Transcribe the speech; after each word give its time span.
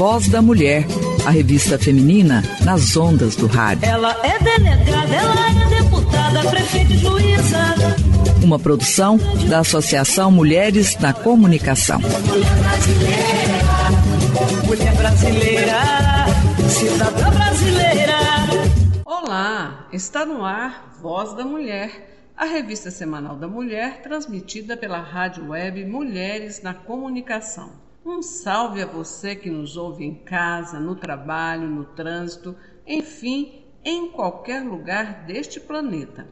Voz 0.00 0.28
da 0.30 0.40
Mulher, 0.40 0.86
a 1.26 1.30
revista 1.30 1.78
feminina 1.78 2.42
nas 2.64 2.96
ondas 2.96 3.36
do 3.36 3.46
rádio. 3.46 3.86
Ela 3.86 4.16
é 4.24 4.38
delegada, 4.38 5.14
ela 5.14 5.50
é 5.50 5.82
deputada, 5.82 6.40
prefeita 6.48 6.90
e 6.94 6.96
juíza. 6.96 7.58
Uma 8.42 8.58
produção 8.58 9.18
da 9.46 9.58
Associação 9.58 10.30
Mulheres 10.30 10.96
na 10.96 11.12
Comunicação. 11.12 12.00
Mulher 12.00 12.56
brasileira, 12.56 13.66
mulher 14.66 14.96
brasileira, 14.96 15.78
cidadã 16.70 17.30
brasileira. 17.32 18.16
Olá, 19.04 19.86
está 19.92 20.24
no 20.24 20.42
ar 20.42 20.96
Voz 21.02 21.34
da 21.34 21.44
Mulher, 21.44 22.32
a 22.34 22.46
revista 22.46 22.90
semanal 22.90 23.36
da 23.36 23.46
mulher 23.46 24.00
transmitida 24.00 24.78
pela 24.78 24.98
rádio 24.98 25.50
web 25.50 25.84
Mulheres 25.84 26.62
na 26.62 26.72
Comunicação. 26.72 27.89
Um 28.12 28.22
salve 28.22 28.82
a 28.82 28.86
você 28.86 29.36
que 29.36 29.48
nos 29.48 29.76
ouve 29.76 30.04
em 30.04 30.16
casa, 30.16 30.80
no 30.80 30.96
trabalho, 30.96 31.68
no 31.68 31.84
trânsito, 31.84 32.56
enfim, 32.84 33.62
em 33.84 34.10
qualquer 34.10 34.64
lugar 34.64 35.24
deste 35.26 35.60
planeta. 35.60 36.26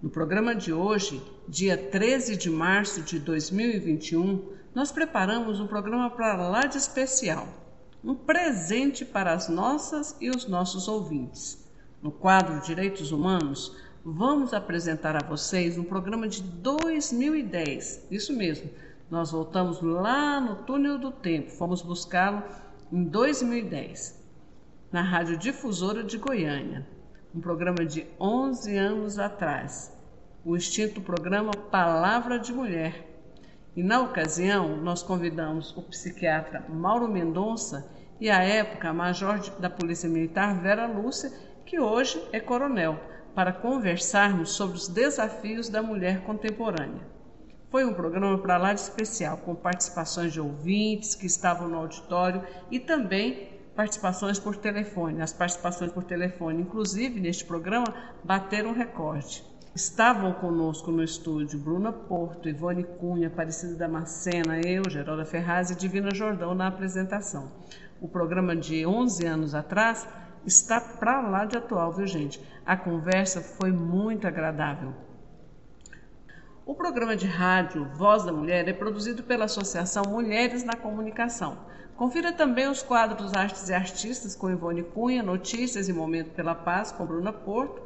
No 0.00 0.08
programa 0.08 0.54
de 0.54 0.72
hoje, 0.72 1.22
dia 1.46 1.76
13 1.76 2.34
de 2.34 2.48
março 2.48 3.02
de 3.02 3.18
2021, 3.18 4.54
nós 4.74 4.90
preparamos 4.90 5.60
um 5.60 5.66
programa 5.66 6.08
para 6.08 6.48
lá 6.48 6.62
de 6.62 6.78
especial, 6.78 7.46
um 8.02 8.14
presente 8.14 9.04
para 9.04 9.34
as 9.34 9.50
nossas 9.50 10.16
e 10.18 10.30
os 10.30 10.48
nossos 10.48 10.88
ouvintes. 10.88 11.62
No 12.02 12.10
quadro 12.10 12.62
Direitos 12.62 13.12
Humanos, 13.12 13.76
vamos 14.02 14.54
apresentar 14.54 15.22
a 15.22 15.28
vocês 15.28 15.76
um 15.76 15.84
programa 15.84 16.26
de 16.26 16.42
2010, 16.42 18.06
isso 18.10 18.32
mesmo 18.32 18.70
nós 19.12 19.30
voltamos 19.30 19.82
lá 19.82 20.40
no 20.40 20.56
túnel 20.64 20.96
do 20.96 21.10
tempo, 21.10 21.50
fomos 21.50 21.82
buscá-lo 21.82 22.42
em 22.90 23.04
2010, 23.04 24.18
na 24.90 25.02
Rádio 25.02 25.36
Difusora 25.36 26.02
de 26.02 26.16
Goiânia, 26.16 26.88
um 27.34 27.38
programa 27.38 27.84
de 27.84 28.06
11 28.18 28.74
anos 28.74 29.18
atrás, 29.18 29.94
o 30.42 30.56
extinto 30.56 31.02
programa 31.02 31.50
Palavra 31.52 32.38
de 32.38 32.54
Mulher. 32.54 33.06
E 33.76 33.82
na 33.82 34.00
ocasião, 34.00 34.78
nós 34.78 35.02
convidamos 35.02 35.76
o 35.76 35.82
psiquiatra 35.82 36.64
Mauro 36.70 37.06
Mendonça 37.06 37.86
e, 38.18 38.30
à 38.30 38.42
época, 38.42 38.88
a 38.88 38.94
major 38.94 39.38
da 39.58 39.68
Polícia 39.68 40.08
Militar 40.08 40.58
Vera 40.62 40.86
Lúcia, 40.86 41.30
que 41.66 41.78
hoje 41.78 42.18
é 42.32 42.40
coronel, 42.40 42.98
para 43.34 43.52
conversarmos 43.52 44.52
sobre 44.52 44.78
os 44.78 44.88
desafios 44.88 45.68
da 45.68 45.82
mulher 45.82 46.22
contemporânea. 46.22 47.11
Foi 47.72 47.86
um 47.86 47.94
programa 47.94 48.36
para 48.36 48.58
lá 48.58 48.74
de 48.74 48.80
especial, 48.80 49.38
com 49.38 49.54
participações 49.54 50.30
de 50.30 50.38
ouvintes 50.38 51.14
que 51.14 51.24
estavam 51.24 51.66
no 51.66 51.78
auditório 51.78 52.42
e 52.70 52.78
também 52.78 53.48
participações 53.74 54.38
por 54.38 54.54
telefone. 54.56 55.22
As 55.22 55.32
participações 55.32 55.90
por 55.90 56.04
telefone, 56.04 56.60
inclusive 56.60 57.18
neste 57.18 57.46
programa, 57.46 57.86
bateram 58.22 58.74
recorde. 58.74 59.42
Estavam 59.74 60.34
conosco 60.34 60.90
no 60.90 61.02
estúdio 61.02 61.58
Bruna 61.58 61.90
Porto, 61.90 62.46
Ivone 62.46 62.84
Cunha, 62.84 63.28
Aparecida 63.28 63.74
Damascena, 63.74 64.60
eu, 64.60 64.82
Geralda 64.90 65.24
Ferraz 65.24 65.70
e 65.70 65.74
Divina 65.74 66.14
Jordão 66.14 66.54
na 66.54 66.66
apresentação. 66.66 67.50
O 68.02 68.06
programa 68.06 68.54
de 68.54 68.84
11 68.84 69.26
anos 69.26 69.54
atrás 69.54 70.06
está 70.44 70.78
para 70.78 71.22
lá 71.22 71.46
de 71.46 71.56
atual, 71.56 71.90
viu 71.90 72.06
gente? 72.06 72.38
A 72.66 72.76
conversa 72.76 73.40
foi 73.40 73.72
muito 73.72 74.26
agradável. 74.26 74.92
O 76.64 76.76
programa 76.76 77.16
de 77.16 77.26
rádio 77.26 77.84
Voz 77.96 78.22
da 78.22 78.32
Mulher 78.32 78.68
é 78.68 78.72
produzido 78.72 79.24
pela 79.24 79.46
Associação 79.46 80.04
Mulheres 80.06 80.62
na 80.62 80.74
Comunicação. 80.74 81.58
Confira 81.96 82.32
também 82.32 82.68
os 82.68 82.84
quadros 82.84 83.34
Artes 83.34 83.68
e 83.68 83.74
Artistas 83.74 84.36
com 84.36 84.48
Ivone 84.48 84.84
Cunha, 84.84 85.24
Notícias 85.24 85.88
e 85.88 85.92
Momento 85.92 86.30
pela 86.30 86.54
Paz 86.54 86.92
com 86.92 87.04
Bruna 87.04 87.32
Porto. 87.32 87.82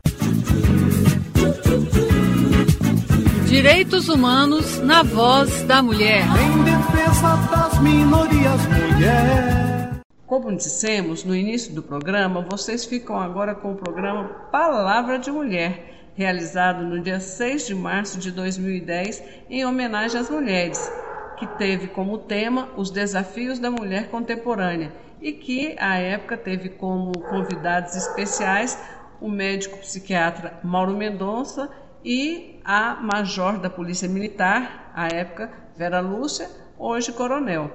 Direitos 3.48 4.10
Humanos 4.10 4.78
na 4.80 5.02
Voz 5.02 5.62
da 5.62 5.82
Mulher. 5.82 6.20
Em 6.20 6.64
defesa 6.64 7.34
das 7.50 7.78
minorias, 7.80 8.60
mulher. 8.66 10.02
Como 10.26 10.54
dissemos 10.54 11.24
no 11.24 11.34
início 11.34 11.74
do 11.74 11.82
programa, 11.82 12.42
vocês 12.42 12.84
ficam 12.84 13.18
agora 13.18 13.54
com 13.54 13.72
o 13.72 13.76
programa 13.76 14.24
Palavra 14.52 15.18
de 15.18 15.30
Mulher, 15.30 16.10
realizado 16.14 16.84
no 16.84 17.00
dia 17.00 17.20
6 17.20 17.68
de 17.68 17.74
março 17.74 18.18
de 18.18 18.30
2010 18.32 19.24
em 19.48 19.64
homenagem 19.64 20.20
às 20.20 20.28
mulheres, 20.28 20.92
que 21.38 21.46
teve 21.46 21.86
como 21.86 22.18
tema 22.18 22.68
os 22.76 22.90
desafios 22.90 23.58
da 23.58 23.70
mulher 23.70 24.10
contemporânea 24.10 24.92
e 25.22 25.32
que, 25.32 25.74
à 25.78 25.96
época, 25.96 26.36
teve 26.36 26.68
como 26.68 27.12
convidados 27.12 27.96
especiais 27.96 28.78
o 29.22 29.28
médico 29.28 29.78
psiquiatra 29.78 30.60
Mauro 30.62 30.94
Mendonça 30.94 31.70
e 32.04 32.60
a 32.64 32.94
major 32.94 33.58
da 33.58 33.70
Polícia 33.70 34.08
Militar, 34.08 34.92
à 34.94 35.08
época, 35.08 35.50
Vera 35.76 36.00
Lúcia, 36.00 36.50
hoje 36.78 37.12
coronel. 37.12 37.70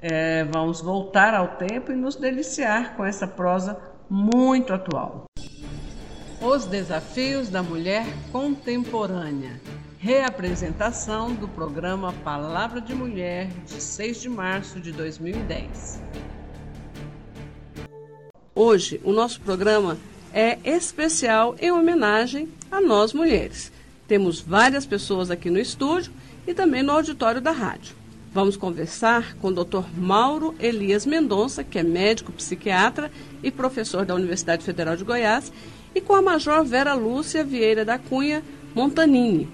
É, 0.00 0.44
vamos 0.44 0.80
voltar 0.80 1.34
ao 1.34 1.56
tempo 1.56 1.90
e 1.90 1.96
nos 1.96 2.16
deliciar 2.16 2.96
com 2.96 3.04
essa 3.04 3.26
prosa 3.26 3.80
muito 4.08 4.72
atual. 4.72 5.24
Os 6.40 6.66
desafios 6.66 7.48
da 7.48 7.62
mulher 7.62 8.04
contemporânea. 8.30 9.60
Reapresentação 9.98 11.32
do 11.34 11.48
programa 11.48 12.12
Palavra 12.22 12.80
de 12.80 12.94
Mulher, 12.94 13.48
de 13.64 13.80
6 13.80 14.20
de 14.20 14.28
março 14.28 14.78
de 14.78 14.92
2010. 14.92 16.02
Hoje, 18.54 19.00
o 19.02 19.12
nosso 19.12 19.40
programa 19.40 19.96
é 20.34 20.58
especial 20.64 21.54
em 21.60 21.70
homenagem 21.70 22.48
a 22.68 22.80
nós 22.80 23.12
mulheres. 23.12 23.70
Temos 24.08 24.40
várias 24.40 24.84
pessoas 24.84 25.30
aqui 25.30 25.48
no 25.48 25.60
estúdio 25.60 26.12
e 26.44 26.52
também 26.52 26.82
no 26.82 26.90
auditório 26.90 27.40
da 27.40 27.52
rádio. 27.52 27.94
Vamos 28.32 28.56
conversar 28.56 29.36
com 29.36 29.48
o 29.48 29.64
Dr. 29.64 29.84
Mauro 29.96 30.52
Elias 30.58 31.06
Mendonça, 31.06 31.62
que 31.62 31.78
é 31.78 31.84
médico 31.84 32.32
psiquiatra 32.32 33.12
e 33.44 33.50
professor 33.52 34.04
da 34.04 34.16
Universidade 34.16 34.64
Federal 34.64 34.96
de 34.96 35.04
Goiás, 35.04 35.52
e 35.94 36.00
com 36.00 36.16
a 36.16 36.20
Major 36.20 36.64
Vera 36.64 36.94
Lúcia 36.94 37.44
Vieira 37.44 37.84
da 37.84 37.96
Cunha 37.96 38.42
Montanini. 38.74 39.48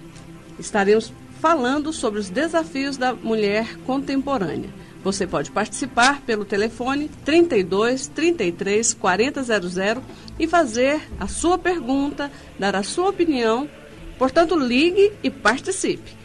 Estaremos 0.59 1.13
falando 1.41 1.93
sobre 1.93 2.21
os 2.21 2.31
desafios 2.31 2.97
da 2.97 3.13
mulher 3.13 3.77
contemporânea. 3.87 4.80
Você 5.03 5.27
pode 5.27 5.51
participar 5.51 6.21
pelo 6.23 6.45
telefone 6.45 7.09
32 7.25 8.07
33 8.09 8.93
4000 8.95 10.03
e 10.39 10.47
fazer 10.47 11.01
a 11.19 11.27
sua 11.27 11.57
pergunta, 11.57 12.31
dar 12.59 12.77
a 12.77 12.83
sua 12.83 13.09
opinião. 13.09 13.67
Portanto, 14.19 14.55
ligue 14.55 15.11
e 15.23 15.31
participe. 15.31 16.21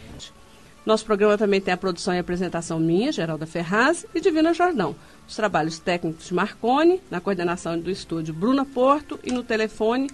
Nosso 0.84 1.06
programa 1.06 1.38
também 1.38 1.58
tem 1.60 1.72
a 1.72 1.76
produção 1.76 2.14
e 2.14 2.18
apresentação 2.18 2.78
minha, 2.78 3.10
Geralda 3.10 3.46
Ferraz 3.46 4.04
e 4.14 4.20
Divina 4.20 4.52
Jordão. 4.52 4.94
Os 5.26 5.34
trabalhos 5.34 5.78
técnicos 5.78 6.26
de 6.26 6.34
Marcone, 6.34 7.00
na 7.10 7.18
coordenação 7.20 7.78
do 7.78 7.90
estúdio 7.90 8.34
Bruna 8.34 8.66
Porto 8.66 9.18
e 9.24 9.32
no 9.32 9.42
telefone 9.42 10.10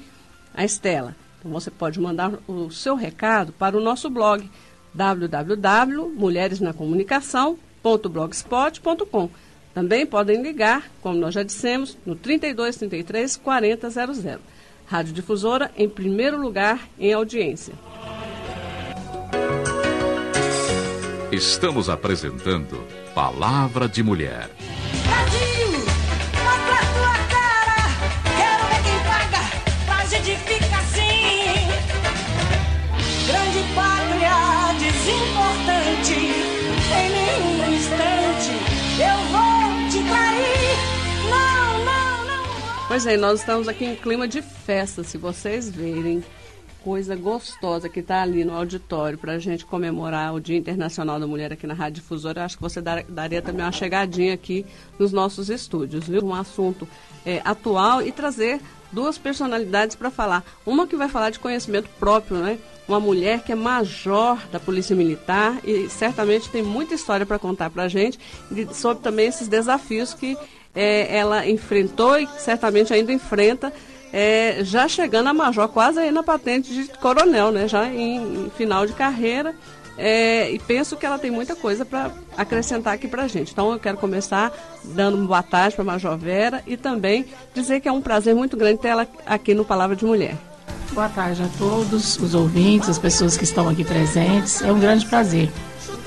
a 0.55 0.65
Estela. 0.65 1.17
Então 1.41 1.51
você 1.51 1.69
pode 1.71 2.01
mandar 2.01 2.39
o 2.47 2.71
seu 2.71 2.95
recado 2.95 3.53
para 3.53 3.77
o 3.77 3.81
nosso 3.81 4.09
blog 4.09 4.49
www.mulheresnacomunicação.com 4.95 7.72
www.blogspot.com 7.83 9.31
Também 9.75 10.07
podem 10.07 10.43
ligar, 10.43 10.91
como 11.01 11.19
nós 11.19 11.35
já 11.35 11.43
dissemos, 11.43 11.99
no 12.07 12.15
32 12.15 12.77
33 12.77 13.37
40 13.37 13.91
00. 13.91 14.41
Rádio 14.87 15.13
Difusora 15.13 15.71
em 15.77 15.89
primeiro 15.89 16.41
lugar 16.41 16.89
em 16.99 17.13
audiência. 17.13 17.75
Estamos 21.31 21.89
apresentando 21.89 22.87
Palavra 23.15 23.89
de 23.89 24.03
Mulher. 24.03 24.51
Brasil, 25.07 25.52
Pois 42.93 43.07
é, 43.07 43.17
nós 43.17 43.41
estamos 43.41 43.69
aqui 43.69 43.87
em 43.87 43.97
clima 43.97 44.29
de 44.29 44.43
festa. 44.43 45.03
Se 45.03 45.17
vocês 45.17 45.67
verem 45.67 46.23
coisa 46.85 47.17
gostosa 47.17 47.89
que 47.89 48.01
está 48.01 48.21
ali 48.21 48.45
no 48.45 48.55
auditório 48.55 49.17
para 49.17 49.33
a 49.33 49.39
gente 49.39 49.65
comemorar 49.65 50.35
o 50.35 50.39
Dia 50.39 50.59
Internacional 50.59 51.19
da 51.19 51.27
Mulher 51.27 51.55
aqui 51.55 51.67
na 51.67 51.73
Rádio 51.73 52.03
Difusora, 52.03 52.45
acho 52.45 52.57
que 52.57 52.63
você 52.63 52.83
dar- 52.83 53.03
daria 53.05 53.41
também 53.41 53.65
uma 53.65 53.73
chegadinha 53.73 54.35
aqui 54.35 54.67
nos 54.99 55.11
nossos 55.11 55.49
estúdios, 55.49 56.07
viu? 56.07 56.23
Um 56.23 56.35
assunto 56.35 56.87
é, 57.25 57.41
atual 57.47 58.03
e 58.03 58.13
trazer 58.13 58.61
duas 58.93 59.17
personalidades 59.17 59.97
para 59.97 60.11
falar. 60.11 60.45
Uma 60.67 60.87
que 60.87 60.95
vai 60.95 61.09
falar 61.09 61.31
de 61.31 61.39
conhecimento 61.39 61.89
próprio, 61.99 62.37
né? 62.37 62.59
Uma 62.87 63.01
mulher 63.01 63.43
que 63.43 63.53
é 63.53 63.55
major 63.55 64.37
da 64.53 64.61
Polícia 64.61 64.95
Militar 64.95 65.59
e 65.65 65.89
certamente 65.89 66.51
tem 66.51 66.63
muita 66.63 66.93
história 66.93 67.25
para 67.25 67.39
contar 67.39 67.71
para 67.71 67.85
a 67.85 67.89
gente 67.89 68.19
sobre 68.75 69.03
também 69.03 69.29
esses 69.29 69.49
desafios 69.49 70.13
que 70.13 70.37
é, 70.75 71.17
ela 71.17 71.47
enfrentou 71.49 72.19
e 72.19 72.29
certamente 72.39 72.93
ainda 72.93 73.13
enfrenta 73.13 73.73
é, 74.13 74.59
já 74.63 74.87
chegando 74.87 75.29
a 75.29 75.35
major, 75.35 75.69
quase 75.69 75.99
aí 75.99 76.11
na 76.11 76.23
patente 76.23 76.73
de 76.73 76.85
coronel, 76.99 77.51
né? 77.51 77.67
Já 77.67 77.87
em, 77.87 78.47
em 78.47 78.51
final 78.51 78.87
de 78.87 78.93
carreira. 78.93 79.55
É, 79.97 80.51
e 80.51 80.59
penso 80.59 80.97
que 80.97 81.05
ela 81.05 81.19
tem 81.19 81.31
muita 81.31 81.55
coisa 81.55 81.85
para 81.85 82.11
acrescentar 82.37 82.95
aqui 82.95 83.07
para 83.07 83.29
gente. 83.29 83.53
Então 83.53 83.73
eu 83.73 83.79
quero 83.79 83.99
começar 83.99 84.53
dando 84.85 85.17
uma 85.17 85.27
boa 85.27 85.43
tarde 85.43 85.77
para 85.77 85.83
a 85.83 85.87
Major 85.87 86.17
Vera 86.17 86.63
e 86.67 86.77
também 86.77 87.27
dizer 87.55 87.81
que 87.81 87.89
é 87.89 87.93
um 87.93 88.01
prazer 88.01 88.35
muito 88.35 88.57
grande 88.57 88.81
ter 88.81 88.89
ela 88.89 89.07
aqui 89.27 89.55
no 89.55 89.65
Palavra 89.65 89.95
de 89.95 90.05
Mulher. 90.05 90.37
Boa 90.93 91.09
tarde 91.09 91.43
a 91.43 91.49
todos, 91.59 92.19
os 92.19 92.35
ouvintes, 92.35 92.89
as 92.89 92.99
pessoas 92.99 93.37
que 93.37 93.45
estão 93.45 93.69
aqui 93.69 93.85
presentes. 93.85 94.63
É 94.63 94.73
um 94.73 94.81
grande 94.81 95.07
prazer. 95.07 95.51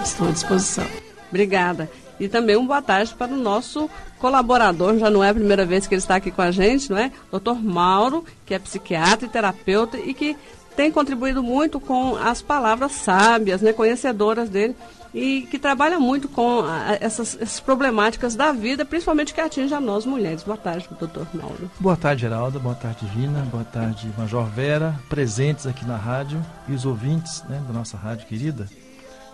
Estou 0.03 0.27
à 0.27 0.31
disposição. 0.31 0.85
Obrigada. 1.29 1.89
E 2.19 2.27
também 2.27 2.55
uma 2.55 2.67
boa 2.67 2.81
tarde 2.81 3.13
para 3.13 3.33
o 3.33 3.37
nosso 3.37 3.89
colaborador, 4.19 4.97
já 4.97 5.09
não 5.09 5.23
é 5.23 5.29
a 5.29 5.33
primeira 5.33 5.65
vez 5.65 5.85
que 5.87 5.93
ele 5.93 5.99
está 6.01 6.15
aqui 6.15 6.31
com 6.31 6.41
a 6.41 6.51
gente, 6.51 6.89
não 6.89 6.97
é? 6.97 7.11
Doutor 7.29 7.61
Mauro, 7.61 8.23
que 8.45 8.53
é 8.53 8.59
psiquiatra 8.59 9.25
e 9.25 9.29
terapeuta 9.29 9.97
e 9.97 10.13
que 10.13 10.35
tem 10.75 10.91
contribuído 10.91 11.41
muito 11.43 11.79
com 11.79 12.15
as 12.17 12.41
palavras 12.41 12.91
sábias, 12.93 13.61
né, 13.61 13.71
conhecedoras 13.71 14.49
dele, 14.49 14.75
e 15.13 15.43
que 15.49 15.57
trabalha 15.57 15.97
muito 15.99 16.27
com 16.27 16.59
a- 16.65 16.97
essas, 16.99 17.37
essas 17.39 17.59
problemáticas 17.61 18.35
da 18.35 18.51
vida, 18.51 18.83
principalmente 18.83 19.33
que 19.33 19.39
atinge 19.39 19.73
a 19.73 19.79
nós 19.79 20.05
mulheres. 20.05 20.43
Boa 20.43 20.57
tarde, 20.57 20.89
doutor 20.99 21.25
Mauro. 21.33 21.71
Boa 21.79 21.95
tarde, 21.95 22.21
Geralda. 22.23 22.59
Boa 22.59 22.75
tarde, 22.75 23.05
Divina. 23.05 23.39
Boa 23.49 23.63
tarde, 23.63 24.09
Major 24.17 24.43
Vera, 24.47 24.93
presentes 25.07 25.65
aqui 25.65 25.85
na 25.85 25.95
rádio 25.95 26.43
e 26.67 26.73
os 26.73 26.85
ouvintes 26.85 27.41
né, 27.47 27.61
da 27.65 27.71
nossa 27.73 27.95
rádio 27.95 28.27
querida. 28.27 28.67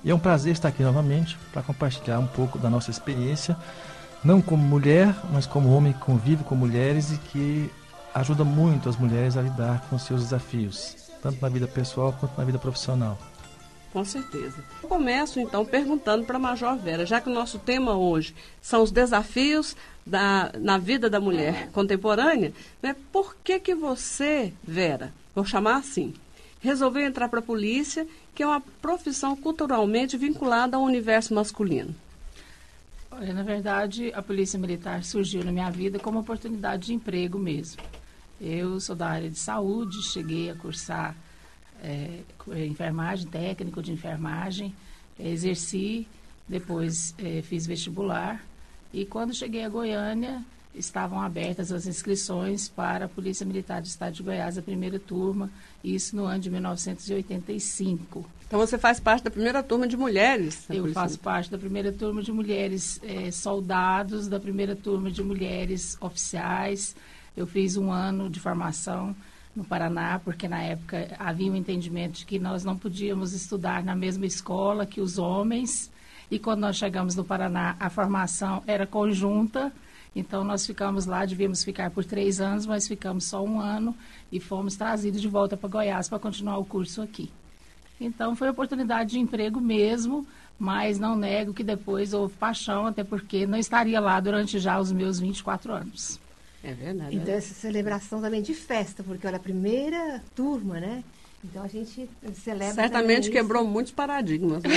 E 0.04 0.10
é 0.10 0.16
um 0.16 0.20
prazer 0.20 0.54
estar 0.54 0.70
aqui 0.70 0.82
novamente 0.82 1.38
para 1.54 1.62
compartilhar 1.62 2.20
um 2.20 2.28
pouco 2.28 2.58
da 2.58 2.70
nossa 2.70 2.90
experiência, 2.90 3.56
não 4.24 4.42
como 4.42 4.64
mulher, 4.64 5.16
mas 5.32 5.46
como 5.46 5.74
homem 5.76 5.94
que 5.94 6.00
convive 6.00 6.44
com 6.44 6.56
mulheres 6.56 7.12
e 7.12 7.18
que 7.18 7.70
ajuda 8.14 8.44
muito 8.44 8.90
as 8.90 8.98
mulheres 8.98 9.38
a 9.38 9.42
lidar 9.42 9.86
com 9.90 9.98
seus 10.00 10.22
desafios, 10.22 10.96
tanto 11.22 11.40
na 11.42 11.50
vida 11.50 11.68
pessoal 11.68 12.16
quanto 12.20 12.38
na 12.38 12.44
vida 12.44 12.58
profissional. 12.58 13.18
Com 13.94 14.06
certeza. 14.06 14.64
Eu 14.82 14.88
começo 14.88 15.40
então 15.40 15.66
perguntando 15.66 16.26
para 16.26 16.38
a 16.38 16.40
Major 16.40 16.78
Vera, 16.78 17.06
já 17.06 17.20
que 17.20 17.30
o 17.30 17.34
nosso 17.34 17.60
tema 17.60 17.96
hoje 17.96 18.34
são 18.62 18.82
os 18.82 18.92
desafios 18.92 19.76
da, 20.06 20.52
na 20.58 20.78
vida 20.78 21.10
da 21.10 21.20
mulher 21.20 21.70
contemporânea, 21.72 22.54
né? 22.82 22.96
por 23.12 23.36
que, 23.44 23.60
que 23.60 23.76
você, 23.76 24.54
Vera, 24.64 25.14
vou 25.36 25.44
chamar 25.44 25.78
assim, 25.78 26.14
resolveu 26.62 27.06
entrar 27.06 27.28
para 27.28 27.40
a 27.40 27.44
polícia, 27.44 28.08
que 28.34 28.44
é 28.44 28.48
uma 28.48 28.62
profissão 28.82 29.36
culturalmente 29.36 30.16
vinculada 30.16 30.78
ao 30.78 30.84
universo 30.84 31.34
masculino? 31.34 31.94
Olha, 33.12 33.34
na 33.34 33.44
verdade, 33.44 34.12
a 34.14 34.22
Polícia 34.22 34.58
Militar 34.58 35.04
surgiu 35.04 35.44
na 35.44 35.52
minha 35.52 35.70
vida 35.70 36.00
como 36.00 36.20
oportunidade 36.20 36.88
de 36.88 36.94
emprego 36.94 37.38
mesmo. 37.38 37.82
Eu 38.40 38.80
sou 38.80 38.96
da 38.96 39.10
área 39.10 39.30
de 39.30 39.38
saúde, 39.38 40.02
cheguei 40.02 40.50
a 40.50 40.56
cursar 40.56 41.16
é, 41.84 42.22
é, 42.52 42.66
enfermagem, 42.66 43.28
técnico 43.28 43.82
de 43.82 43.92
enfermagem, 43.92 44.74
exerci, 45.20 46.08
depois 46.48 47.14
é, 47.18 47.42
fiz 47.42 47.66
vestibular 47.66 48.44
e 48.94 49.06
quando 49.06 49.34
cheguei 49.34 49.64
a 49.64 49.70
Goiânia 49.70 50.44
estavam 50.74 51.22
abertas 51.22 51.72
as 51.72 51.86
inscrições 51.86 52.70
para 52.70 53.06
a 53.06 53.10
Polícia 53.10 53.46
Militar 53.46 53.82
do 53.82 53.86
Estado 53.86 54.14
de 54.14 54.24
Goiás, 54.24 54.58
a 54.58 54.62
primeira 54.62 55.00
turma, 55.00 55.50
isso 55.84 56.16
no 56.16 56.26
ano 56.26 56.40
de 56.40 56.50
1985. 56.50 58.26
Então 58.48 58.60
você 58.60 58.78
faz 58.78 59.00
parte 59.00 59.24
da 59.24 59.32
primeira 59.32 59.64
turma 59.64 59.88
de 59.88 59.96
mulheres. 59.96 60.66
Eu 60.70 60.82
Polícia 60.82 61.02
faço 61.02 61.20
parte 61.20 61.50
da 61.50 61.58
primeira 61.58 61.92
turma 61.92 62.22
de 62.22 62.32
mulheres 62.32 63.00
eh, 63.04 63.32
soldados, 63.32 64.28
da 64.28 64.40
primeira 64.40 64.76
turma 64.76 65.10
de 65.10 65.24
mulheres 65.24 65.98
oficiais. 66.02 66.96
Eu 67.36 67.48
fiz 67.48 67.78
um 67.78 67.92
ano 67.92 68.30
de 68.30 68.40
formação 68.40 69.16
no 69.56 69.64
Paraná, 69.64 70.20
porque 70.20 70.48
na 70.48 70.62
época 70.62 71.16
havia 71.20 71.52
um 71.52 71.56
entendimento 71.56 72.20
de 72.20 72.26
que 72.26 72.40
nós 72.40 72.64
não 72.64 72.78
podíamos 72.78 73.34
estudar 73.34 73.84
na 73.84 73.96
mesma 73.96 74.26
escola 74.26 74.86
que 74.86 75.02
os 75.02 75.18
homens. 75.18 75.92
E 76.30 76.40
quando 76.40 76.62
nós 76.62 76.78
chegamos 76.78 77.16
no 77.16 77.24
Paraná, 77.24 77.76
a 77.80 77.90
formação 77.90 78.64
era 78.66 78.88
conjunta. 78.88 79.72
Então 80.16 80.44
nós 80.44 80.66
ficamos 80.66 81.06
lá, 81.06 81.26
devíamos 81.26 81.64
ficar 81.64 81.90
por 81.90 82.04
três 82.04 82.42
anos, 82.42 82.66
mas 82.66 82.88
ficamos 82.88 83.24
só 83.24 83.44
um 83.44 83.60
ano 83.60 83.96
e 84.32 84.40
fomos 84.40 84.76
trazidos 84.76 85.22
de 85.22 85.28
volta 85.28 85.56
para 85.56 85.70
Goiás 85.70 86.10
para 86.10 86.20
continuar 86.20 86.58
o 86.58 86.66
curso 86.66 87.02
aqui. 87.02 87.32
Então 88.00 88.36
foi 88.36 88.50
oportunidade 88.50 89.12
de 89.12 89.20
emprego 89.20 89.62
mesmo, 89.62 90.28
mas 90.60 91.00
não 91.00 91.16
nego 91.16 91.54
que 91.54 91.64
depois 91.64 92.14
houve 92.14 92.34
paixão, 92.34 92.88
até 92.88 93.04
porque 93.04 93.46
não 93.46 93.58
estaria 93.58 94.00
lá 94.00 94.20
durante 94.20 94.60
já 94.60 94.80
os 94.80 94.92
meus 94.92 95.20
24 95.20 95.72
anos. 95.72 96.20
É 96.64 96.74
verdade. 96.74 97.16
Então, 97.16 97.34
essa 97.34 97.54
celebração 97.54 98.22
também 98.22 98.42
de 98.42 98.54
festa, 98.54 99.04
porque 99.04 99.26
olha, 99.26 99.38
a 99.38 99.40
primeira 99.40 100.22
turma, 100.36 100.80
né? 100.80 101.04
Então 101.44 101.64
a 101.64 101.68
gente 101.68 102.08
celebra. 102.36 102.74
Certamente 102.74 103.32
quebrou 103.32 103.66
muitos 103.66 103.92
paradigmas, 103.92 104.62
né? 104.62 104.70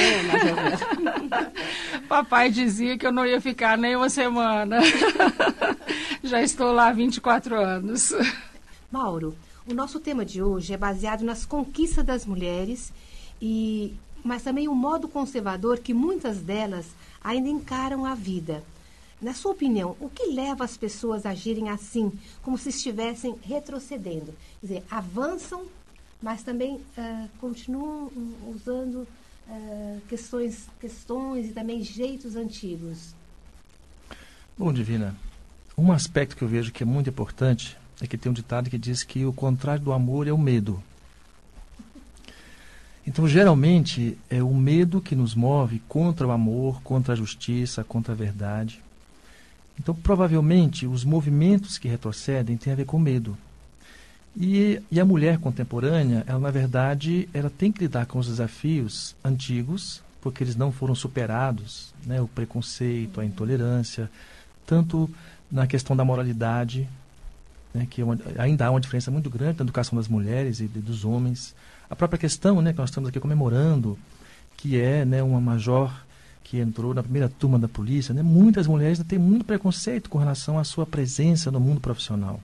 Papai 2.08 2.50
dizia 2.50 2.96
que 2.96 3.06
eu 3.06 3.12
não 3.12 3.26
ia 3.26 3.40
ficar 3.40 3.76
nem 3.76 3.94
uma 3.96 4.08
semana. 4.08 4.78
já 6.24 6.42
estou 6.42 6.72
lá 6.72 6.88
há 6.88 6.92
24 6.92 7.54
anos. 7.54 8.10
isso. 8.10 8.16
Mauro, 8.90 9.34
o 9.66 9.74
nosso 9.74 9.98
tema 9.98 10.24
de 10.24 10.42
hoje 10.42 10.72
é 10.72 10.76
baseado 10.76 11.22
nas 11.22 11.44
conquistas 11.44 12.04
das 12.04 12.24
mulheres, 12.24 12.92
e 13.40 13.94
mas 14.22 14.42
também 14.42 14.68
o 14.68 14.74
modo 14.74 15.06
conservador 15.06 15.78
que 15.80 15.92
muitas 15.92 16.38
delas 16.38 16.86
ainda 17.22 17.48
encaram 17.48 18.06
a 18.06 18.14
vida. 18.14 18.62
Na 19.20 19.34
sua 19.34 19.52
opinião, 19.52 19.96
o 20.00 20.08
que 20.08 20.26
leva 20.26 20.64
as 20.64 20.76
pessoas 20.76 21.26
a 21.26 21.30
agirem 21.30 21.68
assim, 21.68 22.12
como 22.42 22.56
se 22.56 22.70
estivessem 22.70 23.36
retrocedendo? 23.42 24.34
Quer 24.60 24.66
dizer, 24.66 24.84
avançam, 24.90 25.62
mas 26.24 26.42
também 26.42 26.80
ah, 26.96 27.26
continuam 27.38 28.10
hum, 28.16 28.32
usando 28.56 29.06
ah, 29.46 29.98
questões, 30.08 30.66
questões 30.80 31.50
e 31.50 31.52
também 31.52 31.84
jeitos 31.84 32.34
antigos. 32.34 33.14
Bom, 34.56 34.72
Divina, 34.72 35.14
um 35.76 35.92
aspecto 35.92 36.34
que 36.34 36.42
eu 36.42 36.48
vejo 36.48 36.72
que 36.72 36.82
é 36.82 36.86
muito 36.86 37.10
importante 37.10 37.76
é 38.00 38.06
que 38.06 38.16
tem 38.16 38.30
um 38.30 38.34
ditado 38.34 38.70
que 38.70 38.78
diz 38.78 39.02
que 39.02 39.26
o 39.26 39.34
contrário 39.34 39.84
do 39.84 39.92
amor 39.92 40.26
é 40.26 40.32
o 40.32 40.38
medo. 40.38 40.82
Então, 43.06 43.28
geralmente, 43.28 44.16
é 44.30 44.42
o 44.42 44.54
medo 44.54 44.98
que 44.98 45.14
nos 45.14 45.34
move 45.34 45.78
contra 45.86 46.26
o 46.26 46.30
amor, 46.30 46.80
contra 46.80 47.12
a 47.12 47.16
justiça, 47.16 47.84
contra 47.84 48.14
a 48.14 48.16
verdade. 48.16 48.82
Então, 49.78 49.94
provavelmente, 49.94 50.86
os 50.86 51.04
movimentos 51.04 51.76
que 51.76 51.86
retrocedem 51.86 52.56
têm 52.56 52.72
a 52.72 52.76
ver 52.76 52.86
com 52.86 52.98
medo. 52.98 53.36
E, 54.36 54.82
e 54.90 54.98
a 54.98 55.04
mulher 55.04 55.38
contemporânea, 55.38 56.24
ela, 56.26 56.40
na 56.40 56.50
verdade, 56.50 57.28
ela 57.32 57.50
tem 57.50 57.70
que 57.70 57.80
lidar 57.80 58.06
com 58.06 58.18
os 58.18 58.26
desafios 58.26 59.14
antigos, 59.24 60.02
porque 60.20 60.42
eles 60.42 60.56
não 60.56 60.72
foram 60.72 60.94
superados, 60.94 61.94
né? 62.04 62.20
o 62.20 62.26
preconceito, 62.26 63.20
a 63.20 63.24
intolerância, 63.24 64.10
tanto 64.66 65.08
na 65.50 65.66
questão 65.66 65.94
da 65.94 66.04
moralidade, 66.04 66.88
né? 67.72 67.86
que 67.88 68.00
é 68.00 68.04
uma, 68.04 68.18
ainda 68.36 68.66
há 68.66 68.70
uma 68.70 68.80
diferença 68.80 69.10
muito 69.10 69.30
grande 69.30 69.58
na 69.58 69.64
educação 69.64 69.96
das 69.96 70.08
mulheres 70.08 70.58
e 70.58 70.66
dos 70.66 71.04
homens. 71.04 71.54
A 71.88 71.94
própria 71.94 72.18
questão 72.18 72.60
né, 72.60 72.72
que 72.72 72.78
nós 72.78 72.90
estamos 72.90 73.08
aqui 73.08 73.20
comemorando, 73.20 73.96
que 74.56 74.80
é 74.80 75.04
né, 75.04 75.22
uma 75.22 75.40
major 75.40 75.92
que 76.42 76.58
entrou 76.58 76.92
na 76.92 77.02
primeira 77.02 77.28
turma 77.28 77.58
da 77.58 77.68
polícia, 77.68 78.12
né, 78.12 78.22
muitas 78.22 78.66
mulheres 78.66 78.98
têm 79.06 79.18
muito 79.18 79.44
preconceito 79.44 80.10
com 80.10 80.18
relação 80.18 80.58
à 80.58 80.64
sua 80.64 80.84
presença 80.84 81.52
no 81.52 81.60
mundo 81.60 81.80
profissional. 81.80 82.40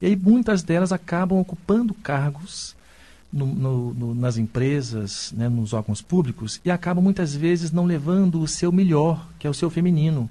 E 0.00 0.06
aí 0.06 0.16
muitas 0.16 0.62
delas 0.62 0.92
acabam 0.92 1.38
ocupando 1.38 1.94
cargos 1.94 2.76
no, 3.32 3.46
no, 3.46 3.94
no, 3.94 4.14
nas 4.14 4.36
empresas, 4.36 5.32
né, 5.36 5.48
nos 5.48 5.72
órgãos 5.72 6.00
públicos, 6.00 6.60
e 6.64 6.70
acabam 6.70 7.02
muitas 7.02 7.34
vezes 7.34 7.72
não 7.72 7.84
levando 7.84 8.40
o 8.40 8.48
seu 8.48 8.70
melhor, 8.70 9.26
que 9.38 9.46
é 9.46 9.50
o 9.50 9.54
seu 9.54 9.70
feminino. 9.70 10.28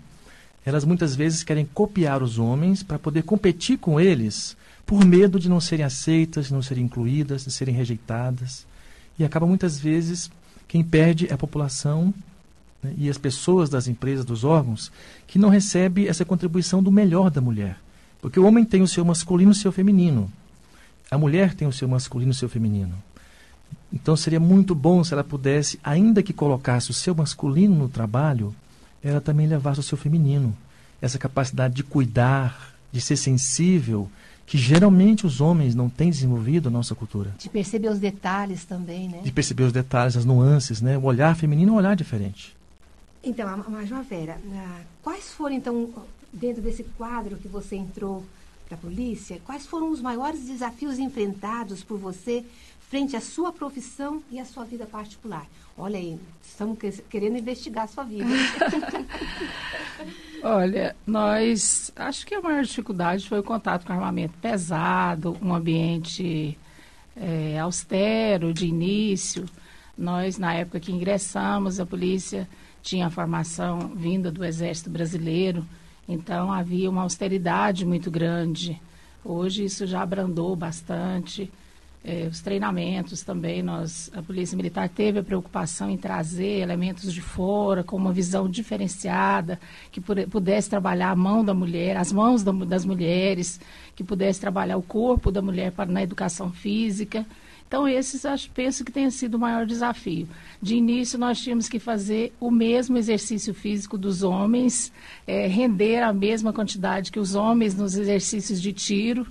Elas 0.66 0.84
muitas 0.84 1.16
vezes 1.16 1.44
querem 1.44 1.66
copiar 1.66 2.24
os 2.24 2.40
homens 2.40 2.82
para 2.82 2.98
poder 2.98 3.24
competir 3.24 3.78
com 3.78 4.00
eles, 4.00 4.58
por 4.86 5.06
medo 5.06 5.40
de 5.40 5.50
não 5.50 5.60
serem 5.60 5.86
aceitas, 5.86 6.48
de 6.48 6.54
não 6.54 6.62
serem 6.62 6.86
incluídas, 6.86 7.46
de 7.46 7.52
serem 7.52 7.76
rejeitadas. 7.76 8.66
E 9.18 9.24
acaba 9.24 9.46
muitas 9.46 9.80
vezes 9.80 10.32
quem 10.68 10.84
perde 10.84 11.28
é 11.30 11.34
a 11.34 11.38
população 11.38 12.14
né, 12.82 12.94
e 12.98 13.10
as 13.10 13.18
pessoas 13.18 13.70
das 13.70 13.88
empresas, 13.88 14.26
dos 14.26 14.44
órgãos, 14.44 14.92
que 15.28 15.38
não 15.38 15.50
recebe 15.50 16.08
essa 16.08 16.26
contribuição 16.26 16.82
do 16.82 16.92
melhor 16.92 17.30
da 17.30 17.42
mulher. 17.42 17.78
Porque 18.22 18.40
o 18.40 18.46
homem 18.46 18.66
tem 18.66 18.82
o 18.82 18.88
seu 18.88 19.06
masculino 19.06 19.52
e 19.52 19.54
o 19.54 19.56
seu 19.56 19.72
feminino. 19.72 20.32
A 21.10 21.18
mulher 21.18 21.54
tem 21.54 21.68
o 21.68 21.72
seu 21.72 21.88
masculino 21.88 22.32
e 22.32 22.34
o 22.34 22.36
seu 22.36 22.50
feminino. 22.50 22.96
Então 23.94 24.16
seria 24.16 24.40
muito 24.40 24.74
bom 24.76 25.04
se 25.04 25.14
ela 25.14 25.24
pudesse, 25.24 25.80
ainda 25.84 26.24
que 26.24 26.34
colocasse 26.34 26.92
o 26.92 26.94
seu 26.94 27.16
masculino 27.16 27.76
no 27.76 27.88
trabalho, 27.88 28.54
ela 29.04 29.22
também 29.22 29.48
levasse 29.48 29.80
o 29.80 29.84
seu 29.84 29.98
feminino. 29.98 30.56
Essa 31.02 31.18
capacidade 31.18 31.76
de 31.76 31.84
cuidar, 31.84 32.74
de 32.92 33.00
ser 33.00 33.16
sensível, 33.16 34.10
que 34.46 34.58
geralmente 34.58 35.26
os 35.26 35.42
homens 35.42 35.74
não 35.74 35.90
têm 35.90 36.10
desenvolvido 36.10 36.70
na 36.70 36.78
nossa 36.78 36.94
cultura. 36.94 37.34
De 37.38 37.50
perceber 37.50 37.90
os 37.90 38.00
detalhes 38.00 38.64
também, 38.66 39.10
né? 39.10 39.22
De 39.24 39.32
perceber 39.32 39.64
os 39.64 39.72
detalhes, 39.72 40.16
as 40.16 40.26
nuances, 40.26 40.82
né? 40.82 40.98
O 40.98 41.04
olhar 41.04 41.36
feminino 41.36 41.72
é 41.72 41.74
um 41.74 41.78
olhar 41.78 41.96
diferente. 41.96 42.56
Então, 43.24 43.48
a 43.48 43.86
João 43.86 44.04
Vera, 44.04 44.38
quais 45.02 45.32
foram, 45.32 45.56
então, 45.56 45.90
dentro 46.36 46.62
desse 46.62 46.84
quadro 46.84 47.38
que 47.38 47.48
você 47.48 47.76
entrou 47.76 48.24
para 48.68 48.76
a 48.76 48.80
polícia, 48.80 49.42
quais 49.46 49.66
foram 49.66 49.90
os 49.90 50.02
maiores 50.02 50.42
desafios 50.42 51.00
enfrentados 51.00 51.84
por 51.84 51.98
você 51.98 52.44
frente 52.90 53.16
à 53.16 53.22
sua 53.22 53.52
profissão 53.52 54.22
e 54.32 54.40
à 54.40 54.46
sua 54.46 54.66
vida 54.66 54.86
particular? 54.86 55.48
Olha 55.78 55.98
aí, 55.98 56.20
estamos 56.44 56.78
querendo 57.10 57.38
investigar 57.38 57.86
a 57.86 57.88
sua 57.88 58.04
vida. 58.04 58.26
Olha, 60.44 60.96
nós 61.06 61.92
acho 61.96 62.26
que 62.26 62.36
a 62.36 62.42
maior 62.42 62.64
dificuldade 62.64 63.28
foi 63.28 63.40
o 63.40 63.44
contato 63.44 63.86
com 63.86 63.94
armamento 63.94 64.38
pesado, 64.40 65.38
um 65.42 65.54
ambiente 65.54 66.58
é, 67.16 67.60
austero 67.60 68.54
de 68.54 68.68
início. 68.68 69.46
Nós, 69.98 70.38
na 70.38 70.54
época 70.54 70.80
que 70.80 70.92
ingressamos, 70.92 71.80
a 71.80 71.86
polícia 71.86 72.48
tinha 72.82 73.08
a 73.08 73.10
formação 73.10 73.80
vinda 73.96 74.32
do 74.32 74.44
Exército 74.44 74.90
Brasileiro 74.90 75.66
então 76.08 76.52
havia 76.52 76.90
uma 76.90 77.02
austeridade 77.02 77.86
muito 77.86 78.12
grande. 78.12 78.80
Hoje 79.24 79.66
isso 79.66 79.88
já 79.88 80.02
abrandou 80.02 80.56
bastante. 80.56 81.52
É, 82.08 82.28
os 82.30 82.40
treinamentos 82.40 83.24
também, 83.24 83.64
nós, 83.64 84.12
a 84.14 84.22
Polícia 84.22 84.56
Militar 84.56 84.88
teve 84.88 85.18
a 85.18 85.24
preocupação 85.24 85.90
em 85.90 85.98
trazer 85.98 86.60
elementos 86.60 87.12
de 87.12 87.20
fora, 87.20 87.84
com 87.84 87.98
uma 87.98 88.14
visão 88.14 88.48
diferenciada, 88.48 89.60
que 89.92 90.00
pudesse 90.00 90.70
trabalhar 90.70 91.10
a 91.10 91.16
mão 91.16 91.44
da 91.44 91.56
mulher, 91.56 91.98
as 91.98 92.14
mãos 92.14 92.44
da, 92.44 92.52
das 92.52 92.86
mulheres, 92.86 93.60
que 93.96 94.04
pudesse 94.04 94.40
trabalhar 94.40 94.78
o 94.78 94.84
corpo 94.84 95.32
da 95.32 95.42
mulher 95.42 95.72
para, 95.72 95.92
na 95.92 96.04
educação 96.04 96.52
física. 96.52 97.26
Então, 97.68 97.88
esses 97.88 98.26
acho, 98.26 98.50
penso 98.52 98.86
que 98.86 98.92
tenha 98.92 99.10
sido 99.10 99.36
o 99.36 99.40
maior 99.40 99.66
desafio. 99.66 100.28
De 100.62 100.76
início, 100.76 101.18
nós 101.18 101.42
tínhamos 101.42 101.68
que 101.68 101.80
fazer 101.80 102.32
o 102.40 102.52
mesmo 102.52 102.98
exercício 102.98 103.54
físico 103.54 103.98
dos 103.98 104.22
homens, 104.22 104.94
é, 105.26 105.48
render 105.48 106.04
a 106.04 106.14
mesma 106.14 106.54
quantidade 106.54 107.12
que 107.12 107.20
os 107.20 107.34
homens 107.34 107.76
nos 107.76 107.98
exercícios 107.98 108.62
de 108.62 108.72
tiro. 108.72 109.26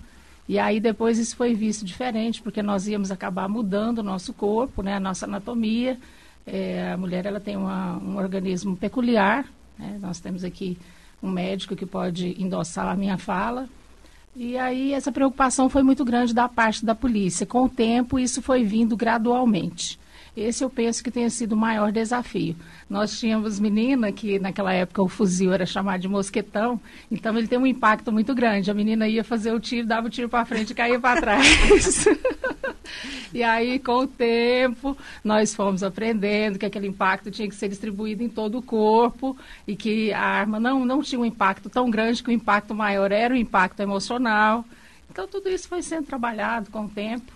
E 0.49 0.59
aí 0.59 0.81
depois 0.81 1.19
isso 1.19 1.37
foi 1.37 1.55
visto 1.55 1.85
diferente, 1.85 2.43
porque 2.43 2.63
nós 2.63 2.87
íamos 2.89 3.11
acabar 3.11 3.49
mudando 3.49 3.99
o 4.01 4.03
nosso 4.03 4.33
corpo, 4.33 4.83
né, 4.83 4.95
a 4.95 5.01
nossa 5.01 5.27
anatomia. 5.27 5.99
É, 6.47 6.93
a 6.93 6.97
mulher 6.97 7.25
ela 7.25 7.41
tem 7.41 7.57
uma, 7.57 7.97
um 7.99 8.17
organismo 8.17 8.77
peculiar. 8.77 9.47
Né, 9.79 9.99
nós 10.03 10.21
temos 10.21 10.45
aqui 10.45 10.77
um 11.23 11.31
médico 11.31 11.75
que 11.75 11.87
pode 11.87 12.37
endossar 12.39 12.89
a 12.89 12.97
minha 12.97 13.17
fala, 13.17 13.69
e 14.37 14.59
aí 14.59 14.93
essa 14.93 15.13
preocupação 15.13 15.69
foi 15.69 15.83
muito 15.83 16.05
grande 16.05 16.35
da 16.35 16.49
parte 16.49 16.85
da 16.85 16.95
polícia. 16.95 17.47
Com 17.47 17.65
o 17.65 17.69
tempo, 17.69 18.19
isso 18.19 18.43
foi 18.43 18.65
vindo 18.65 18.97
gradualmente. 18.97 19.99
Esse 20.37 20.65
eu 20.65 20.71
penso 20.71 21.03
que 21.05 21.13
tenha 21.13 21.31
sido 21.31 21.53
o 21.53 21.57
maior 21.57 21.93
desafio. 21.93 22.57
Nós 22.91 23.19
tínhamos 23.19 23.61
menina 23.61 24.11
que 24.11 24.39
naquela 24.41 24.73
época 24.73 25.01
o 25.01 25.09
fuzil 25.09 25.53
era 25.53 25.65
chamado 25.65 26.01
de 26.01 26.09
mosquetão, 26.09 26.81
então 27.09 27.39
ele 27.39 27.47
tem 27.47 27.59
um 27.59 27.67
impacto 27.67 28.11
muito 28.11 28.35
grande. 28.35 28.71
A 28.71 28.75
menina 28.75 29.07
ia 29.07 29.23
fazer 29.23 29.53
o 29.53 29.61
tiro, 29.61 29.87
dava 29.87 30.09
o 30.09 30.11
tiro 30.11 30.29
para 30.29 30.45
frente 30.45 30.71
e 30.71 30.75
caía 30.75 30.99
para 30.99 31.21
trás. 31.21 32.07
e 33.33 33.43
aí, 33.43 33.79
com 33.79 34.01
o 34.01 34.07
tempo, 34.07 34.97
nós 35.23 35.55
fomos 35.55 35.83
aprendendo 35.83 36.59
que 36.59 36.67
aquele 36.67 36.87
impacto 36.87 37.31
tinha 37.31 37.49
que 37.49 37.55
ser 37.55 37.69
distribuído 37.69 38.23
em 38.23 38.29
todo 38.29 38.59
o 38.59 38.63
corpo 38.63 39.37
e 39.67 39.75
que 39.77 40.13
a 40.13 40.21
arma 40.21 40.61
não, 40.61 40.85
não 40.85 41.03
tinha 41.03 41.21
um 41.21 41.25
impacto 41.25 41.69
tão 41.69 41.91
grande, 41.91 42.23
que 42.23 42.31
o 42.31 42.33
impacto 42.33 42.75
maior 42.75 43.13
era 43.13 43.35
o 43.35 43.37
impacto 43.37 43.81
emocional. 43.81 44.65
Então, 45.11 45.29
tudo 45.29 45.49
isso 45.49 45.69
foi 45.69 45.83
sendo 45.83 46.07
trabalhado 46.07 46.71
com 46.71 46.85
o 46.85 46.89
tempo. 46.89 47.33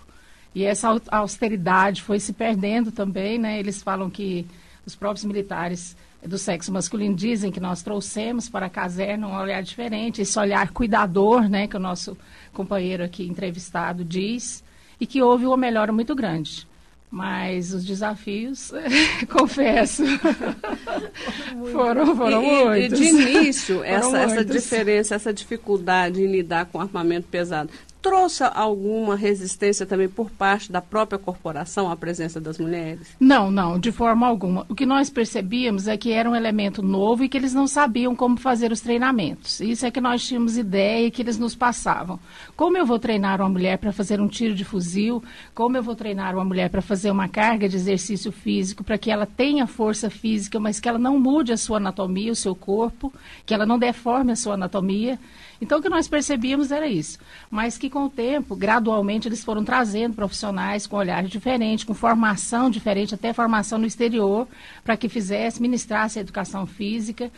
E 0.53 0.63
essa 0.63 0.99
austeridade 1.09 2.01
foi 2.01 2.19
se 2.19 2.33
perdendo 2.33 2.91
também, 2.91 3.37
né? 3.37 3.59
Eles 3.59 3.83
falam 3.83 4.09
que 4.09 4.45
os 4.85 4.95
próprios 4.95 5.23
militares 5.23 5.95
do 6.25 6.37
sexo 6.37 6.71
masculino 6.71 7.15
dizem 7.15 7.51
que 7.51 7.59
nós 7.59 7.81
trouxemos 7.81 8.49
para 8.49 8.65
a 8.65 8.69
caserna 8.69 9.27
um 9.27 9.35
olhar 9.35 9.61
diferente, 9.63 10.21
esse 10.21 10.37
olhar 10.37 10.71
cuidador, 10.71 11.47
né, 11.47 11.67
que 11.67 11.77
o 11.77 11.79
nosso 11.79 12.17
companheiro 12.51 13.03
aqui 13.03 13.25
entrevistado 13.25 14.03
diz, 14.03 14.63
e 14.99 15.05
que 15.05 15.21
houve 15.21 15.45
uma 15.45 15.57
melhora 15.57 15.91
muito 15.91 16.13
grande. 16.13 16.67
Mas 17.11 17.73
os 17.73 17.83
desafios, 17.83 18.71
confesso, 19.31 20.03
foram, 21.71 22.15
foram 22.15 22.43
e, 22.43 22.65
muitos. 22.65 22.99
E 22.99 23.03
de 23.03 23.09
início, 23.09 23.81
essa, 23.85 24.19
essa 24.19 24.45
diferença, 24.45 25.15
essa 25.15 25.33
dificuldade 25.33 26.21
em 26.21 26.31
lidar 26.31 26.67
com 26.67 26.79
armamento 26.79 27.27
pesado, 27.27 27.71
trouxe 28.01 28.43
alguma 28.43 29.15
resistência 29.15 29.85
também 29.85 30.07
por 30.07 30.29
parte 30.29 30.71
da 30.71 30.81
própria 30.81 31.19
corporação 31.19 31.91
à 31.91 31.95
presença 31.95 32.39
das 32.39 32.57
mulheres? 32.57 33.15
Não, 33.19 33.51
não, 33.51 33.77
de 33.77 33.91
forma 33.91 34.25
alguma. 34.25 34.65
O 34.69 34.75
que 34.75 34.85
nós 34.85 35.09
percebíamos 35.09 35.87
é 35.87 35.97
que 35.97 36.11
era 36.11 36.29
um 36.29 36.35
elemento 36.35 36.81
novo 36.81 37.23
e 37.23 37.29
que 37.29 37.37
eles 37.37 37.53
não 37.53 37.67
sabiam 37.67 38.15
como 38.15 38.37
fazer 38.37 38.71
os 38.71 38.81
treinamentos. 38.81 39.59
Isso 39.59 39.85
é 39.85 39.91
que 39.91 40.01
nós 40.01 40.25
tínhamos 40.25 40.57
ideia 40.57 41.07
e 41.07 41.11
que 41.11 41.21
eles 41.21 41.37
nos 41.37 41.55
passavam. 41.55 42.19
Como 42.55 42.77
eu 42.77 42.85
vou 42.85 42.99
treinar 42.99 43.41
uma 43.41 43.49
mulher 43.49 43.77
para 43.77 43.91
fazer 43.91 44.21
um 44.21 44.27
tiro 44.27 44.55
de 44.55 44.63
fuzil? 44.63 45.23
Como 45.53 45.75
eu 45.75 45.83
vou 45.83 45.95
treinar 45.95 46.35
uma 46.35 46.45
mulher 46.45 46.69
para 46.69 46.81
fazer 46.81 47.11
uma 47.11 47.27
carga 47.27 47.67
de 47.67 47.75
exercício 47.75 48.31
físico 48.31 48.83
para 48.83 48.97
que 48.97 49.11
ela 49.11 49.25
tenha 49.25 49.67
força 49.67 50.09
física, 50.09 50.59
mas 50.59 50.79
que 50.79 50.87
ela 50.87 50.99
não 50.99 51.19
mude 51.19 51.51
a 51.51 51.57
sua 51.57 51.77
anatomia, 51.77 52.31
o 52.31 52.35
seu 52.35 52.55
corpo, 52.55 53.11
que 53.45 53.53
ela 53.53 53.65
não 53.65 53.77
deforme 53.77 54.31
a 54.31 54.35
sua 54.35 54.53
anatomia? 54.53 55.19
Então, 55.61 55.79
o 55.79 55.81
que 55.81 55.89
nós 55.89 56.07
percebíamos 56.07 56.71
era 56.71 56.87
isso. 56.87 57.19
Mas 57.49 57.77
que 57.77 57.89
com 57.89 58.05
o 58.05 58.09
tempo, 58.09 58.55
gradualmente, 58.55 59.27
eles 59.27 59.43
foram 59.43 59.63
trazendo 59.63 60.15
profissionais 60.15 60.87
com 60.87 60.95
olhares 60.95 61.29
diferentes, 61.29 61.83
com 61.83 61.93
formação 61.93 62.69
diferente, 62.69 63.13
até 63.13 63.33
formação 63.33 63.77
no 63.77 63.85
exterior, 63.85 64.47
para 64.83 64.95
que 64.95 65.09
fizesse, 65.09 65.61
ministrasse 65.61 66.17
a 66.17 66.21
educação 66.21 66.65
física, 66.65 67.31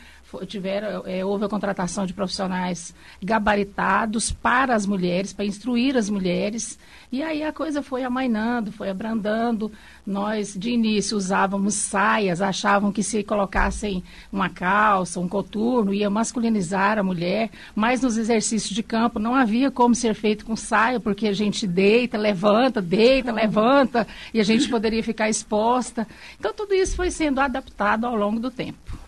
tiveram, 0.46 1.04
é, 1.06 1.24
houve 1.24 1.46
a 1.46 1.50
contratação 1.50 2.06
de 2.06 2.14
profissionais 2.14 2.94
gabaritados 3.22 4.32
para 4.32 4.74
as 4.76 4.86
mulheres, 4.86 5.34
para 5.34 5.46
instruir 5.46 5.98
as 5.98 6.10
mulheres, 6.10 6.80
e 7.12 7.22
aí 7.22 7.44
a 7.44 7.52
coisa 7.52 7.84
foi 7.84 8.06
amainando, 8.06 8.72
foi 8.72 8.90
abrandando. 8.90 9.70
Nós, 10.06 10.56
de 10.58 10.70
início, 10.70 11.18
usávamos 11.18 11.76
saias, 11.76 12.42
achavam 12.42 12.90
que 12.90 13.04
se 13.04 13.22
colocassem 13.22 14.02
uma 14.32 14.50
calça, 14.50 15.20
um 15.20 15.28
coturno, 15.28 15.94
ia 15.94 16.10
masculinizar 16.10 16.98
a 16.98 17.04
mulher, 17.04 17.50
mas 17.76 18.02
nos 18.02 18.18
exercícios 18.18 18.74
de 18.74 18.82
campo 18.82 19.20
não 19.20 19.36
havia 19.36 19.70
como 19.70 19.94
ser 19.94 20.14
feito 20.14 20.46
com 20.46 20.56
saia, 20.56 21.02
porque 21.02 21.28
a 21.28 21.34
gente 21.34 21.68
deita, 21.68 22.18
levanta, 22.18 22.82
deita, 22.82 23.34
levanta, 23.34 24.08
e 24.34 24.40
a 24.40 24.44
gente 24.44 24.70
poderia 24.70 25.04
ficar 25.04 25.30
exposta. 25.30 26.08
Então, 26.40 26.54
tudo 26.54 26.74
isso 26.74 26.96
foi 26.96 27.12
sendo 27.12 27.42
adaptado 27.42 28.06
ao 28.06 28.16
longo 28.16 28.40
do 28.40 28.50
tempo. 28.50 29.01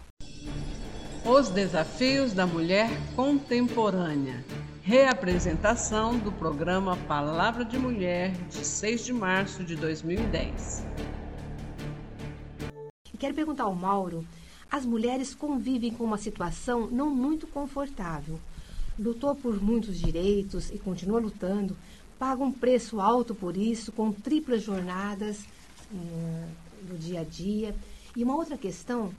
Os 1.25 1.47
desafios 1.47 2.33
da 2.33 2.45
mulher 2.45 2.89
contemporânea. 3.15 4.43
Reapresentação 4.81 6.19
do 6.19 6.33
programa 6.33 6.97
Palavra 7.07 7.63
de 7.63 7.79
Mulher, 7.79 8.33
de 8.49 8.65
6 8.65 9.05
de 9.05 9.13
março 9.13 9.63
de 9.63 9.77
2010. 9.77 10.83
Quero 13.17 13.33
perguntar 13.33 13.63
ao 13.63 13.73
Mauro: 13.73 14.27
as 14.69 14.85
mulheres 14.85 15.33
convivem 15.33 15.93
com 15.93 16.03
uma 16.03 16.17
situação 16.17 16.87
não 16.91 17.09
muito 17.09 17.47
confortável. 17.47 18.37
Lutou 18.99 19.33
por 19.33 19.63
muitos 19.63 19.97
direitos 19.97 20.71
e 20.71 20.77
continua 20.77 21.21
lutando, 21.21 21.77
paga 22.19 22.43
um 22.43 22.51
preço 22.51 22.99
alto 22.99 23.33
por 23.33 23.55
isso, 23.55 23.93
com 23.93 24.11
triplas 24.11 24.61
jornadas 24.61 25.45
uh, 25.89 26.47
do 26.81 26.97
dia 26.97 27.21
a 27.21 27.23
dia 27.23 27.73
E 28.15 28.23
uma 28.23 28.35
outra 28.35 28.57
questão, 28.57 29.11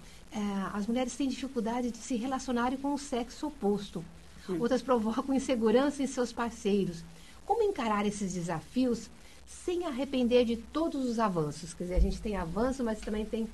as 0.72 0.86
mulheres 0.86 1.14
têm 1.14 1.28
dificuldade 1.28 1.90
de 1.90 1.98
se 1.98 2.16
relacionarem 2.16 2.76
com 2.76 2.92
o 2.92 2.98
sexo 2.98 3.46
oposto. 3.46 4.04
Sim. 4.46 4.58
Outras 4.58 4.82
provocam 4.82 5.34
insegurança 5.34 6.02
em 6.02 6.06
seus 6.06 6.32
parceiros. 6.32 7.04
Como 7.46 7.62
encarar 7.62 8.04
esses 8.04 8.34
desafios 8.34 9.08
sem 9.46 9.86
arrepender 9.86 10.44
de 10.44 10.56
todos 10.56 11.08
os 11.08 11.18
avanços? 11.18 11.72
Quer 11.72 11.84
dizer, 11.84 11.94
a 11.94 12.00
gente 12.00 12.20
tem 12.20 12.36
avanço, 12.36 12.82
mas 12.82 13.00
também 13.00 13.24
tem 13.24 13.48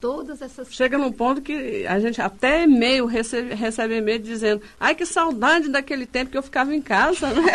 todas 0.00 0.40
essas. 0.40 0.72
Chega 0.72 0.96
num 0.96 1.12
ponto 1.12 1.42
que 1.42 1.86
a 1.86 1.98
gente 1.98 2.22
até 2.22 2.62
e-mail 2.62 3.06
recebe, 3.06 3.54
recebe 3.54 3.96
e-mail 3.96 4.20
dizendo: 4.20 4.62
ai, 4.78 4.94
que 4.94 5.04
saudade 5.04 5.68
daquele 5.68 6.06
tempo 6.06 6.30
que 6.30 6.38
eu 6.38 6.42
ficava 6.42 6.74
em 6.74 6.80
casa, 6.80 7.32
né? 7.34 7.52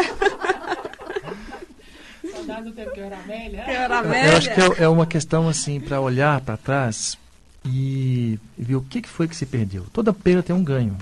saudade 2.31 2.69
do 2.69 2.71
tempo 2.73 2.91
que 2.91 2.99
eu 2.99 3.05
era 3.05 3.17
velha. 3.17 3.63
Que 3.63 3.71
eu, 3.71 3.75
era 3.75 4.01
velha. 4.01 4.31
eu 4.31 4.37
acho 4.37 4.53
que 4.53 4.61
é, 4.61 4.83
é 4.83 4.89
uma 4.89 5.05
questão 5.05 5.47
assim 5.47 5.79
para 5.79 6.01
olhar 6.01 6.41
para 6.41 6.57
trás 6.57 7.17
e 7.65 8.39
ver 8.57 8.75
o 8.75 8.81
que, 8.81 9.01
foi 9.07 9.27
que 9.27 9.35
se 9.35 9.45
perdeu. 9.45 9.85
Toda 9.91 10.13
perda 10.13 10.43
tem 10.43 10.55
um 10.55 10.63
ganho. 10.63 10.95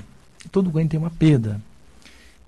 Todo 0.51 0.72
ganho 0.72 0.88
tem 0.88 1.00
uma 1.00 1.10
perda. 1.10 1.60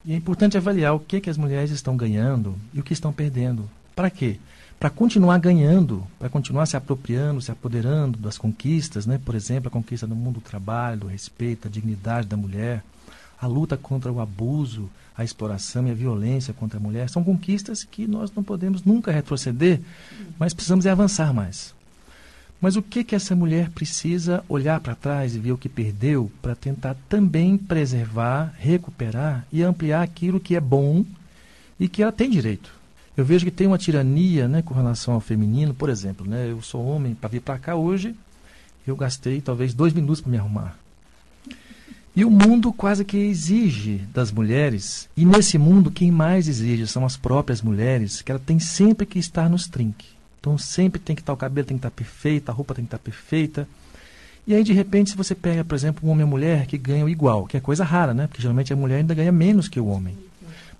E 0.05 0.13
é 0.13 0.15
importante 0.15 0.57
avaliar 0.57 0.95
o 0.95 0.99
que, 0.99 1.19
que 1.19 1.29
as 1.29 1.37
mulheres 1.37 1.71
estão 1.71 1.97
ganhando 1.97 2.55
e 2.73 2.79
o 2.79 2.83
que 2.83 2.93
estão 2.93 3.11
perdendo. 3.11 3.69
Para 3.95 4.09
quê? 4.09 4.37
para 4.79 4.89
continuar 4.89 5.37
ganhando, 5.39 6.05
para 6.19 6.29
continuar 6.29 6.65
se 6.65 6.75
apropriando, 6.75 7.41
se 7.41 7.51
apoderando 7.51 8.17
das 8.17 8.37
conquistas, 8.37 9.05
né? 9.05 9.19
por 9.23 9.35
exemplo, 9.35 9.67
a 9.67 9.71
conquista 9.71 10.05
do 10.05 10.15
mundo 10.15 10.35
do 10.35 10.41
trabalho, 10.41 11.01
do 11.01 11.07
respeito, 11.07 11.63
da 11.63 11.69
dignidade 11.69 12.27
da 12.27 12.37
mulher, 12.37 12.83
a 13.39 13.47
luta 13.47 13.77
contra 13.77 14.11
o 14.11 14.19
abuso, 14.19 14.89
a 15.17 15.23
exploração 15.23 15.87
e 15.87 15.91
a 15.91 15.93
violência 15.93 16.53
contra 16.53 16.77
a 16.77 16.81
mulher, 16.81 17.09
são 17.09 17.23
conquistas 17.23 17.83
que 17.83 18.07
nós 18.07 18.31
não 18.35 18.43
podemos 18.43 18.83
nunca 18.83 19.11
retroceder, 19.11 19.79
mas 20.37 20.53
precisamos 20.53 20.85
avançar 20.85 21.33
mais. 21.33 21.73
Mas 22.59 22.75
o 22.75 22.81
que 22.81 23.03
que 23.03 23.15
essa 23.15 23.35
mulher 23.35 23.69
precisa 23.69 24.43
olhar 24.47 24.79
para 24.79 24.95
trás 24.95 25.35
e 25.35 25.39
ver 25.39 25.51
o 25.51 25.57
que 25.57 25.69
perdeu 25.69 26.31
para 26.41 26.55
tentar 26.55 26.95
também 27.07 27.57
preservar, 27.57 28.53
recuperar 28.57 29.45
e 29.51 29.61
ampliar 29.61 30.01
aquilo 30.01 30.39
que 30.39 30.55
é 30.55 30.59
bom 30.59 31.05
e 31.79 31.87
que 31.87 32.01
ela 32.01 32.11
tem 32.11 32.29
direito? 32.29 32.73
Eu 33.15 33.23
vejo 33.23 33.45
que 33.45 33.51
tem 33.51 33.67
uma 33.67 33.77
tirania 33.77 34.47
né, 34.47 34.61
com 34.61 34.73
relação 34.73 35.13
ao 35.13 35.21
feminino, 35.21 35.73
por 35.73 35.89
exemplo. 35.89 36.27
Né, 36.27 36.49
eu 36.49 36.61
sou 36.61 36.85
homem, 36.85 37.13
para 37.13 37.29
vir 37.29 37.41
para 37.41 37.59
cá 37.59 37.75
hoje, 37.75 38.15
eu 38.85 38.95
gastei 38.95 39.41
talvez 39.41 39.73
dois 39.73 39.93
minutos 39.93 40.21
para 40.21 40.31
me 40.31 40.37
arrumar. 40.37 40.77
E 42.15 42.23
o 42.23 42.31
mundo 42.31 42.71
quase 42.71 43.03
que 43.03 43.17
exige 43.17 43.97
das 44.13 44.31
mulheres, 44.31 45.09
e 45.17 45.25
nesse 45.25 45.57
mundo 45.57 45.91
quem 45.91 46.11
mais 46.11 46.47
exige 46.47 46.87
são 46.87 47.05
as 47.05 47.17
próprias 47.17 47.61
mulheres, 47.61 48.21
que 48.21 48.31
ela 48.31 48.39
tem 48.39 48.57
sempre 48.57 49.05
que 49.05 49.19
estar 49.19 49.49
nos 49.49 49.67
trinques. 49.67 50.14
Então 50.45 50.59
sempre 50.59 51.01
tem 51.01 51.15
que 51.15 51.23
estar, 51.23 51.33
o 51.33 51.37
cabelo 51.37 51.65
tem 51.65 51.75
que 51.75 51.79
estar 51.79 51.89
perfeito, 51.89 52.49
a 52.49 52.53
roupa 52.53 52.75
tem 52.75 52.83
que 52.83 52.89
estar 52.89 52.99
perfeita. 52.99 53.67
E 54.45 54.53
aí, 54.53 54.63
de 54.63 54.73
repente, 54.73 55.09
se 55.09 55.17
você 55.17 55.33
pega, 55.33 55.65
por 55.65 55.73
exemplo, 55.73 56.07
um 56.07 56.11
homem 56.11 56.23
e 56.23 56.29
mulher 56.29 56.67
que 56.67 56.77
ganham 56.77 57.09
igual, 57.09 57.47
que 57.47 57.57
é 57.57 57.59
coisa 57.59 57.83
rara, 57.83 58.13
né? 58.13 58.27
Porque 58.27 58.43
geralmente 58.43 58.71
a 58.71 58.75
mulher 58.75 58.97
ainda 58.97 59.15
ganha 59.15 59.31
menos 59.31 59.67
que 59.67 59.79
o 59.79 59.87
homem. 59.87 60.15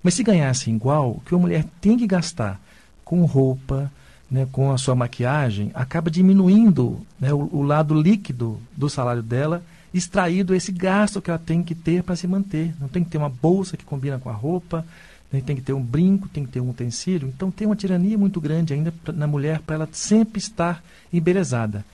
Mas 0.04 0.14
se 0.14 0.22
ganhasse 0.22 0.70
igual, 0.70 1.10
o 1.10 1.20
que 1.20 1.34
a 1.34 1.38
mulher 1.38 1.64
tem 1.80 1.98
que 1.98 2.06
gastar 2.06 2.60
com 3.04 3.24
roupa, 3.24 3.90
né, 4.30 4.46
com 4.52 4.70
a 4.70 4.78
sua 4.78 4.94
maquiagem, 4.94 5.72
acaba 5.74 6.12
diminuindo 6.12 7.04
né, 7.18 7.32
o, 7.32 7.48
o, 7.52 7.62
lado 7.64 8.00
líquido 8.00 8.60
do 8.76 8.88
salário 8.88 9.22
dela, 9.22 9.64
extraído 9.92 10.54
esse 10.54 10.70
gasto 10.70 11.20
que 11.20 11.28
ela 11.28 11.40
tem 11.40 11.60
que 11.60 11.74
ter 11.74 12.04
para 12.04 12.14
se 12.14 12.28
manter. 12.28 12.72
Não 12.80 12.86
tem 12.86 13.02
que 13.02 13.10
ter 13.10 13.18
uma 13.18 13.28
bolsa 13.28 13.76
que 13.76 13.84
combina 13.84 14.16
com 14.16 14.30
a 14.30 14.32
roupa, 14.32 14.86
né, 15.32 15.42
tem 15.44 15.56
que 15.56 15.62
ter 15.62 15.72
um 15.72 15.82
brinco, 15.82 16.28
tem 16.28 16.44
que 16.44 16.52
ter 16.52 16.60
um 16.60 16.70
utensílio. 16.70 17.28
Então 17.28 17.50
tem 17.50 17.66
uma 17.66 17.76
tirania 17.76 18.16
muito 18.16 18.40
grande 18.40 18.74
ainda 18.74 18.92
na 19.14 19.26
mulher 19.26 19.60
para 19.60 19.76
ela 19.76 19.88
sempre 19.92 20.38
estar 20.38 20.82
embelezada. 21.12 21.84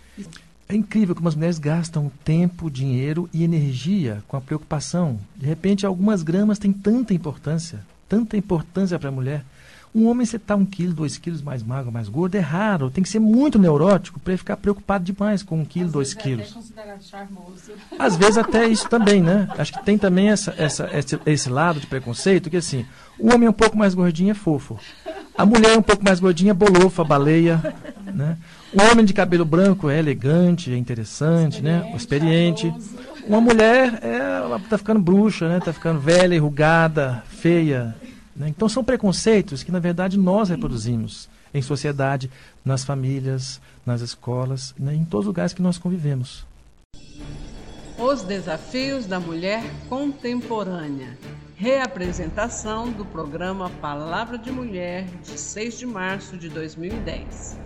É 0.69 0.75
incrível 0.75 1.15
como 1.15 1.29
as 1.29 1.35
mulheres 1.35 1.59
gastam 1.59 2.11
tempo, 2.25 2.71
dinheiro 2.71 3.29
e 3.33 3.45
energia 3.45 4.23
com 4.27 4.37
a 4.37 4.41
preocupação. 4.41 5.19
De 5.37 5.47
repente, 5.47 5.85
algumas 5.85 6.23
gramas 6.23 6.59
têm 6.59 6.73
tanta 6.73 7.13
importância 7.13 7.81
tanta 8.13 8.37
importância 8.37 8.99
para 8.99 9.09
a 9.09 9.13
mulher. 9.13 9.43
Um 9.95 10.07
homem, 10.07 10.25
você 10.25 10.37
está 10.37 10.57
um 10.57 10.65
quilo, 10.65 10.95
dois 10.95 11.19
quilos 11.19 11.43
mais 11.43 11.63
magro, 11.63 11.93
mais 11.93 12.09
gordo, 12.09 12.35
é 12.35 12.41
raro. 12.41 12.91
Tem 12.91 13.05
que 13.05 13.11
ser 13.11 13.19
muito 13.19 13.59
neurótico 13.59 14.19
para 14.19 14.33
ele 14.33 14.39
ficar 14.39 14.57
preocupado 14.57 15.05
demais 15.05 15.43
com 15.43 15.61
um 15.61 15.65
quilo, 15.67 15.87
Às 15.87 15.93
dois 15.93 16.15
quilos. 16.15 16.57
Às 17.99 18.17
vezes 18.17 18.39
até 18.39 18.67
isso 18.67 18.89
também, 18.89 19.21
né? 19.21 19.49
Acho 19.59 19.75
que 19.75 19.85
tem 19.85 19.99
também 19.99 20.31
essa, 20.31 20.55
essa, 20.57 20.89
esse, 20.97 21.21
esse 21.27 21.51
lado 21.51 21.79
de 21.79 21.87
preconceito, 21.87 22.49
que 22.49 22.57
assim, 22.57 22.87
o 23.19 23.35
homem 23.35 23.47
é 23.47 23.51
um 23.51 23.55
pouco 23.55 23.77
mais 23.77 23.95
gordinho 23.95 24.31
é 24.31 24.35
fofo. 24.35 24.79
A 25.37 25.45
mulher 25.45 25.75
é 25.75 25.79
um 25.79 25.83
pouco 25.83 26.03
mais 26.03 26.21
gordinha 26.21 26.53
é 26.53 26.55
bolofa, 26.55 27.05
baleia, 27.05 27.61
né? 28.15 28.39
O 28.73 28.91
homem 28.91 29.05
de 29.05 29.13
cabelo 29.13 29.45
branco 29.45 29.91
é 29.91 29.99
elegante, 29.99 30.73
é 30.73 30.77
interessante, 30.77 31.61
né? 31.61 31.87
experiente 31.95 32.67
né? 32.67 32.73
Experiente. 32.73 33.03
Uma 33.27 33.41
mulher, 33.41 33.99
é, 34.03 34.17
ela 34.17 34.57
está 34.57 34.79
ficando 34.79 35.01
bruxa, 35.01 35.49
né? 35.49 35.59
Está 35.59 35.73
ficando 35.73 36.01
velha, 36.01 36.35
enrugada, 36.35 37.23
feia. 37.29 37.95
Né? 38.35 38.49
Então 38.49 38.69
são 38.69 38.83
preconceitos 38.83 39.63
que, 39.63 39.73
na 39.73 39.79
verdade, 39.79 40.19
nós 40.19 40.49
reproduzimos 40.49 41.29
em 41.55 41.61
sociedade, 41.61 42.31
nas 42.65 42.85
famílias, 42.85 43.61
nas 43.85 44.01
escolas, 44.01 44.75
né? 44.79 44.95
em 44.95 45.05
todos 45.05 45.27
os 45.27 45.29
lugares 45.29 45.53
que 45.53 45.63
nós 45.63 45.79
convivemos. 45.79 46.47
Os 47.99 48.23
desafios 48.23 49.07
da 49.07 49.21
mulher 49.21 49.63
contemporânea. 49.89 51.17
Reapresentação 51.57 52.91
do 52.91 53.05
programa 53.05 53.71
Palavra 53.81 54.37
de 54.37 54.51
Mulher, 54.51 55.05
de 55.23 55.39
6 55.39 55.79
de 55.79 55.87
março 55.87 56.37
de 56.37 56.49
2010. 56.49 57.59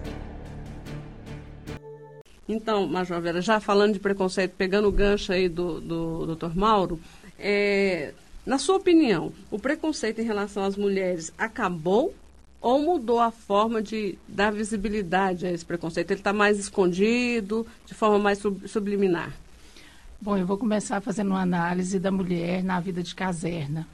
Então, 2.49 2.87
Major 2.87 3.21
Vera, 3.21 3.41
já 3.41 3.59
falando 3.59 3.95
de 3.95 3.99
preconceito, 3.99 4.55
pegando 4.57 4.89
o 4.89 4.93
gancho 4.93 5.33
aí 5.33 5.49
do, 5.49 5.81
do, 5.81 6.27
do 6.27 6.37
Dr. 6.37 6.55
Mauro, 6.55 7.01
é, 7.39 8.13
na 8.47 8.59
sua 8.59 8.77
opinião, 8.77 9.33
o 9.51 9.59
preconceito 9.59 10.21
em 10.21 10.25
relação 10.25 10.63
às 10.63 10.77
mulheres 10.77 11.33
acabou 11.37 12.15
ou 12.61 12.81
mudou 12.81 13.19
a 13.19 13.33
forma 13.33 13.83
de 13.83 14.17
dar 14.29 14.53
visibilidade 14.53 15.45
a 15.45 15.51
esse 15.51 15.65
preconceito? 15.65 16.13
Ele 16.13 16.21
está 16.21 16.33
mais 16.33 16.57
escondido, 16.57 17.67
de 17.85 17.93
forma 17.93 18.21
mais 18.21 18.39
sub, 18.39 18.69
subliminar? 18.69 19.33
Bom, 20.21 20.37
eu 20.37 20.47
vou 20.47 20.57
começar 20.57 21.01
fazendo 21.01 21.31
uma 21.31 21.43
análise 21.43 21.99
da 21.99 22.13
mulher 22.13 22.63
na 22.63 22.79
vida 22.79 23.03
de 23.03 23.15
caserna. 23.15 23.87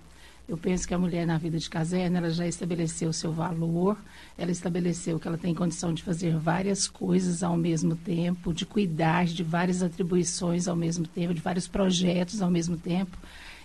Eu 0.48 0.58
penso 0.58 0.86
que 0.86 0.92
a 0.92 0.98
mulher 0.98 1.26
na 1.26 1.38
vida 1.38 1.58
de 1.58 1.70
caserna, 1.70 2.18
ela 2.18 2.30
já 2.30 2.46
estabeleceu 2.46 3.08
o 3.08 3.12
seu 3.12 3.32
valor, 3.32 3.96
ela 4.36 4.50
estabeleceu 4.50 5.18
que 5.18 5.26
ela 5.26 5.38
tem 5.38 5.54
condição 5.54 5.94
de 5.94 6.02
fazer 6.02 6.36
várias 6.36 6.86
coisas 6.86 7.42
ao 7.42 7.56
mesmo 7.56 7.96
tempo, 7.96 8.52
de 8.52 8.66
cuidar 8.66 9.24
de 9.24 9.42
várias 9.42 9.82
atribuições 9.82 10.68
ao 10.68 10.76
mesmo 10.76 11.06
tempo, 11.06 11.32
de 11.32 11.40
vários 11.40 11.66
projetos 11.66 12.42
ao 12.42 12.50
mesmo 12.50 12.76
tempo. 12.76 13.16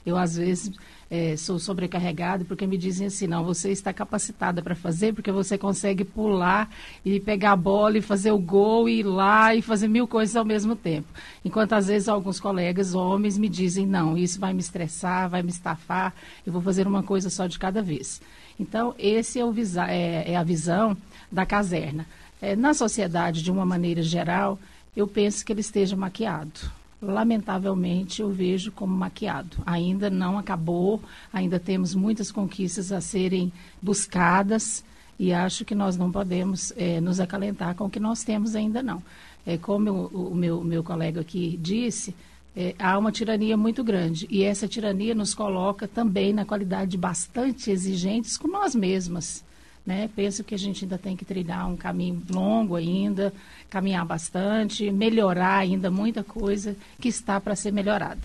Eu, 0.07 0.15
às 0.17 0.37
vezes, 0.37 0.71
é, 1.11 1.35
sou 1.35 1.59
sobrecarregada 1.59 2.45
porque 2.45 2.65
me 2.65 2.77
dizem 2.77 3.07
assim, 3.07 3.27
não, 3.27 3.43
você 3.43 3.71
está 3.71 3.91
capacitada 3.91 4.61
para 4.61 4.73
fazer 4.73 5.13
porque 5.13 5.33
você 5.33 5.57
consegue 5.57 6.05
pular 6.05 6.69
e 7.03 7.19
pegar 7.19 7.51
a 7.51 7.55
bola 7.57 7.97
e 7.97 8.01
fazer 8.01 8.31
o 8.31 8.39
gol 8.39 8.87
e 8.87 8.99
ir 8.99 9.03
lá 9.03 9.53
e 9.53 9.61
fazer 9.61 9.89
mil 9.89 10.07
coisas 10.07 10.37
ao 10.37 10.45
mesmo 10.45 10.77
tempo. 10.77 11.09
Enquanto, 11.43 11.73
às 11.73 11.87
vezes, 11.87 12.07
alguns 12.07 12.39
colegas 12.39 12.95
homens 12.95 13.37
me 13.37 13.49
dizem, 13.49 13.85
não, 13.85 14.17
isso 14.17 14.39
vai 14.39 14.53
me 14.53 14.61
estressar, 14.61 15.29
vai 15.29 15.43
me 15.43 15.49
estafar, 15.49 16.15
eu 16.45 16.53
vou 16.53 16.61
fazer 16.61 16.87
uma 16.87 17.03
coisa 17.03 17.29
só 17.29 17.47
de 17.47 17.59
cada 17.59 17.81
vez. 17.81 18.21
Então, 18.57 18.95
esse 18.97 19.41
é, 19.41 19.43
o 19.43 19.53
é, 19.89 20.31
é 20.31 20.37
a 20.37 20.43
visão 20.43 20.95
da 21.29 21.45
caserna. 21.45 22.07
É, 22.41 22.55
na 22.55 22.73
sociedade, 22.73 23.43
de 23.43 23.51
uma 23.51 23.65
maneira 23.65 24.01
geral, 24.01 24.57
eu 24.95 25.05
penso 25.05 25.45
que 25.45 25.51
ele 25.51 25.59
esteja 25.59 25.97
maquiado 25.97 26.76
lamentavelmente, 27.01 28.21
eu 28.21 28.29
vejo 28.29 28.71
como 28.71 28.95
maquiado. 28.95 29.57
Ainda 29.65 30.09
não 30.09 30.37
acabou, 30.37 31.01
ainda 31.31 31.59
temos 31.59 31.93
muitas 31.93 32.31
conquistas 32.31 32.91
a 32.91 33.01
serem 33.01 33.51
buscadas 33.81 34.83
e 35.19 35.33
acho 35.33 35.65
que 35.65 35.75
nós 35.75 35.97
não 35.97 36.11
podemos 36.11 36.73
é, 36.75 37.01
nos 37.01 37.19
acalentar 37.19 37.75
com 37.75 37.85
o 37.85 37.89
que 37.89 37.99
nós 37.99 38.23
temos 38.23 38.55
ainda 38.55 38.83
não. 38.83 39.01
É, 39.45 39.57
como 39.57 39.91
o, 39.91 40.31
o 40.31 40.35
meu, 40.35 40.63
meu 40.63 40.83
colega 40.83 41.21
aqui 41.21 41.57
disse, 41.61 42.13
é, 42.55 42.75
há 42.79 42.97
uma 42.97 43.11
tirania 43.11 43.55
muito 43.55 43.83
grande 43.83 44.27
e 44.29 44.43
essa 44.43 44.67
tirania 44.67 45.13
nos 45.13 45.33
coloca 45.33 45.87
também 45.87 46.33
na 46.33 46.43
qualidade 46.43 46.97
bastante 46.97 47.71
exigentes 47.71 48.37
com 48.37 48.47
nós 48.47 48.73
mesmas. 48.73 49.45
Né? 49.87 50.09
Penso 50.13 50.43
que 50.43 50.53
a 50.53 50.57
gente 50.57 50.83
ainda 50.83 50.97
tem 50.97 51.15
que 51.15 51.23
trilhar 51.23 51.65
um 51.65 51.77
caminho 51.77 52.21
longo 52.29 52.75
ainda, 52.75 53.33
caminhar 53.69 54.05
bastante, 54.05 54.91
melhorar 54.91 55.59
ainda 55.59 55.89
muita 55.89 56.25
coisa 56.25 56.75
que 56.99 57.07
está 57.07 57.39
para 57.39 57.55
ser 57.55 57.71
melhorada. 57.71 58.19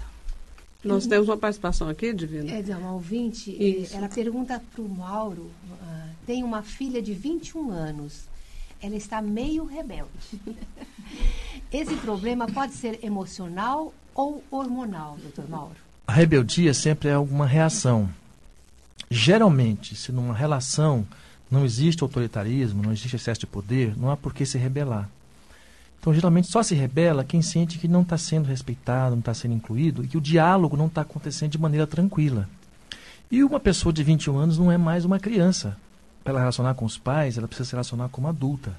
Nós 0.82 1.06
temos 1.06 1.28
uma 1.28 1.36
participação 1.36 1.88
aqui, 1.88 2.12
Divina. 2.12 2.50
É, 2.50 2.76
uma 2.76 2.94
ouvinte, 2.94 3.56
eh, 3.60 3.82
Isso. 3.82 3.96
ela 3.96 4.08
pergunta 4.08 4.60
para 4.72 4.82
o 4.82 4.88
Mauro, 4.88 5.42
uh, 5.42 6.08
tem 6.26 6.42
uma 6.42 6.62
filha 6.62 7.00
de 7.00 7.14
21 7.14 7.70
anos, 7.70 8.24
ela 8.82 8.96
está 8.96 9.22
meio 9.22 9.64
rebelde. 9.64 10.10
Esse 11.72 11.94
problema 11.94 12.48
pode 12.48 12.72
ser 12.72 12.98
emocional 13.04 13.94
ou 14.12 14.42
hormonal, 14.50 15.16
doutor 15.22 15.48
Mauro? 15.48 15.76
A 16.08 16.12
rebeldia 16.12 16.74
sempre 16.74 17.10
é 17.10 17.12
alguma 17.12 17.46
reação. 17.46 18.10
Geralmente, 19.08 19.94
se 19.94 20.10
numa 20.10 20.34
relação 20.34 21.06
não 21.52 21.66
existe 21.66 22.02
autoritarismo, 22.02 22.82
não 22.82 22.92
existe 22.92 23.14
excesso 23.14 23.40
de 23.40 23.46
poder, 23.46 23.94
não 23.98 24.10
há 24.10 24.16
por 24.16 24.32
que 24.32 24.46
se 24.46 24.56
rebelar. 24.56 25.06
Então, 26.00 26.12
geralmente, 26.14 26.48
só 26.48 26.62
se 26.62 26.74
rebela 26.74 27.22
quem 27.22 27.42
sente 27.42 27.78
que 27.78 27.86
não 27.86 28.00
está 28.00 28.16
sendo 28.16 28.46
respeitado, 28.46 29.10
não 29.10 29.20
está 29.20 29.34
sendo 29.34 29.54
incluído 29.54 30.02
e 30.02 30.08
que 30.08 30.16
o 30.16 30.20
diálogo 30.20 30.78
não 30.78 30.86
está 30.86 31.02
acontecendo 31.02 31.50
de 31.50 31.58
maneira 31.58 31.86
tranquila. 31.86 32.48
E 33.30 33.44
uma 33.44 33.60
pessoa 33.60 33.92
de 33.92 34.02
21 34.02 34.38
anos 34.38 34.58
não 34.58 34.72
é 34.72 34.78
mais 34.78 35.04
uma 35.04 35.20
criança. 35.20 35.76
Para 36.24 36.32
ela 36.32 36.40
relacionar 36.40 36.72
com 36.74 36.86
os 36.86 36.96
pais, 36.96 37.36
ela 37.36 37.46
precisa 37.46 37.68
se 37.68 37.72
relacionar 37.72 38.08
como 38.08 38.28
adulta. 38.28 38.74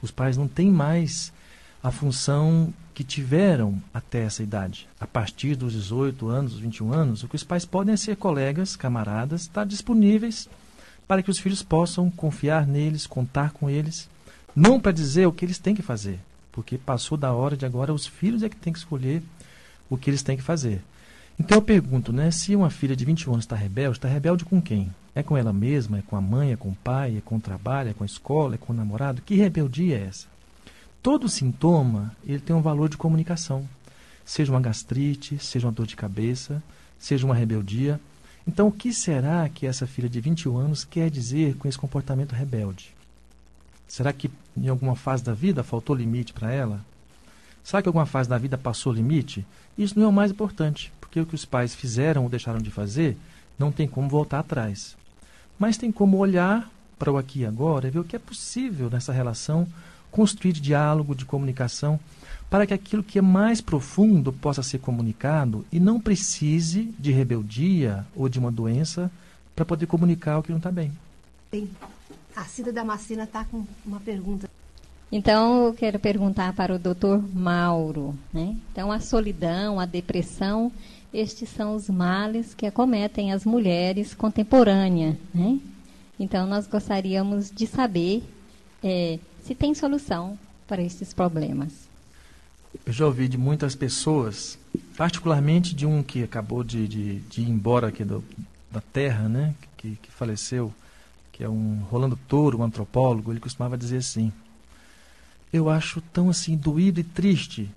Os 0.00 0.10
pais 0.10 0.38
não 0.38 0.48
têm 0.48 0.70
mais 0.70 1.30
a 1.82 1.90
função 1.90 2.72
que 2.94 3.04
tiveram 3.04 3.80
até 3.92 4.22
essa 4.22 4.42
idade. 4.42 4.88
A 4.98 5.06
partir 5.06 5.54
dos 5.54 5.74
18 5.74 6.28
anos, 6.28 6.52
dos 6.52 6.60
21 6.60 6.92
anos, 6.94 7.22
o 7.22 7.28
que 7.28 7.36
os 7.36 7.44
pais 7.44 7.66
podem 7.66 7.92
é 7.92 7.96
ser 7.96 8.16
colegas, 8.16 8.74
camaradas, 8.74 9.42
estar 9.42 9.66
disponíveis 9.66 10.48
para 11.06 11.22
que 11.22 11.30
os 11.30 11.38
filhos 11.38 11.62
possam 11.62 12.10
confiar 12.10 12.66
neles, 12.66 13.06
contar 13.06 13.52
com 13.52 13.70
eles, 13.70 14.08
não 14.54 14.80
para 14.80 14.92
dizer 14.92 15.26
o 15.26 15.32
que 15.32 15.44
eles 15.44 15.58
têm 15.58 15.74
que 15.74 15.82
fazer, 15.82 16.18
porque 16.50 16.78
passou 16.78 17.16
da 17.16 17.32
hora 17.32 17.56
de 17.56 17.66
agora 17.66 17.92
os 17.92 18.06
filhos 18.06 18.42
é 18.42 18.48
que 18.48 18.56
têm 18.56 18.72
que 18.72 18.78
escolher 18.78 19.22
o 19.88 19.96
que 19.96 20.10
eles 20.10 20.22
têm 20.22 20.36
que 20.36 20.42
fazer. 20.42 20.82
Então 21.38 21.58
eu 21.58 21.62
pergunto, 21.62 22.12
né, 22.12 22.30
se 22.30 22.56
uma 22.56 22.70
filha 22.70 22.96
de 22.96 23.04
21 23.04 23.32
anos 23.32 23.44
está 23.44 23.54
rebelde, 23.54 23.98
está 23.98 24.08
rebelde 24.08 24.44
com 24.44 24.60
quem? 24.60 24.90
É 25.14 25.22
com 25.22 25.36
ela 25.36 25.52
mesma, 25.52 25.98
é 25.98 26.02
com 26.02 26.16
a 26.16 26.20
mãe, 26.20 26.52
é 26.52 26.56
com 26.56 26.70
o 26.70 26.74
pai, 26.74 27.18
é 27.18 27.20
com 27.20 27.36
o 27.36 27.40
trabalho, 27.40 27.90
é 27.90 27.92
com 27.92 28.04
a 28.04 28.06
escola, 28.06 28.54
é 28.54 28.58
com 28.58 28.72
o 28.72 28.76
namorado? 28.76 29.22
Que 29.22 29.34
rebeldia 29.34 29.98
é 29.98 30.06
essa? 30.06 30.26
Todo 31.02 31.28
sintoma, 31.28 32.14
ele 32.26 32.40
tem 32.40 32.56
um 32.56 32.62
valor 32.62 32.88
de 32.88 32.96
comunicação. 32.96 33.68
Seja 34.24 34.50
uma 34.50 34.60
gastrite, 34.60 35.38
seja 35.38 35.66
uma 35.66 35.72
dor 35.72 35.86
de 35.86 35.94
cabeça, 35.94 36.62
seja 36.98 37.24
uma 37.24 37.34
rebeldia. 37.34 38.00
Então, 38.46 38.68
o 38.68 38.72
que 38.72 38.92
será 38.92 39.48
que 39.48 39.66
essa 39.66 39.86
filha 39.86 40.08
de 40.08 40.20
21 40.20 40.56
anos 40.56 40.84
quer 40.84 41.10
dizer 41.10 41.56
com 41.56 41.66
esse 41.66 41.76
comportamento 41.76 42.32
rebelde? 42.32 42.94
Será 43.88 44.12
que 44.12 44.30
em 44.56 44.68
alguma 44.68 44.94
fase 44.94 45.22
da 45.24 45.34
vida 45.34 45.64
faltou 45.64 45.96
limite 45.96 46.32
para 46.32 46.52
ela? 46.52 46.84
Será 47.64 47.82
que 47.82 47.88
alguma 47.88 48.06
fase 48.06 48.28
da 48.28 48.38
vida 48.38 48.56
passou 48.56 48.92
limite? 48.92 49.44
Isso 49.76 49.98
não 49.98 50.06
é 50.06 50.08
o 50.08 50.12
mais 50.12 50.30
importante, 50.30 50.92
porque 51.00 51.20
o 51.20 51.26
que 51.26 51.34
os 51.34 51.44
pais 51.44 51.74
fizeram 51.74 52.22
ou 52.22 52.28
deixaram 52.28 52.60
de 52.60 52.70
fazer 52.70 53.16
não 53.58 53.72
tem 53.72 53.88
como 53.88 54.08
voltar 54.08 54.38
atrás. 54.38 54.96
Mas 55.58 55.76
tem 55.76 55.90
como 55.90 56.18
olhar 56.18 56.70
para 56.98 57.10
o 57.10 57.18
aqui 57.18 57.40
e 57.40 57.46
agora 57.46 57.88
e 57.88 57.90
ver 57.90 57.98
o 57.98 58.04
que 58.04 58.16
é 58.16 58.18
possível 58.18 58.88
nessa 58.88 59.12
relação, 59.12 59.66
construir 60.10 60.52
diálogo, 60.52 61.14
de 61.14 61.24
comunicação 61.24 61.98
para 62.48 62.66
que 62.66 62.74
aquilo 62.74 63.02
que 63.02 63.18
é 63.18 63.22
mais 63.22 63.60
profundo 63.60 64.32
possa 64.32 64.62
ser 64.62 64.78
comunicado 64.78 65.64
e 65.72 65.80
não 65.80 66.00
precise 66.00 66.94
de 66.98 67.10
rebeldia 67.10 68.06
ou 68.14 68.28
de 68.28 68.38
uma 68.38 68.52
doença 68.52 69.10
para 69.54 69.64
poder 69.64 69.86
comunicar 69.86 70.38
o 70.38 70.42
que 70.42 70.50
não 70.50 70.58
está 70.58 70.70
bem. 70.70 70.92
Bem, 71.50 71.68
a 72.34 72.44
Cida 72.44 72.72
Damascena 72.72 73.24
está 73.24 73.44
com 73.44 73.64
uma 73.84 73.98
pergunta. 74.00 74.48
Então, 75.10 75.66
eu 75.66 75.74
quero 75.74 75.98
perguntar 75.98 76.52
para 76.52 76.74
o 76.74 76.78
doutor 76.78 77.22
Mauro. 77.34 78.14
Né? 78.32 78.56
Então, 78.72 78.90
a 78.92 79.00
solidão, 79.00 79.80
a 79.80 79.86
depressão, 79.86 80.70
estes 81.14 81.48
são 81.48 81.74
os 81.74 81.88
males 81.88 82.54
que 82.54 82.66
acometem 82.66 83.32
as 83.32 83.44
mulheres 83.44 84.14
contemporâneas. 84.14 85.16
Né? 85.32 85.58
Então, 86.18 86.46
nós 86.46 86.66
gostaríamos 86.66 87.50
de 87.50 87.66
saber 87.66 88.24
é, 88.82 89.18
se 89.42 89.54
tem 89.54 89.74
solução 89.74 90.38
para 90.66 90.82
esses 90.82 91.14
problemas 91.14 91.85
eu 92.84 92.92
já 92.92 93.06
ouvi 93.06 93.28
de 93.28 93.38
muitas 93.38 93.74
pessoas, 93.74 94.58
particularmente 94.96 95.74
de 95.74 95.86
um 95.86 96.02
que 96.02 96.22
acabou 96.22 96.62
de, 96.62 96.86
de, 96.86 97.20
de 97.20 97.40
ir 97.40 97.48
embora 97.48 97.88
aqui 97.88 98.04
do, 98.04 98.22
da 98.70 98.80
Terra, 98.80 99.28
né, 99.28 99.54
que, 99.76 99.96
que 100.02 100.10
faleceu, 100.10 100.72
que 101.32 101.44
é 101.44 101.48
um 101.48 101.82
Rolando 101.90 102.18
Touro, 102.28 102.58
um 102.58 102.62
antropólogo, 102.64 103.32
ele 103.32 103.40
costumava 103.40 103.76
dizer 103.76 103.98
assim: 103.98 104.32
Eu 105.52 105.68
acho 105.68 106.00
tão 106.00 106.30
assim 106.30 106.56
doído 106.56 107.00
e 107.00 107.04
triste 107.04 107.70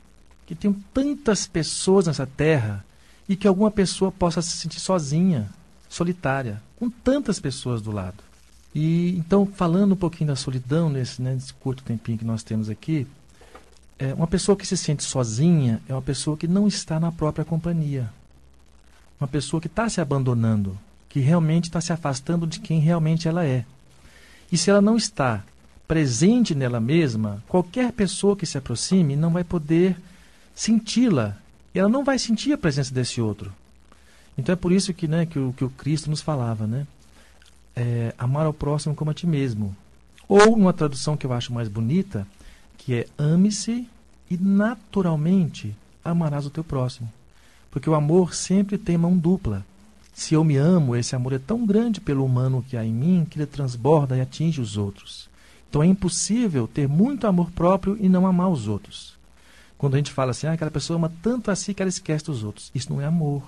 que 0.46 0.56
tem 0.56 0.74
tantas 0.94 1.46
pessoas 1.46 2.08
nessa 2.08 2.26
Terra 2.26 2.84
e 3.28 3.36
que 3.36 3.48
alguma 3.48 3.70
pessoa 3.70 4.12
possa 4.12 4.42
se 4.42 4.58
sentir 4.58 4.80
sozinha, 4.80 5.50
solitária, 5.88 6.62
com 6.76 6.90
tantas 6.90 7.40
pessoas 7.40 7.82
do 7.82 7.92
lado. 7.92 8.24
E 8.74 9.16
então, 9.18 9.46
falando 9.46 9.94
um 9.94 9.98
pouquinho 9.98 10.30
da 10.30 10.36
solidão 10.36 10.90
nesse, 10.90 11.22
né, 11.22 11.34
nesse 11.34 11.54
curto 11.54 11.84
tempinho 11.84 12.18
que 12.18 12.26
nós 12.26 12.44
temos 12.44 12.70
aqui, 12.70 13.06
é, 14.00 14.14
uma 14.14 14.28
pessoa 14.28 14.56
que 14.56 14.66
se 14.66 14.78
sente 14.78 15.04
sozinha 15.04 15.82
é 15.88 15.94
uma 15.94 16.02
pessoa 16.02 16.38
que 16.38 16.48
não 16.48 16.68
está 16.68 17.00
na 17.00 17.12
própria 17.12 17.44
companhia. 17.44 18.10
Uma 19.20 19.28
pessoa 19.28 19.60
que 19.60 19.68
está 19.68 19.90
se 19.90 20.00
abandonando, 20.00 20.80
que 21.10 21.20
realmente 21.20 21.66
está 21.66 21.82
se 21.82 21.92
afastando 21.92 22.48
de 22.48 22.62
quem 22.62 22.80
realmente 22.80 23.28
ela 23.28 23.46
é. 23.46 23.66
E 24.50 24.58
se 24.58 24.70
ela 24.70 24.82
não 24.82 24.96
está 24.96 25.44
presente 25.86 26.56
nela 26.56 26.80
mesma, 26.80 27.44
qualquer 27.48 27.92
pessoa 27.92 28.38
que 28.38 28.46
se 28.46 28.58
aproxime 28.58 29.18
não 29.18 29.32
vai 29.32 29.44
poder 29.44 29.98
senti-la. 30.56 31.36
Ela 31.76 31.90
não 31.90 32.04
vai 32.04 32.18
sentir 32.18 32.54
a 32.54 32.58
presença 32.58 32.94
desse 32.94 33.20
outro. 33.20 33.54
Então 34.38 34.54
é 34.54 34.56
por 34.56 34.72
isso 34.72 34.94
que, 34.94 35.08
né, 35.08 35.26
que, 35.26 35.38
o, 35.38 35.52
que 35.52 35.66
o 35.66 35.70
Cristo 35.70 36.10
nos 36.10 36.22
falava, 36.22 36.66
né? 36.66 36.88
É, 37.76 38.14
amar 38.18 38.46
ao 38.46 38.54
próximo 38.54 38.96
como 38.96 39.12
a 39.12 39.14
ti 39.14 39.28
mesmo. 39.28 39.76
Ou, 40.28 40.54
uma 40.54 40.72
tradução 40.72 41.18
que 41.18 41.26
eu 41.26 41.34
acho 41.34 41.52
mais 41.52 41.68
bonita, 41.68 42.26
que 42.90 42.96
é 42.96 43.08
ame-se 43.20 43.88
e 44.32 44.36
naturalmente 44.36 45.76
amarás 46.04 46.48
o 46.48 46.50
teu 46.50 46.64
próximo. 46.64 47.08
Porque 47.70 47.88
o 47.88 47.94
amor 47.94 48.34
sempre 48.34 48.80
tem 48.80 48.98
mão 48.98 49.16
dupla. 49.16 49.64
Se 50.12 50.34
eu 50.34 50.44
me 50.44 50.58
amo, 50.58 50.96
esse 50.96 51.16
amor 51.16 51.34
é 51.34 51.38
tão 51.38 51.68
grande 51.68 52.02
pelo 52.02 52.26
humano 52.26 52.66
que 52.68 52.76
há 52.76 52.84
em 52.84 52.92
mim 52.92 53.28
que 53.30 53.38
ele 53.38 53.46
transborda 53.46 54.18
e 54.18 54.22
atinge 54.22 54.60
os 54.60 54.76
outros. 54.76 55.30
Então 55.70 55.84
é 55.84 55.86
impossível 55.86 56.68
ter 56.68 56.88
muito 56.88 57.28
amor 57.28 57.52
próprio 57.52 57.96
e 58.00 58.10
não 58.10 58.26
amar 58.26 58.50
os 58.50 58.68
outros. 58.68 59.14
Quando 59.78 59.94
a 59.94 59.98
gente 59.98 60.12
fala 60.12 60.32
assim, 60.32 60.48
ah, 60.48 60.54
aquela 60.54 60.72
pessoa 60.72 60.98
ama 60.98 61.14
tanto 61.22 61.52
a 61.52 61.56
si 61.56 61.76
que 61.76 61.84
ela 61.84 61.90
esquece 61.90 62.26
dos 62.26 62.44
outros. 62.44 62.72
Isso 62.74 62.92
não 62.92 63.00
é 63.00 63.06
amor. 63.06 63.44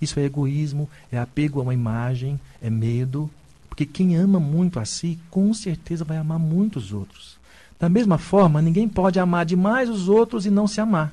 Isso 0.00 0.20
é 0.20 0.22
egoísmo, 0.22 0.88
é 1.10 1.18
apego 1.18 1.58
a 1.58 1.64
uma 1.64 1.74
imagem, 1.74 2.38
é 2.62 2.70
medo. 2.70 3.28
Porque 3.68 3.86
quem 3.86 4.14
ama 4.14 4.38
muito 4.38 4.78
a 4.78 4.84
si, 4.84 5.18
com 5.32 5.52
certeza 5.52 6.04
vai 6.04 6.16
amar 6.16 6.38
muito 6.38 6.78
os 6.78 6.92
outros. 6.92 7.33
Da 7.84 7.88
mesma 7.90 8.16
forma, 8.16 8.62
ninguém 8.62 8.88
pode 8.88 9.20
amar 9.20 9.44
demais 9.44 9.90
os 9.90 10.08
outros 10.08 10.46
e 10.46 10.50
não 10.50 10.66
se 10.66 10.80
amar. 10.80 11.12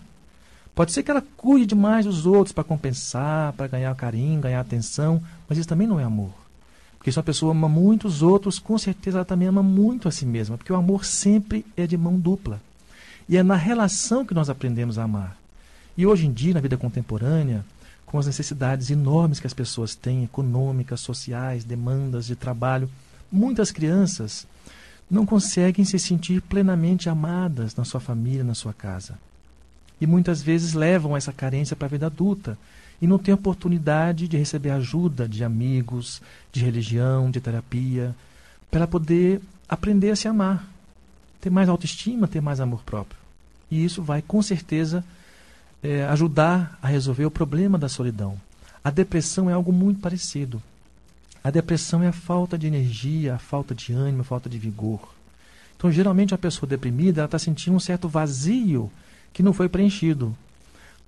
Pode 0.74 0.94
ser 0.94 1.04
que 1.04 1.12
ela 1.12 1.22
cuide 1.36 1.66
demais 1.66 2.06
dos 2.06 2.26
outros 2.26 2.54
para 2.54 2.64
compensar, 2.64 3.52
para 3.52 3.68
ganhar 3.68 3.94
carinho, 3.94 4.40
ganhar 4.40 4.62
atenção, 4.62 5.22
mas 5.50 5.58
isso 5.58 5.68
também 5.68 5.86
não 5.86 6.00
é 6.00 6.06
amor. 6.06 6.32
Porque 6.98 7.12
se 7.12 7.18
uma 7.18 7.26
pessoa 7.26 7.52
ama 7.52 7.68
muito 7.68 8.08
os 8.08 8.22
outros, 8.24 8.58
com 8.58 8.78
certeza 8.78 9.18
ela 9.18 9.26
também 9.26 9.50
ama 9.50 9.62
muito 9.62 10.08
a 10.08 10.12
si 10.12 10.26
mesma, 10.26 10.58
porque 10.58 10.72
o 10.72 10.76
amor 10.78 11.04
sempre 11.04 11.66
é 11.76 11.86
de 11.86 11.98
mão 11.98 12.18
dupla. 12.18 12.62
E 13.28 13.36
é 13.36 13.44
na 13.44 13.58
relação 13.58 14.26
que 14.26 14.34
nós 14.34 14.50
aprendemos 14.50 14.98
a 14.98 15.04
amar. 15.04 15.36
E 15.98 16.08
hoje 16.08 16.26
em 16.26 16.32
dia, 16.32 16.54
na 16.54 16.62
vida 16.62 16.78
contemporânea, 16.78 17.66
com 18.06 18.18
as 18.18 18.28
necessidades 18.28 18.90
enormes 18.90 19.42
que 19.42 19.48
as 19.48 19.54
pessoas 19.54 19.94
têm, 19.94 20.24
econômicas, 20.24 21.02
sociais, 21.02 21.66
demandas 21.66 22.28
de 22.28 22.36
trabalho, 22.38 22.90
muitas 23.30 23.74
crianças 23.74 24.48
não 25.12 25.26
conseguem 25.26 25.84
se 25.84 26.00
sentir 26.00 26.42
plenamente 26.42 27.10
amadas 27.10 27.76
na 27.76 27.84
sua 27.84 28.00
família, 28.00 28.46
na 28.46 28.56
sua 28.56 28.74
casa. 28.74 29.20
E 30.00 30.08
muitas 30.08 30.42
vezes 30.42 30.74
levam 30.74 31.18
essa 31.18 31.34
carência 31.34 31.76
para 31.76 31.86
a 31.86 31.90
vida 31.90 32.06
adulta 32.06 32.58
e 33.02 33.06
não 33.06 33.18
têm 33.20 33.34
oportunidade 33.34 34.26
de 34.26 34.38
receber 34.38 34.70
ajuda 34.70 35.28
de 35.28 35.44
amigos, 35.44 36.22
de 36.50 36.64
religião, 36.64 37.30
de 37.30 37.42
terapia, 37.42 38.16
para 38.72 38.88
poder 38.88 39.42
aprender 39.68 40.12
a 40.12 40.16
se 40.16 40.30
amar, 40.30 40.66
ter 41.42 41.50
mais 41.50 41.68
autoestima, 41.68 42.26
ter 42.26 42.42
mais 42.42 42.62
amor 42.62 42.82
próprio. 42.84 43.20
E 43.70 43.84
isso 43.84 44.02
vai, 44.02 44.22
com 44.22 44.42
certeza, 44.42 45.04
é, 45.84 46.06
ajudar 46.06 46.80
a 46.82 46.88
resolver 46.88 47.26
o 47.26 47.32
problema 47.32 47.78
da 47.78 47.90
solidão. 47.90 48.40
A 48.82 48.90
depressão 48.90 49.50
é 49.50 49.54
algo 49.54 49.74
muito 49.74 50.00
parecido. 50.00 50.62
A 51.44 51.50
depressão 51.50 52.04
é 52.04 52.08
a 52.08 52.14
falta 52.14 52.58
de 52.58 52.68
energia, 52.68 53.36
a 53.36 53.40
falta 53.40 53.74
de 53.74 53.94
ânimo, 53.94 54.22
a 54.22 54.26
falta 54.26 54.48
de 54.50 54.60
vigor. 54.60 55.14
Então, 55.76 55.92
geralmente, 55.92 56.34
a 56.36 56.38
pessoa 56.38 56.70
deprimida 56.70 57.26
está 57.26 57.40
sentindo 57.40 57.76
um 57.76 57.80
certo 57.80 58.08
vazio 58.08 58.92
que 59.34 59.42
não 59.42 59.52
foi 59.52 59.68
preenchido. 59.68 60.36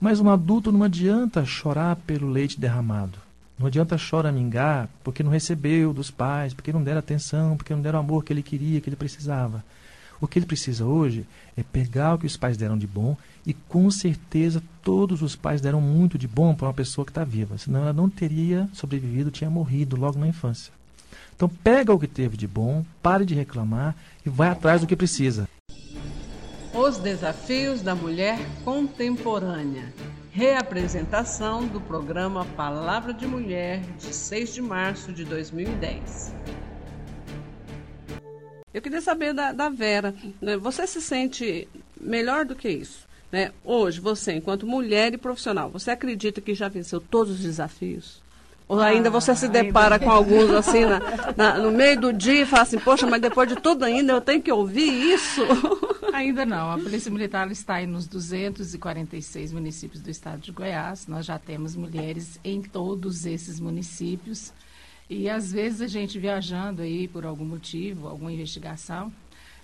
Mas 0.01 0.19
um 0.19 0.29
adulto 0.29 0.71
não 0.71 0.83
adianta 0.83 1.45
chorar 1.45 1.95
pelo 1.95 2.29
leite 2.29 2.59
derramado. 2.59 3.19
Não 3.59 3.67
adianta 3.67 3.97
choramingar 3.97 4.89
porque 5.03 5.21
não 5.21 5.29
recebeu 5.29 5.93
dos 5.93 6.09
pais, 6.09 6.53
porque 6.53 6.73
não 6.73 6.83
deram 6.83 6.99
atenção, 6.99 7.55
porque 7.55 7.73
não 7.73 7.81
deram 7.81 7.99
o 7.99 8.01
amor 8.01 8.23
que 8.23 8.33
ele 8.33 8.41
queria, 8.41 8.81
que 8.81 8.89
ele 8.89 8.95
precisava. 8.95 9.63
O 10.19 10.27
que 10.27 10.39
ele 10.39 10.45
precisa 10.45 10.85
hoje 10.85 11.25
é 11.57 11.63
pegar 11.63 12.15
o 12.15 12.17
que 12.17 12.25
os 12.25 12.37
pais 12.37 12.57
deram 12.57 12.77
de 12.77 12.87
bom 12.87 13.17
e 13.45 13.53
com 13.53 13.89
certeza 13.91 14.63
todos 14.81 15.21
os 15.21 15.35
pais 15.35 15.61
deram 15.61 15.81
muito 15.81 16.17
de 16.17 16.27
bom 16.27 16.55
para 16.55 16.67
uma 16.67 16.73
pessoa 16.73 17.05
que 17.05 17.11
está 17.11 17.23
viva, 17.23 17.57
senão 17.57 17.81
ela 17.81 17.93
não 17.93 18.09
teria 18.09 18.69
sobrevivido, 18.73 19.31
tinha 19.31 19.49
morrido 19.49 19.95
logo 19.95 20.17
na 20.17 20.27
infância. 20.27 20.71
Então 21.35 21.49
pega 21.49 21.93
o 21.93 21.99
que 21.99 22.07
teve 22.07 22.37
de 22.37 22.47
bom, 22.47 22.85
pare 23.01 23.25
de 23.25 23.33
reclamar 23.33 23.95
e 24.25 24.29
vai 24.29 24.49
atrás 24.49 24.81
do 24.81 24.87
que 24.87 24.95
precisa. 24.95 25.47
Os 26.73 26.97
desafios 26.97 27.81
da 27.81 27.93
mulher 27.93 28.39
contemporânea. 28.63 29.93
Reapresentação 30.31 31.67
do 31.67 31.79
programa 31.79 32.45
Palavra 32.57 33.13
de 33.13 33.27
Mulher 33.27 33.81
de 33.99 34.13
6 34.13 34.55
de 34.55 34.61
março 34.61 35.13
de 35.13 35.23
2010. 35.23 36.33
Eu 38.73 38.81
queria 38.81 39.01
saber 39.01 39.33
da, 39.33 39.51
da 39.51 39.69
Vera. 39.69 40.15
Né? 40.41 40.57
Você 40.57 40.87
se 40.87 41.01
sente 41.01 41.67
melhor 41.99 42.45
do 42.45 42.55
que 42.55 42.69
isso. 42.69 43.07
Né? 43.31 43.51
Hoje, 43.63 43.99
você, 43.99 44.33
enquanto 44.33 44.65
mulher 44.65 45.13
e 45.13 45.17
profissional, 45.17 45.69
você 45.69 45.91
acredita 45.91 46.41
que 46.41 46.53
já 46.53 46.67
venceu 46.67 46.99
todos 46.99 47.33
os 47.33 47.39
desafios? 47.39 48.21
Ou 48.67 48.79
ainda 48.79 49.09
você 49.09 49.35
se 49.35 49.47
depara 49.47 49.99
com 49.99 50.09
alguns 50.09 50.49
assim 50.51 50.85
na, 50.85 51.01
na, 51.35 51.57
no 51.57 51.69
meio 51.69 51.99
do 51.99 52.13
dia 52.13 52.41
e 52.41 52.45
fala 52.45 52.63
assim, 52.63 52.79
poxa, 52.79 53.05
mas 53.05 53.21
depois 53.21 53.47
de 53.49 53.55
tudo 53.55 53.83
ainda 53.83 54.13
eu 54.13 54.21
tenho 54.21 54.41
que 54.41 54.51
ouvir 54.51 54.89
isso? 55.13 55.41
Ainda 56.13 56.45
não. 56.45 56.71
A 56.71 56.77
Polícia 56.77 57.11
Militar 57.11 57.51
está 57.51 57.75
aí 57.75 57.87
nos 57.87 58.05
246 58.05 59.51
municípios 59.51 59.99
do 59.99 60.11
estado 60.11 60.41
de 60.41 60.51
Goiás. 60.51 61.07
Nós 61.07 61.25
já 61.25 61.39
temos 61.39 61.75
mulheres 61.75 62.39
em 62.43 62.61
todos 62.61 63.25
esses 63.25 63.59
municípios. 63.59 64.53
E 65.13 65.29
às 65.29 65.51
vezes 65.51 65.79
a 65.79 65.87
gente 65.87 66.17
viajando 66.17 66.81
aí 66.81 67.07
por 67.07 67.23
algum 67.23 67.45
motivo, 67.45 68.07
alguma 68.07 68.33
investigação, 68.33 69.13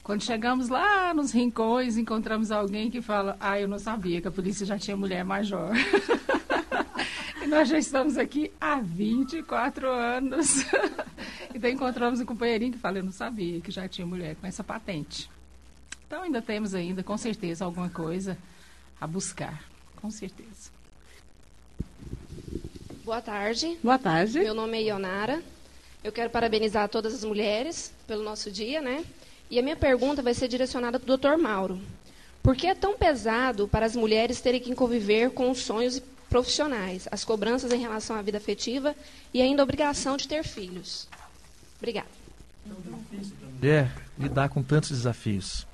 quando 0.04 0.24
chegamos 0.24 0.70
lá 0.70 1.12
nos 1.12 1.32
rincões, 1.32 1.98
encontramos 1.98 2.52
alguém 2.52 2.92
que 2.92 3.02
fala: 3.02 3.36
Ah, 3.40 3.60
eu 3.60 3.68
não 3.68 3.80
sabia 3.80 4.22
que 4.22 4.28
a 4.28 4.32
polícia 4.32 4.64
já 4.64 4.78
tinha 4.78 4.96
mulher 4.96 5.26
major. 5.26 5.72
e 7.42 7.48
nós 7.48 7.68
já 7.68 7.80
estamos 7.80 8.16
aqui 8.16 8.52
há 8.62 8.80
24 8.80 9.90
anos. 9.90 10.66
então 11.54 11.68
encontramos 11.68 12.20
um 12.20 12.26
companheirinho 12.26 12.74
que 12.74 12.78
fala: 12.78 13.00
Eu 13.00 13.04
não 13.04 13.12
sabia 13.12 13.60
que 13.60 13.72
já 13.72 13.88
tinha 13.88 14.06
mulher 14.06 14.36
com 14.36 14.46
essa 14.46 14.64
patente. 14.64 15.30
Então 16.06 16.22
ainda 16.22 16.44
temos 16.44 16.76
ainda, 16.76 17.02
com 17.02 17.18
certeza, 17.18 17.66
alguma 17.66 17.90
coisa 17.90 18.38
a 19.02 19.08
buscar. 19.08 19.64
Com 19.96 20.12
certeza. 20.12 20.79
Boa 23.10 23.24
tarde. 23.24 23.76
Boa 23.82 23.98
tarde. 23.98 24.38
Meu 24.38 24.54
nome 24.54 24.78
é 24.78 24.84
Ionara. 24.84 25.42
Eu 26.04 26.12
quero 26.12 26.30
parabenizar 26.30 26.88
todas 26.88 27.12
as 27.12 27.24
mulheres 27.24 27.92
pelo 28.06 28.24
nosso 28.24 28.52
dia, 28.52 28.82
né? 28.82 29.04
E 29.50 29.58
a 29.58 29.64
minha 29.64 29.76
pergunta 29.76 30.22
vai 30.22 30.36
ser 30.36 30.48
direcionada 30.48 31.00
para 31.00 31.12
o 31.12 31.18
Dr. 31.18 31.36
Mauro. 31.42 31.82
Por 32.44 32.56
que 32.56 32.68
é 32.68 32.76
tão 32.76 32.96
pesado 32.96 33.68
para 33.68 33.84
as 33.84 33.96
mulheres 33.96 34.42
terem 34.42 34.62
que 34.62 34.76
conviver 34.76 35.32
com 35.32 35.50
os 35.50 35.58
sonhos 35.58 36.00
profissionais, 36.30 37.08
as 37.10 37.26
cobranças 37.26 37.74
em 37.74 37.80
relação 37.80 38.16
à 38.16 38.22
vida 38.22 38.38
afetiva 38.38 38.96
e 39.34 39.42
ainda 39.42 39.64
a 39.64 39.66
obrigação 39.66 40.16
de 40.16 40.28
ter 40.28 40.44
filhos? 40.44 41.08
Obrigada. 41.80 42.10
Mulher 43.56 43.92
lidar 44.20 44.50
com 44.50 44.62
tantos 44.62 44.92
desafios. 44.92 45.66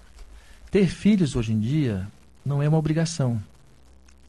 Ter 0.72 0.88
filhos 0.88 1.36
hoje 1.36 1.52
em 1.52 1.60
dia 1.60 2.08
não 2.46 2.64
é 2.64 2.70
uma 2.70 2.78
obrigação, 2.78 3.44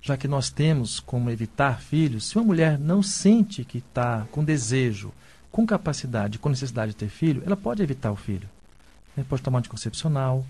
já 0.06 0.16
que 0.16 0.28
nós 0.28 0.50
temos 0.50 1.00
como 1.00 1.30
evitar 1.30 1.80
filhos. 1.80 2.28
Se 2.28 2.36
uma 2.36 2.44
mulher 2.44 2.78
não 2.78 3.02
sente 3.02 3.64
que 3.64 3.78
está 3.78 4.26
com 4.30 4.44
desejo, 4.44 5.12
com 5.50 5.66
capacidade, 5.66 6.38
com 6.38 6.48
necessidade 6.48 6.92
de 6.92 6.96
ter 6.96 7.08
filho, 7.08 7.42
ela 7.44 7.56
pode 7.56 7.82
evitar 7.82 8.12
o 8.12 8.16
filho 8.16 8.48
né, 9.16 9.24
pode 9.28 9.42
tomar 9.42 9.60
anticoncepcional, 9.60 10.44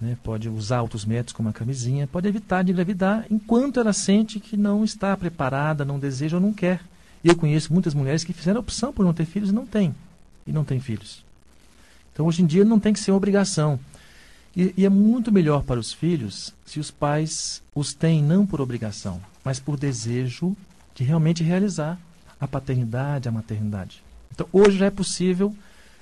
né, 0.00 0.16
pode 0.22 0.48
usar 0.48 0.82
outros 0.82 1.04
métodos 1.04 1.32
como 1.32 1.48
a 1.48 1.52
camisinha, 1.52 2.06
pode 2.06 2.28
evitar 2.28 2.62
de 2.62 2.70
engravidar 2.70 3.26
enquanto 3.30 3.80
ela 3.80 3.92
sente 3.92 4.38
que 4.38 4.56
não 4.56 4.84
está 4.84 5.16
preparada, 5.16 5.84
não 5.84 5.98
deseja 5.98 6.36
ou 6.36 6.42
não 6.42 6.52
quer. 6.52 6.80
E 7.24 7.28
eu 7.28 7.36
conheço 7.36 7.72
muitas 7.72 7.94
mulheres 7.94 8.22
que 8.22 8.32
fizeram 8.32 8.58
a 8.58 8.60
opção 8.60 8.92
por 8.92 9.04
não 9.04 9.12
ter 9.12 9.24
filhos 9.24 9.50
e 9.50 9.52
não 9.54 9.66
têm. 9.66 9.94
E 10.46 10.52
não 10.52 10.64
têm 10.64 10.78
filhos. 10.78 11.24
Então 12.12 12.26
hoje 12.26 12.42
em 12.42 12.46
dia 12.46 12.64
não 12.64 12.78
tem 12.78 12.92
que 12.92 13.00
ser 13.00 13.10
uma 13.10 13.16
obrigação. 13.16 13.80
E, 14.56 14.72
e, 14.76 14.86
é 14.86 14.88
muito 14.88 15.30
melhor 15.30 15.62
para 15.62 15.78
os 15.78 15.92
filhos 15.92 16.54
se 16.64 16.80
os 16.80 16.90
pais 16.90 17.62
os 17.74 17.92
têm 17.92 18.22
não 18.22 18.46
por 18.46 18.60
obrigação, 18.60 19.20
mas 19.44 19.60
por 19.60 19.76
desejo 19.76 20.56
de 20.94 21.04
realmente 21.04 21.44
realizar 21.44 21.98
a 22.40 22.48
paternidade, 22.48 23.28
a 23.28 23.32
maternidade. 23.32 24.02
Então 24.32 24.48
hoje 24.52 24.78
já 24.78 24.86
é 24.86 24.90
possível 24.90 25.54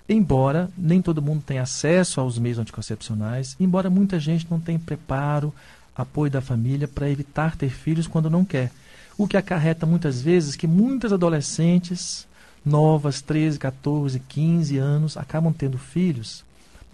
embora 0.08 0.70
nem 0.76 1.00
todo 1.00 1.22
mundo 1.22 1.42
tenha 1.42 1.62
acesso 1.62 2.20
aos 2.20 2.38
meios 2.38 2.58
anticoncepcionais, 2.58 3.56
embora 3.58 3.88
muita 3.88 4.20
gente 4.20 4.46
não 4.50 4.60
tenha 4.60 4.78
preparo, 4.78 5.52
apoio 5.96 6.30
da 6.30 6.40
família 6.40 6.88
para 6.88 7.10
evitar 7.10 7.56
ter 7.56 7.70
filhos 7.70 8.06
quando 8.06 8.28
não 8.28 8.44
quer. 8.44 8.70
O 9.16 9.26
que 9.28 9.36
acarreta 9.36 9.86
muitas 9.86 10.20
vezes 10.20 10.56
que 10.56 10.66
muitas 10.66 11.12
adolescentes 11.12 12.26
novas, 12.64 13.20
13, 13.20 13.58
14, 13.58 14.18
15 14.20 14.78
anos, 14.78 15.16
acabam 15.16 15.52
tendo 15.52 15.78
filhos 15.78 16.43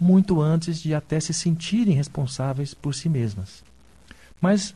muito 0.01 0.41
antes 0.41 0.81
de 0.81 0.95
até 0.95 1.19
se 1.19 1.31
sentirem 1.31 1.93
responsáveis 1.93 2.73
por 2.73 2.95
si 2.95 3.07
mesmas. 3.07 3.63
Mas 4.41 4.73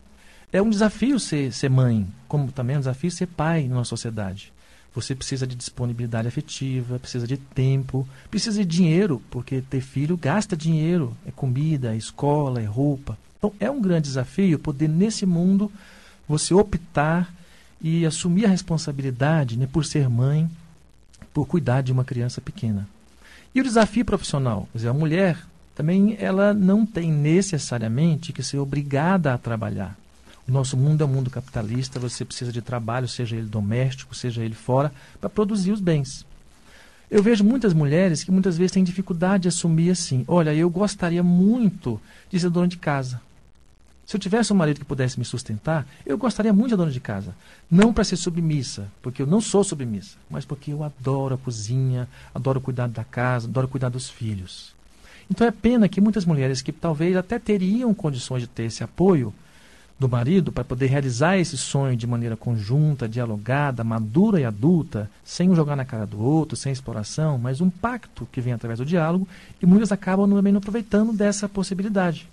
é 0.54 0.62
um 0.62 0.70
desafio 0.70 1.20
ser, 1.20 1.52
ser 1.52 1.68
mãe, 1.68 2.08
como 2.28 2.52
também 2.52 2.76
é 2.76 2.78
um 2.78 2.82
desafio 2.82 3.10
ser 3.10 3.26
pai 3.26 3.68
numa 3.68 3.84
sociedade. 3.84 4.54
Você 4.94 5.16
precisa 5.16 5.48
de 5.48 5.56
disponibilidade 5.56 6.28
afetiva, 6.28 7.00
precisa 7.00 7.26
de 7.26 7.38
tempo, 7.38 8.08
precisa 8.30 8.64
de 8.64 8.66
dinheiro, 8.66 9.20
porque 9.32 9.62
ter 9.62 9.82
filho 9.82 10.16
gasta 10.16 10.56
dinheiro, 10.56 11.18
é 11.26 11.32
comida, 11.32 11.94
é 11.94 11.98
escola, 11.98 12.62
é 12.62 12.66
roupa. 12.66 13.18
Então 13.40 13.52
é 13.60 13.70
um 13.70 13.82
grande 13.82 14.08
desafio 14.08 14.60
poder 14.60 14.88
nesse 14.88 15.26
mundo 15.26 15.72
você 16.28 16.54
optar 16.54 17.34
e 17.82 18.06
assumir 18.06 18.46
a 18.46 18.50
responsabilidade 18.50 19.58
né, 19.58 19.68
por 19.68 19.84
ser 19.84 20.08
mãe, 20.08 20.50
por 21.34 21.48
cuidar 21.48 21.82
de 21.82 21.92
uma 21.92 22.06
criança 22.06 22.40
pequena. 22.40 22.88
E 23.56 23.62
o 23.62 23.64
desafio 23.64 24.04
profissional, 24.04 24.68
quer 24.74 24.80
dizer, 24.80 24.90
a 24.90 24.94
mulher 24.94 25.38
também 25.74 26.18
ela 26.20 26.54
não 26.54 26.86
tem 26.86 27.10
necessariamente 27.10 28.34
que 28.34 28.44
ser 28.44 28.58
obrigada 28.58 29.34
a 29.34 29.38
trabalhar. 29.38 29.98
O 30.46 30.52
nosso 30.52 30.76
mundo 30.76 31.02
é 31.02 31.06
um 31.06 31.10
mundo 31.10 31.30
capitalista, 31.30 31.98
você 31.98 32.26
precisa 32.26 32.52
de 32.52 32.62
trabalho, 32.62 33.08
seja 33.08 33.38
ele 33.38 33.48
doméstico, 33.48 34.14
seja 34.14 34.44
ele 34.44 34.54
fora, 34.54 34.92
para 35.22 35.30
produzir 35.30 35.72
os 35.72 35.80
bens. 35.80 36.26
Eu 37.10 37.24
vejo 37.24 37.46
muitas 37.46 37.74
mulheres 37.74 38.26
que 38.26 38.32
muitas 38.32 38.58
vezes 38.58 38.74
têm 38.74 38.84
dificuldade 38.84 39.44
de 39.44 39.48
assumir 39.48 39.92
assim: 39.92 40.26
olha, 40.28 40.54
eu 40.54 40.70
gostaria 40.70 41.24
muito 41.24 42.00
de 42.30 42.38
ser 42.38 42.50
dona 42.50 42.68
de 42.68 42.78
casa. 42.78 43.22
Se 44.06 44.16
eu 44.16 44.20
tivesse 44.20 44.54
um 44.54 44.56
marido 44.56 44.80
que 44.80 44.86
pudesse 44.86 45.18
me 45.18 45.26
sustentar, 45.26 45.88
eu 46.06 46.18
gostaria 46.18 46.54
muito 46.54 46.70
de 46.70 46.76
dona 46.76 46.92
de 46.92 47.00
casa. 47.00 47.36
Não 47.70 47.92
para 47.92 48.04
ser 48.04 48.18
submissa, 48.18 48.88
porque 49.02 49.22
eu 49.22 49.26
não 49.26 49.42
sou 49.42 49.64
submissa, 49.64 50.18
mas 50.30 50.46
porque 50.46 50.72
eu 50.72 50.84
adoro 50.84 51.36
a 51.36 51.38
cozinha, 51.38 52.08
adoro 52.34 52.62
cuidar 52.62 52.88
da 52.88 53.04
casa, 53.04 53.48
adoro 53.48 53.68
cuidar 53.68 53.90
dos 53.90 54.10
filhos. 54.10 54.74
Então 55.30 55.48
é 55.48 55.52
pena 55.52 55.90
que 55.90 56.00
muitas 56.00 56.24
mulheres 56.24 56.62
que 56.62 56.72
talvez 56.72 57.16
até 57.16 57.40
teriam 57.40 57.94
condições 57.96 58.42
de 58.42 58.48
ter 58.48 58.66
esse 58.66 58.84
apoio, 58.84 59.34
do 59.98 60.10
marido 60.10 60.52
para 60.52 60.64
poder 60.64 60.88
realizar 60.88 61.38
esse 61.38 61.58
sonho 61.58 61.96
de 61.96 62.06
maneira 62.06 62.36
conjunta, 62.36 63.08
dialogada, 63.08 63.84
madura 63.84 64.40
e 64.40 64.46
adulta, 64.46 65.10
sem 65.24 65.50
um 65.50 65.56
jogar 65.56 65.76
na 65.76 65.86
cara 65.86 66.06
do 66.06 66.22
outro, 66.22 66.58
sem 66.58 66.72
exploração, 66.72 67.38
mas 67.38 67.62
um 67.62 67.70
pacto 67.70 68.28
que 68.32 68.42
vem 68.42 68.54
através 68.54 68.80
do 68.80 68.86
diálogo 68.86 69.28
e 69.62 69.66
muitas 69.66 69.92
acabam 69.92 70.30
também 70.30 70.52
não 70.52 70.60
aproveitando 70.60 71.14
dessa 71.14 71.48
possibilidade. 71.48 72.28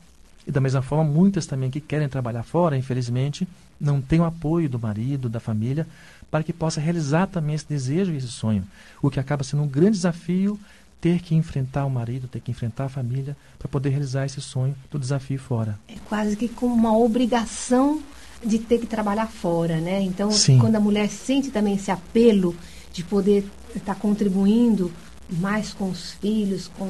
E 0.46 0.50
da 0.50 0.60
mesma 0.60 0.82
forma, 0.82 1.04
muitas 1.04 1.46
também 1.46 1.70
que 1.70 1.80
querem 1.80 2.08
trabalhar 2.08 2.42
fora, 2.42 2.76
infelizmente, 2.76 3.46
não 3.80 4.00
têm 4.00 4.20
o 4.20 4.24
apoio 4.24 4.68
do 4.68 4.78
marido, 4.78 5.28
da 5.28 5.40
família, 5.40 5.86
para 6.30 6.42
que 6.42 6.52
possa 6.52 6.80
realizar 6.80 7.26
também 7.26 7.54
esse 7.54 7.68
desejo 7.68 8.12
e 8.12 8.16
esse 8.16 8.28
sonho, 8.28 8.64
o 9.00 9.10
que 9.10 9.20
acaba 9.20 9.44
sendo 9.44 9.62
um 9.62 9.68
grande 9.68 9.92
desafio 9.92 10.58
ter 11.00 11.20
que 11.20 11.34
enfrentar 11.34 11.84
o 11.84 11.90
marido, 11.90 12.28
ter 12.28 12.40
que 12.40 12.50
enfrentar 12.52 12.84
a 12.84 12.88
família 12.88 13.36
para 13.58 13.68
poder 13.68 13.90
realizar 13.90 14.24
esse 14.24 14.40
sonho 14.40 14.74
do 14.88 14.98
desafio 15.00 15.38
fora. 15.38 15.78
É 15.88 15.96
quase 16.08 16.36
que 16.36 16.48
como 16.48 16.72
uma 16.72 16.96
obrigação 16.96 18.00
de 18.44 18.58
ter 18.58 18.78
que 18.78 18.86
trabalhar 18.86 19.26
fora, 19.26 19.80
né? 19.80 20.00
Então, 20.00 20.30
Sim. 20.30 20.58
quando 20.58 20.76
a 20.76 20.80
mulher 20.80 21.08
sente 21.08 21.50
também 21.50 21.74
esse 21.74 21.90
apelo 21.90 22.54
de 22.92 23.02
poder 23.02 23.44
estar 23.74 23.96
contribuindo 23.96 24.92
mais 25.28 25.72
com 25.72 25.90
os 25.90 26.12
filhos, 26.12 26.70
com 26.78 26.86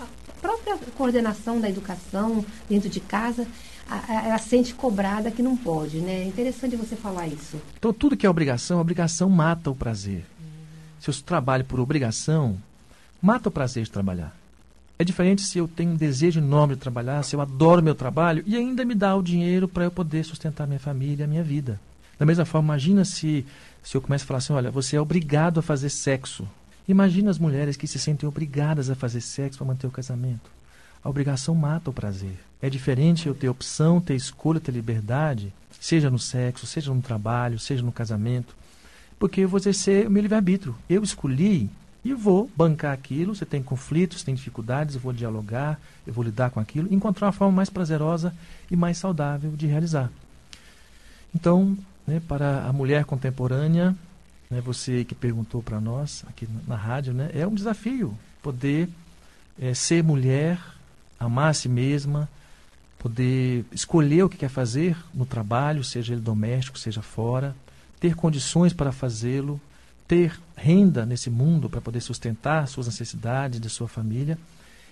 a 0.00 0.06
própria 0.40 0.76
coordenação 0.96 1.60
da 1.60 1.68
educação 1.68 2.44
dentro 2.68 2.88
de 2.88 3.00
casa, 3.00 3.46
ela 4.08 4.38
sente 4.38 4.74
cobrada 4.74 5.30
que 5.30 5.42
não 5.42 5.56
pode, 5.56 5.98
né? 5.98 6.22
É 6.22 6.24
interessante 6.24 6.76
você 6.76 6.94
falar 6.94 7.26
isso. 7.26 7.60
Então, 7.78 7.92
tudo 7.92 8.16
que 8.16 8.26
é 8.26 8.30
obrigação, 8.30 8.80
obrigação 8.80 9.28
mata 9.28 9.70
o 9.70 9.74
prazer. 9.74 10.24
Se 11.00 11.10
eu 11.10 11.14
trabalho 11.14 11.64
por 11.64 11.80
obrigação, 11.80 12.56
mata 13.20 13.48
o 13.48 13.52
prazer 13.52 13.84
de 13.84 13.90
trabalhar. 13.90 14.36
É 14.98 15.04
diferente 15.04 15.42
se 15.42 15.58
eu 15.58 15.66
tenho 15.66 15.92
um 15.92 15.96
desejo 15.96 16.40
enorme 16.40 16.74
de 16.74 16.80
trabalhar, 16.80 17.22
se 17.24 17.34
eu 17.34 17.40
adoro 17.40 17.82
meu 17.82 17.94
trabalho 17.94 18.44
e 18.46 18.54
ainda 18.54 18.84
me 18.84 18.94
dá 18.94 19.16
o 19.16 19.22
dinheiro 19.22 19.66
para 19.66 19.84
eu 19.84 19.90
poder 19.90 20.24
sustentar 20.24 20.66
minha 20.66 20.78
família, 20.78 21.24
a 21.24 21.28
minha 21.28 21.42
vida. 21.42 21.80
Da 22.18 22.26
mesma 22.26 22.44
forma, 22.44 22.66
imagina 22.74 23.02
se, 23.02 23.46
se 23.82 23.96
eu 23.96 24.02
começo 24.02 24.24
a 24.24 24.26
falar 24.26 24.38
assim: 24.38 24.52
olha, 24.52 24.70
você 24.70 24.96
é 24.96 25.00
obrigado 25.00 25.58
a 25.58 25.62
fazer 25.62 25.88
sexo. 25.88 26.46
Imagina 26.90 27.30
as 27.30 27.38
mulheres 27.38 27.76
que 27.76 27.86
se 27.86 28.00
sentem 28.00 28.28
obrigadas 28.28 28.90
a 28.90 28.96
fazer 28.96 29.20
sexo 29.20 29.58
para 29.58 29.66
manter 29.68 29.86
o 29.86 29.92
casamento. 29.92 30.50
A 31.04 31.08
obrigação 31.08 31.54
mata 31.54 31.88
o 31.88 31.92
prazer. 31.92 32.36
É 32.60 32.68
diferente 32.68 33.28
eu 33.28 33.34
ter 33.34 33.48
opção, 33.48 34.00
ter 34.00 34.16
escolha, 34.16 34.58
ter 34.58 34.72
liberdade, 34.72 35.54
seja 35.78 36.10
no 36.10 36.18
sexo, 36.18 36.66
seja 36.66 36.92
no 36.92 37.00
trabalho, 37.00 37.60
seja 37.60 37.80
no 37.84 37.92
casamento, 37.92 38.56
porque 39.20 39.42
eu 39.42 39.48
vou 39.48 39.60
exercer 39.60 40.08
o 40.08 40.10
meu 40.10 40.20
livre-arbítrio. 40.20 40.74
Eu 40.88 41.04
escolhi 41.04 41.70
e 42.04 42.12
vou 42.12 42.50
bancar 42.56 42.92
aquilo. 42.92 43.36
Você 43.36 43.46
tem 43.46 43.62
conflitos, 43.62 44.24
tem 44.24 44.34
dificuldades, 44.34 44.96
eu 44.96 45.00
vou 45.00 45.12
dialogar, 45.12 45.80
eu 46.04 46.12
vou 46.12 46.24
lidar 46.24 46.50
com 46.50 46.58
aquilo, 46.58 46.92
encontrar 46.92 47.28
uma 47.28 47.32
forma 47.32 47.54
mais 47.54 47.70
prazerosa 47.70 48.34
e 48.68 48.74
mais 48.74 48.98
saudável 48.98 49.52
de 49.52 49.68
realizar. 49.68 50.10
Então, 51.32 51.78
né, 52.04 52.20
para 52.26 52.64
a 52.64 52.72
mulher 52.72 53.04
contemporânea, 53.04 53.94
né, 54.50 54.60
você 54.60 55.04
que 55.04 55.14
perguntou 55.14 55.62
para 55.62 55.80
nós 55.80 56.24
aqui 56.28 56.48
na 56.66 56.76
rádio, 56.76 57.14
né, 57.14 57.30
é 57.32 57.46
um 57.46 57.54
desafio 57.54 58.16
poder 58.42 58.88
é, 59.60 59.74
ser 59.74 60.02
mulher, 60.02 60.58
amar 61.18 61.50
a 61.50 61.54
si 61.54 61.68
mesma, 61.68 62.28
poder 62.98 63.64
escolher 63.72 64.24
o 64.24 64.28
que 64.28 64.36
quer 64.36 64.48
fazer 64.48 64.96
no 65.14 65.24
trabalho, 65.24 65.84
seja 65.84 66.12
ele 66.12 66.20
doméstico, 66.20 66.78
seja 66.78 67.02
fora, 67.02 67.54
ter 67.98 68.14
condições 68.14 68.72
para 68.72 68.92
fazê-lo, 68.92 69.60
ter 70.08 70.38
renda 70.56 71.06
nesse 71.06 71.30
mundo 71.30 71.70
para 71.70 71.80
poder 71.80 72.00
sustentar 72.00 72.66
suas 72.66 72.86
necessidades 72.86 73.60
de 73.60 73.70
sua 73.70 73.86
família. 73.86 74.38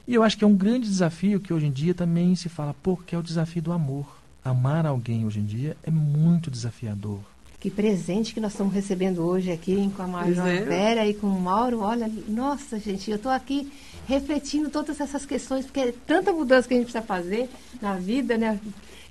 E 0.07 0.15
eu 0.15 0.23
acho 0.23 0.39
que 0.39 0.45
é 0.45 0.47
um 0.47 0.57
grande 0.57 0.87
desafio 0.87 1.41
que 1.41 1.53
hoje 1.53 1.67
em 1.67 1.73
dia 1.73 1.95
também 1.95 2.35
se 2.35 2.49
fala 2.49 2.73
pouco, 2.73 3.03
que 3.03 3.15
é 3.15 3.19
o 3.19 3.23
desafio 3.23 3.61
do 3.61 3.73
amor. 3.73 4.07
Amar 4.45 4.87
alguém 4.87 5.27
hoje 5.27 5.41
em 5.41 5.45
dia 5.45 5.77
é 5.83 5.91
muito 5.91 6.51
desafiador. 6.51 7.21
Que 7.61 7.71
presente 7.71 8.33
que 8.33 8.41
nós 8.41 8.53
estamos 8.53 8.73
recebendo 8.73 9.21
hoje 9.25 9.51
aqui 9.51 9.91
com 9.97 10.03
a 10.03 10.07
Major 10.07 10.47
é. 10.47 10.61
Vera 10.61 11.07
e 11.07 11.13
com 11.13 11.27
o 11.27 11.41
Mauro. 11.41 11.81
Olha, 11.81 12.09
nossa, 12.29 12.79
gente, 12.79 13.11
eu 13.11 13.17
estou 13.17 13.33
aqui 13.33 13.73
refletindo 14.07 14.71
todas 14.71 15.01
essas 15.01 15.27
questões, 15.27 15.65
porque 15.65 15.81
é 15.81 15.95
tanta 16.07 16.33
mudança 16.33 16.69
que 16.69 16.75
a 16.75 16.77
gente 16.77 16.87
precisa 16.87 17.05
fazer 17.05 17.51
na 17.83 17.95
vida, 17.97 18.39
né? 18.39 18.61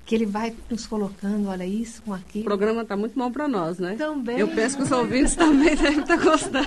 Que 0.06 0.14
ele 0.14 0.24
vai 0.24 0.56
nos 0.70 0.86
colocando, 0.86 1.48
olha 1.50 1.66
isso, 1.66 2.00
com 2.02 2.12
O 2.12 2.14
aquilo. 2.14 2.44
programa 2.46 2.80
está 2.80 2.96
muito 2.96 3.14
bom 3.18 3.30
para 3.30 3.46
nós, 3.46 3.78
né? 3.78 3.96
Também. 3.96 4.38
Eu 4.38 4.48
penso 4.48 4.78
que 4.78 4.82
os 4.82 4.90
ouvintes 4.92 5.36
também 5.36 5.76
devem 5.76 6.00
estar 6.00 6.16
gostando. 6.16 6.66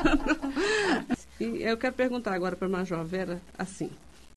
E 1.40 1.64
eu 1.64 1.76
quero 1.78 1.96
perguntar 1.96 2.36
agora 2.36 2.56
para 2.56 2.68
a 2.68 2.70
Major 2.70 3.04
Vera, 3.04 3.42
assim, 3.58 3.90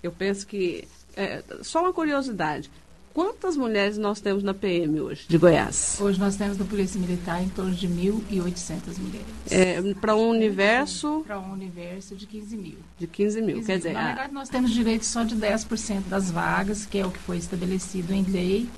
eu 0.03 0.11
penso 0.11 0.47
que, 0.47 0.89
é, 1.15 1.43
só 1.61 1.83
uma 1.83 1.93
curiosidade, 1.93 2.71
quantas 3.15 3.57
mulheres 3.57 3.97
nós 3.97 4.21
temos 4.21 4.43
na 4.43 4.53
PM 4.53 5.01
hoje, 5.01 5.25
de 5.29 5.39
Goiás? 5.39 5.97
Hoje 6.01 6.19
nós 6.19 6.37
temos 6.37 6.59
na 6.59 6.65
Polícia 6.65 7.01
Militar 7.01 7.43
em 7.43 7.49
torno 7.49 7.73
de 7.75 7.89
1.800 7.89 8.99
mulheres. 8.99 9.27
É, 9.51 9.81
para 9.95 10.15
um 10.17 10.29
universo 10.31 11.23
Para 11.27 11.39
um 11.39 11.53
universo 11.53 12.15
de 12.17 12.27
15 12.27 12.57
mil. 12.57 12.77
de 12.99 13.07
15 13.07 13.41
mil, 13.41 13.57
15 13.57 13.67
quer 13.67 13.73
mil. 13.73 13.79
dizer, 13.79 13.93
Na 13.95 14.01
a- 14.03 14.07
verdade, 14.09 14.35
nós 14.35 14.49
temos 14.49 14.71
direito 14.73 15.07
só 15.07 15.23
de 15.23 15.37
10% 15.37 16.09
das 16.09 16.31
vagas, 16.31 16.85
que 16.85 16.99
é 16.99 17.07
o 17.07 17.11
que 17.11 17.19
foi 17.21 17.39
estabelecido 17.39 18.13
em 18.13 18.23
lei, 18.25 18.69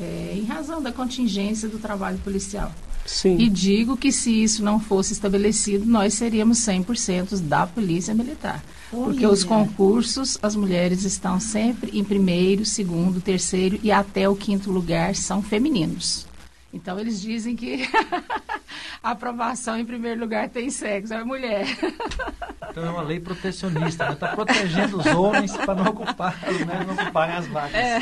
é, 0.00 0.32
em 0.34 0.44
razão 0.44 0.80
da 0.82 0.90
contingência 0.90 1.68
do 1.68 1.78
trabalho 1.78 2.18
policial. 2.18 2.72
Sim. 3.04 3.36
E 3.38 3.48
digo 3.48 3.96
que 3.96 4.12
se 4.12 4.42
isso 4.42 4.62
não 4.62 4.78
fosse 4.78 5.12
estabelecido, 5.14 5.84
nós 5.86 6.12
seríamos 6.14 6.58
100% 6.58 7.38
da 7.40 7.66
Polícia 7.66 8.14
Militar. 8.14 8.62
Porque 8.90 9.26
os 9.26 9.44
concursos, 9.44 10.38
as 10.42 10.56
mulheres 10.56 11.04
estão 11.04 11.38
sempre 11.38 11.98
em 11.98 12.04
primeiro, 12.04 12.64
segundo, 12.64 13.20
terceiro 13.20 13.78
e 13.82 13.92
até 13.92 14.28
o 14.28 14.36
quinto 14.36 14.70
lugar 14.70 15.14
são 15.14 15.42
femininos. 15.42 16.27
Então 16.72 16.98
eles 17.00 17.20
dizem 17.20 17.56
que 17.56 17.88
a 19.02 19.10
aprovação 19.12 19.78
em 19.78 19.84
primeiro 19.84 20.20
lugar 20.20 20.48
tem 20.50 20.68
sexo, 20.70 21.14
é 21.14 21.24
mulher. 21.24 21.66
Então 22.70 22.84
é 22.84 22.90
uma 22.90 23.02
lei 23.02 23.18
protecionista, 23.18 24.12
está 24.12 24.28
protegendo 24.36 24.98
os 24.98 25.06
homens 25.06 25.56
para 25.56 25.74
não 25.74 25.90
ocupar, 25.90 26.38
as 26.46 26.58
mulheres 26.60 26.86
não 26.86 26.94
ocuparem 26.94 27.34
as 27.36 27.46
vagas. 27.48 27.74
É, 27.74 27.96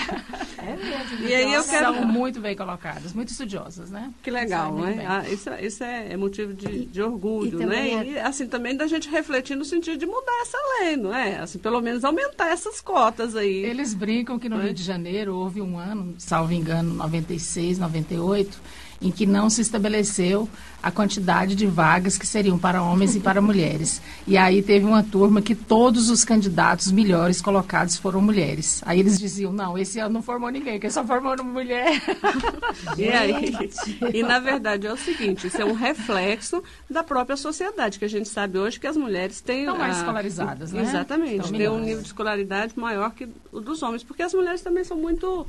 É 0.59 0.77
mesmo. 0.77 1.29
E 1.29 1.35
aí 1.35 1.53
eu 1.55 1.63
quero- 1.63 1.95
São 1.95 2.05
muito 2.05 2.41
bem 2.41 2.57
colocadas, 2.57 3.13
muito 3.13 3.29
estudiosas, 3.31 3.89
né? 3.91 4.13
que 4.23 4.31
legal, 4.31 4.77
Sabem 4.77 4.97
né? 4.97 5.05
Ah, 5.09 5.29
isso 5.29 5.49
é- 5.49 5.65
isso 5.65 5.85
é, 5.85 6.13
é 6.13 6.17
motivo 6.17 6.53
de, 6.53 6.87
de 6.87 7.01
orgulho, 7.03 7.63
e 7.63 7.67
né? 7.67 7.89
é- 7.91 8.05
E 8.05 8.19
assim, 8.19 8.49
também 8.49 8.77
da 8.77 8.87
gente 8.89 9.09
refletir 9.09 9.55
no 9.57 9.65
sentido 9.65 9.97
de 9.97 10.07
mudar 10.07 10.43
essa 10.43 10.59
lei, 10.81 10.97
não 10.97 11.15
é? 11.15 11.39
Assim, 11.39 11.59
pelo 11.59 11.81
menos 11.81 12.05
aumentar 12.05 12.49
essas 12.49 12.81
cotas 12.81 13.37
aí. 13.37 13.65
Eles 13.65 13.95
brincam 13.95 14.39
que 14.41 14.49
no 14.49 14.57
Né? 14.59 14.65
Rio 14.65 14.75
de 14.75 14.83
Janeiro 14.83 15.37
houve 15.37 15.63
um 15.63 15.79
ano, 15.79 16.17
salvo 16.19 16.53
engano, 16.53 16.93
96, 16.95 17.79
98, 17.79 18.56
em 19.01 19.11
que 19.11 19.27
não 19.27 19.51
se 19.51 19.61
estabeleceu 19.61 20.49
a 20.83 20.91
quantidade 20.91 21.55
de 21.57 21.67
vagas 21.67 22.17
que 22.17 22.27
seriam 22.27 22.57
para 22.59 22.83
homens 22.83 23.17
e 23.17 23.21
para 23.21 23.41
mulheres. 23.43 24.01
E 24.27 24.37
aí 24.39 24.63
teve 24.63 24.85
uma 24.87 25.03
turma 25.03 25.43
que 25.43 25.55
todos 25.55 26.09
os 26.11 26.25
candidatos 26.25 26.93
melhores 26.93 27.41
colocados 27.43 27.97
foram 27.97 28.21
mulheres. 28.21 28.83
Aí 28.87 29.01
eles 29.01 29.19
diziam, 29.19 29.53
não, 29.53 29.77
esse 29.77 29.99
ano 29.99 30.15
não 30.15 30.23
formou 30.23 30.49
ninguém, 30.49 30.79
que 30.79 30.89
só 30.89 31.05
formou 31.05 31.35
uma 31.35 31.43
mulher. 31.45 32.01
E 32.97 33.09
aí, 33.09 33.71
e 34.15 34.23
na 34.23 34.39
verdade 34.39 34.87
é 34.87 34.93
o 34.93 34.97
seguinte, 34.97 35.47
isso 35.47 35.61
é 35.61 35.65
um 35.65 35.73
reflexo 35.73 36.63
da 36.89 37.03
própria 37.03 37.37
sociedade, 37.37 37.99
que 37.99 38.05
a 38.05 38.09
gente 38.09 38.29
sabe 38.29 38.59
hoje 38.59 38.79
que 38.79 38.87
as 38.87 38.97
mulheres 38.97 39.41
têm 39.41 39.61
Estão 39.61 39.79
mais 39.79 39.97
a- 39.97 39.99
escolarizadas, 40.01 40.73
né? 40.73 40.83
Exatamente, 40.83 41.53
têm 41.53 41.69
um 41.69 41.81
nível 41.81 42.01
de 42.03 42.07
escolaridade 42.09 42.73
maior 42.79 43.11
que 43.13 43.29
o 43.53 43.61
dos 43.61 43.83
homens, 43.83 44.03
porque 44.05 44.23
as 44.23 44.33
mulheres 44.35 44.61
também 44.63 44.85
são 44.85 44.97
muito 44.97 45.47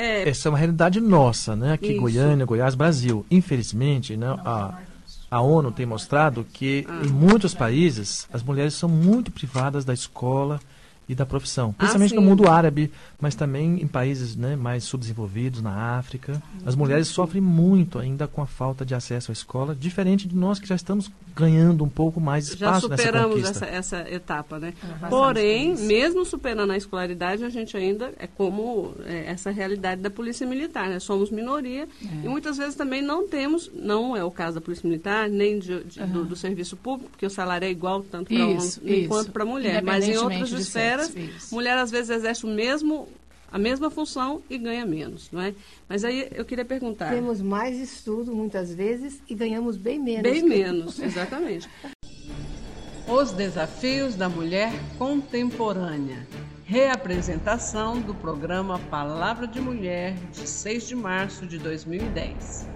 é, 0.00 0.28
Essa 0.28 0.48
é 0.48 0.50
uma 0.50 0.58
realidade 0.58 1.00
nossa, 1.00 1.54
né? 1.56 1.72
Aqui 1.72 1.92
Isso. 1.92 2.00
Goiânia, 2.00 2.46
Goiás, 2.46 2.74
Brasil. 2.74 3.24
Infelizmente, 3.30 4.16
né, 4.16 4.26
a, 4.44 4.78
a 5.30 5.40
ONU 5.40 5.70
tem 5.72 5.84
mostrado 5.86 6.46
que 6.52 6.86
Ah. 6.88 7.02
em 7.04 7.08
muitos 7.08 7.54
países 7.54 8.26
as 8.32 8.42
mulheres 8.42 8.74
são 8.74 8.88
muito 8.88 9.30
privadas 9.30 9.84
da 9.84 9.92
escola 9.94 10.60
e 11.08 11.14
da 11.14 11.24
profissão. 11.26 11.72
Principalmente 11.72 12.14
no 12.14 12.20
Ah, 12.20 12.22
sim. 12.22 12.28
mundo 12.28 12.48
árabe, 12.50 12.92
mas 13.20 13.34
também 13.34 13.82
em 13.82 13.86
países 13.86 14.36
né, 14.36 14.54
mais 14.54 14.84
subdesenvolvidos, 14.84 15.60
na 15.60 15.98
África. 15.98 16.40
As 16.64 16.76
mulheres 16.76 17.08
sofrem 17.08 17.42
muito 17.42 17.98
ainda 17.98 18.28
com 18.28 18.40
a 18.40 18.46
falta 18.46 18.84
de 18.84 18.94
acesso 18.94 19.30
à 19.30 19.34
escola, 19.34 19.74
diferente 19.74 20.28
de 20.28 20.36
nós 20.36 20.58
que 20.60 20.66
já 20.68 20.76
estamos 20.76 21.10
ganhando 21.34 21.82
um 21.84 21.88
pouco 21.88 22.20
mais 22.20 22.46
já 22.48 22.54
espaço 22.54 22.88
nessa 22.88 23.02
superamos 23.02 23.36
conquista. 23.36 23.64
essa, 23.66 23.96
essa 23.96 24.10
etapa, 24.12 24.58
né? 24.58 24.72
bastante 24.82 25.10
Porém, 25.10 25.76
mesmo 25.78 26.24
superando 26.24 26.70
a 26.72 26.76
escolaridade, 26.76 27.44
a 27.44 27.48
gente 27.48 27.76
ainda 27.76 28.12
é 28.18 28.26
como 28.26 28.94
é, 29.04 29.24
essa 29.30 29.50
realidade 29.50 30.00
da 30.00 30.10
polícia 30.10 30.46
militar, 30.46 30.88
né? 30.88 30.98
Somos 31.00 31.30
minoria 31.30 31.88
É. 32.02 32.24
e 32.24 32.28
muitas 32.28 32.56
vezes 32.56 32.74
também 32.76 33.02
não 33.02 33.26
temos, 33.28 33.70
não 33.74 34.16
é 34.16 34.22
o 34.22 34.30
caso 34.30 34.56
da 34.56 34.60
polícia 34.60 34.88
militar, 34.88 35.28
nem 35.28 35.58
de- 35.58 35.84
de- 35.84 36.00
do, 36.06 36.24
do 36.24 36.36
serviço 36.36 36.76
público, 36.76 37.10
porque 37.10 37.26
o 37.26 37.30
salário 37.30 37.66
é 37.66 37.70
igual 37.70 38.02
tanto 38.02 38.32
para 38.32 38.44
homem 38.44 39.08
quanto 39.08 39.32
para 39.32 39.44
mulher. 39.44 39.82
Mas 39.82 40.06
em 40.08 40.16
outras 40.16 40.50
esferas, 40.52 41.12
mulher 41.50 41.76
às 41.78 41.90
vezes 41.90 42.10
exerce 42.10 42.44
o 42.44 42.48
mesmo 42.48 43.07
a 43.50 43.58
mesma 43.58 43.90
função 43.90 44.42
e 44.50 44.58
ganha 44.58 44.84
menos, 44.84 45.30
não 45.32 45.40
é? 45.40 45.54
Mas 45.88 46.04
aí 46.04 46.28
eu 46.34 46.44
queria 46.44 46.64
perguntar. 46.64 47.10
Temos 47.12 47.40
mais 47.40 47.78
estudo 47.78 48.34
muitas 48.34 48.72
vezes 48.74 49.22
e 49.28 49.34
ganhamos 49.34 49.76
bem 49.76 49.98
menos. 49.98 50.22
Bem 50.22 50.42
menos, 50.42 50.98
exatamente. 51.00 51.68
Os 53.06 53.32
desafios 53.32 54.14
da 54.14 54.28
mulher 54.28 54.70
contemporânea. 54.98 56.26
Reapresentação 56.66 57.98
do 57.98 58.14
programa 58.14 58.78
Palavra 58.90 59.46
de 59.46 59.58
Mulher, 59.58 60.14
de 60.32 60.46
6 60.46 60.86
de 60.88 60.94
março 60.94 61.46
de 61.46 61.56
2010. 61.58 62.68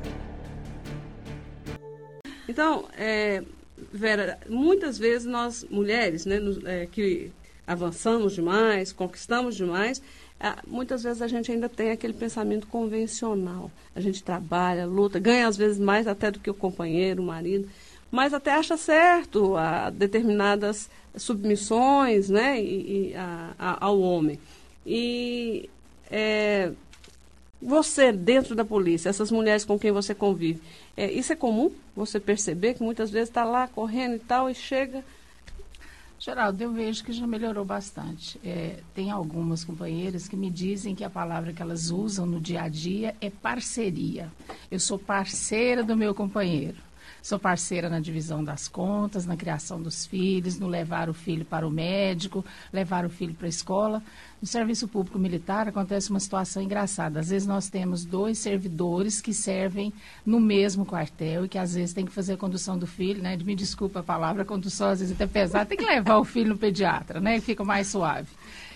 Então, 2.49 2.89
é, 2.97 3.43
Vera, 3.93 4.39
muitas 4.49 4.97
vezes 4.99 5.27
nós, 5.27 5.65
mulheres, 5.71 6.25
né, 6.25 6.39
nos- 6.39 6.65
é, 6.65 6.87
que 6.87 7.31
avançamos 7.67 8.33
demais, 8.35 8.93
conquistamos 8.93 9.55
demais, 9.57 10.01
muitas 10.67 11.03
vezes 11.03 11.23
a 11.23 11.29
gente 11.29 11.51
ainda 11.53 11.69
tem 11.69 11.91
aquele 11.91 12.13
pensamento 12.13 12.67
convencional. 12.67 13.71
A 13.95 14.01
gente 14.01 14.23
trabalha, 14.23 14.87
luta, 14.87 15.19
ganha 15.19 15.47
às 15.47 15.57
vezes 15.57 15.79
mais 15.79 16.07
até 16.07 16.31
do 16.31 16.41
que 16.41 16.51
o 16.51 16.55
companheiro, 16.55 17.23
o 17.23 17.27
marido, 17.27 17.69
mas 18.11 18.35
até 18.35 18.53
acha 18.53 18.77
certo 18.77 19.57
a 19.57 19.91
determinadas 19.91 20.91
submissões 21.17 22.29
né, 22.29 22.61
e, 22.61 23.11
e 23.11 23.15
a- 23.15 23.53
a- 23.59 23.85
ao 23.87 24.01
homem. 24.01 24.39
E 24.87 25.69
é, 26.11 26.73
você, 27.61 28.11
dentro 28.13 28.55
da 28.55 28.65
polícia, 28.65 29.09
essas 29.09 29.31
mulheres 29.31 29.65
com 29.65 29.79
quem 29.79 29.93
você 29.93 30.15
convive, 30.15 30.61
é, 30.97 31.11
isso 31.11 31.33
é 31.33 31.37
comum? 31.37 31.71
Você 31.95 32.19
perceber 32.19 32.75
que 32.75 32.83
muitas 32.83 33.11
vezes 33.11 33.29
está 33.29 33.45
lá 33.45 33.69
correndo 33.69 34.17
e 34.17 34.19
tal 34.19 34.51
e 34.51 34.55
chega. 34.55 35.05
Geraldo, 36.25 36.63
eu 36.63 36.73
vejo 36.73 37.03
que 37.03 37.13
já 37.13 37.27
melhorou 37.27 37.65
bastante. 37.65 38.39
É, 38.45 38.79
tem 38.95 39.11
algumas 39.11 39.65
companheiras 39.65 40.29
que 40.29 40.37
me 40.37 40.53
dizem 40.53 40.95
que 40.95 41.03
a 41.03 41.11
palavra 41.11 41.53
que 41.53 41.61
elas 41.61 41.91
usam 41.91 42.25
no 42.25 42.41
dia 42.41 42.63
a 42.63 42.69
dia 42.69 43.17
é 43.21 43.29
parceria. 43.29 44.31
Eu 44.71 44.79
sou 44.79 45.01
parceira 45.01 45.83
do 45.83 45.97
meu 45.97 46.15
companheiro. 46.15 46.77
Sou 47.23 47.39
parceira 47.39 47.89
na 47.89 48.01
divisão 48.01 48.43
das 48.43 48.67
contas, 48.67 49.25
na 49.25 49.37
criação 49.37 49.81
dos 49.81 50.05
filhos, 50.05 50.59
no 50.59 50.67
levar 50.67 51.09
o 51.09 51.15
filho 51.15 51.45
para 51.45 51.65
o 51.65 51.71
médico, 51.71 52.45
levar 52.73 53.05
o 53.05 53.09
filho 53.09 53.33
para 53.33 53.47
a 53.47 53.49
escola. 53.49 54.03
No 54.41 54.49
serviço 54.49 54.89
público 54.89 55.21
militar 55.21 55.69
acontece 55.69 56.11
uma 56.11 56.19
situação 56.19 56.61
engraçada. 56.61 57.21
Às 57.21 57.29
vezes 57.29 57.47
nós 57.47 57.71
temos 57.71 58.05
dois 58.05 58.39
servidores 58.39 59.21
que 59.21 59.33
servem 59.33 59.93
no 60.27 60.41
mesmo 60.41 60.85
quartel 60.85 61.45
e 61.45 61.49
que 61.49 61.59
às 61.59 61.75
vezes 61.75 61.95
tem 61.95 62.05
que 62.05 62.11
fazer 62.11 62.33
a 62.33 62.37
condução 62.37 62.77
do 62.77 62.89
filho, 62.89 63.23
né? 63.23 63.37
Me 63.37 63.55
desculpa 63.55 64.01
a 64.01 64.03
palavra, 64.03 64.45
condução 64.45 64.89
às 64.89 64.99
vezes 64.99 65.15
até 65.15 65.29
pesada, 65.29 65.67
tem 65.67 65.79
que 65.79 65.85
levar 65.85 66.17
o 66.19 66.25
filho 66.25 66.49
no 66.49 66.59
pediatra, 66.59 67.21
né? 67.21 67.41
Fica 67.41 67.63
mais 67.63 67.87
suave. 67.87 68.27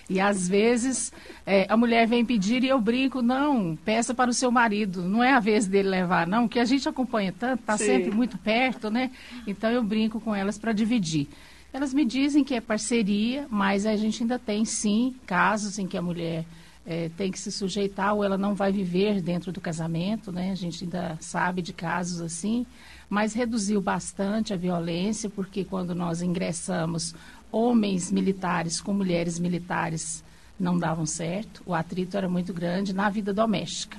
E 0.08 0.20
às 0.20 0.48
vezes 0.48 1.12
é, 1.44 1.66
a 1.68 1.76
mulher 1.76 2.06
vem 2.06 2.24
pedir 2.24 2.62
e 2.62 2.68
eu 2.68 2.80
brinco, 2.80 3.20
não, 3.20 3.76
peça 3.84 4.14
para 4.14 4.30
o 4.30 4.34
seu 4.34 4.50
marido, 4.52 5.02
não 5.02 5.22
é 5.22 5.32
a 5.32 5.40
vez 5.40 5.66
dele 5.66 5.88
levar, 5.88 6.26
não, 6.26 6.46
que 6.46 6.60
a 6.60 6.64
gente 6.64 6.88
acompanha 6.88 7.34
tanto, 7.36 7.60
está 7.60 7.76
sempre 7.76 8.10
muito 8.12 8.38
perto, 8.38 8.88
né? 8.88 9.10
Então 9.46 9.70
eu 9.70 9.82
brinco 9.82 10.20
com 10.20 10.34
elas 10.34 10.58
para 10.58 10.72
dividir. 10.72 11.28
Elas 11.72 11.92
me 11.92 12.04
dizem 12.04 12.44
que 12.44 12.54
é 12.54 12.60
parceria, 12.60 13.46
mas 13.50 13.84
a 13.84 13.96
gente 13.96 14.22
ainda 14.22 14.38
tem 14.38 14.64
sim 14.64 15.14
casos 15.26 15.78
em 15.78 15.86
que 15.86 15.96
a 15.96 16.02
mulher 16.02 16.44
eh, 16.86 17.10
tem 17.16 17.30
que 17.32 17.38
se 17.38 17.50
sujeitar 17.50 18.14
ou 18.14 18.22
ela 18.22 18.38
não 18.38 18.54
vai 18.54 18.70
viver 18.70 19.20
dentro 19.20 19.50
do 19.50 19.60
casamento, 19.60 20.30
né? 20.30 20.52
A 20.52 20.54
gente 20.54 20.84
ainda 20.84 21.18
sabe 21.20 21.60
de 21.60 21.72
casos 21.72 22.20
assim, 22.20 22.64
mas 23.08 23.32
reduziu 23.32 23.80
bastante 23.80 24.52
a 24.52 24.56
violência, 24.56 25.30
porque 25.30 25.64
quando 25.64 25.94
nós 25.94 26.22
ingressamos 26.22 27.14
homens 27.50 28.10
militares 28.10 28.80
com 28.80 28.92
mulheres 28.92 29.38
militares 29.38 30.24
não 30.58 30.78
davam 30.78 31.06
certo, 31.06 31.62
o 31.66 31.74
atrito 31.74 32.16
era 32.16 32.28
muito 32.28 32.52
grande 32.52 32.92
na 32.92 33.08
vida 33.08 33.32
doméstica. 33.32 33.98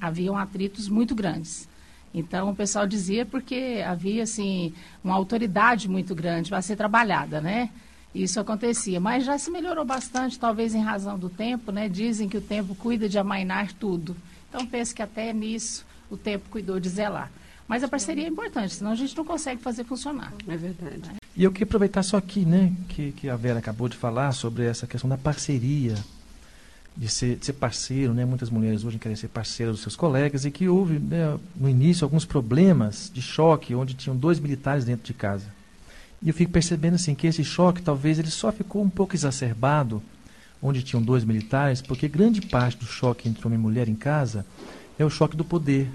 Haviam 0.00 0.36
atritos 0.36 0.88
muito 0.88 1.14
grandes. 1.14 1.68
Então 2.12 2.50
o 2.50 2.56
pessoal 2.56 2.86
dizia 2.86 3.24
porque 3.24 3.82
havia 3.86 4.24
assim 4.24 4.72
uma 5.04 5.14
autoridade 5.14 5.88
muito 5.88 6.14
grande 6.14 6.50
para 6.50 6.62
ser 6.62 6.76
trabalhada, 6.76 7.40
né? 7.40 7.70
Isso 8.12 8.40
acontecia, 8.40 8.98
mas 8.98 9.24
já 9.24 9.38
se 9.38 9.50
melhorou 9.50 9.84
bastante, 9.84 10.38
talvez 10.38 10.74
em 10.74 10.82
razão 10.82 11.16
do 11.16 11.28
tempo, 11.28 11.70
né? 11.70 11.88
Dizem 11.88 12.28
que 12.28 12.36
o 12.36 12.40
tempo 12.40 12.74
cuida 12.74 13.08
de 13.08 13.18
amainar 13.18 13.72
tudo. 13.74 14.16
Então 14.48 14.66
penso 14.66 14.94
que 14.94 15.02
até 15.02 15.32
nisso 15.32 15.86
o 16.10 16.16
tempo 16.16 16.48
cuidou 16.50 16.80
de 16.80 16.88
zelar. 16.88 17.30
Mas 17.70 17.84
a 17.84 17.88
parceria 17.88 18.24
é 18.24 18.28
importante, 18.28 18.74
senão 18.74 18.90
a 18.90 18.96
gente 18.96 19.16
não 19.16 19.24
consegue 19.24 19.62
fazer 19.62 19.84
funcionar. 19.84 20.32
É 20.48 20.56
verdade. 20.56 21.12
E 21.36 21.44
eu 21.44 21.52
queria 21.52 21.66
aproveitar 21.66 22.02
só 22.02 22.16
aqui, 22.16 22.44
né, 22.44 22.72
que, 22.88 23.12
que 23.12 23.28
a 23.28 23.36
Vera 23.36 23.60
acabou 23.60 23.88
de 23.88 23.96
falar 23.96 24.32
sobre 24.32 24.64
essa 24.64 24.88
questão 24.88 25.08
da 25.08 25.16
parceria, 25.16 25.94
de 26.96 27.08
ser, 27.08 27.36
de 27.36 27.46
ser 27.46 27.52
parceiro, 27.52 28.12
né? 28.12 28.24
Muitas 28.24 28.50
mulheres 28.50 28.84
hoje 28.84 28.98
querem 28.98 29.14
ser 29.14 29.28
parceiras 29.28 29.76
dos 29.76 29.82
seus 29.82 29.94
colegas 29.94 30.44
e 30.44 30.50
que 30.50 30.68
houve, 30.68 30.98
né, 30.98 31.38
no 31.54 31.68
início, 31.68 32.04
alguns 32.04 32.24
problemas 32.24 33.08
de 33.14 33.22
choque, 33.22 33.72
onde 33.72 33.94
tinham 33.94 34.16
dois 34.16 34.40
militares 34.40 34.84
dentro 34.84 35.06
de 35.06 35.14
casa. 35.14 35.46
E 36.20 36.26
eu 36.26 36.34
fico 36.34 36.50
percebendo 36.50 36.94
assim 36.94 37.14
que 37.14 37.28
esse 37.28 37.44
choque 37.44 37.80
talvez 37.82 38.18
ele 38.18 38.32
só 38.32 38.50
ficou 38.50 38.82
um 38.82 38.90
pouco 38.90 39.14
exacerbado 39.14 40.02
onde 40.60 40.82
tinham 40.82 41.00
dois 41.00 41.22
militares, 41.22 41.80
porque 41.80 42.08
grande 42.08 42.40
parte 42.40 42.78
do 42.78 42.84
choque 42.84 43.28
entre 43.28 43.46
homem 43.46 43.60
e 43.60 43.62
mulher 43.62 43.88
em 43.88 43.94
casa 43.94 44.44
é 44.98 45.04
o 45.04 45.08
choque 45.08 45.36
do 45.36 45.44
poder. 45.44 45.88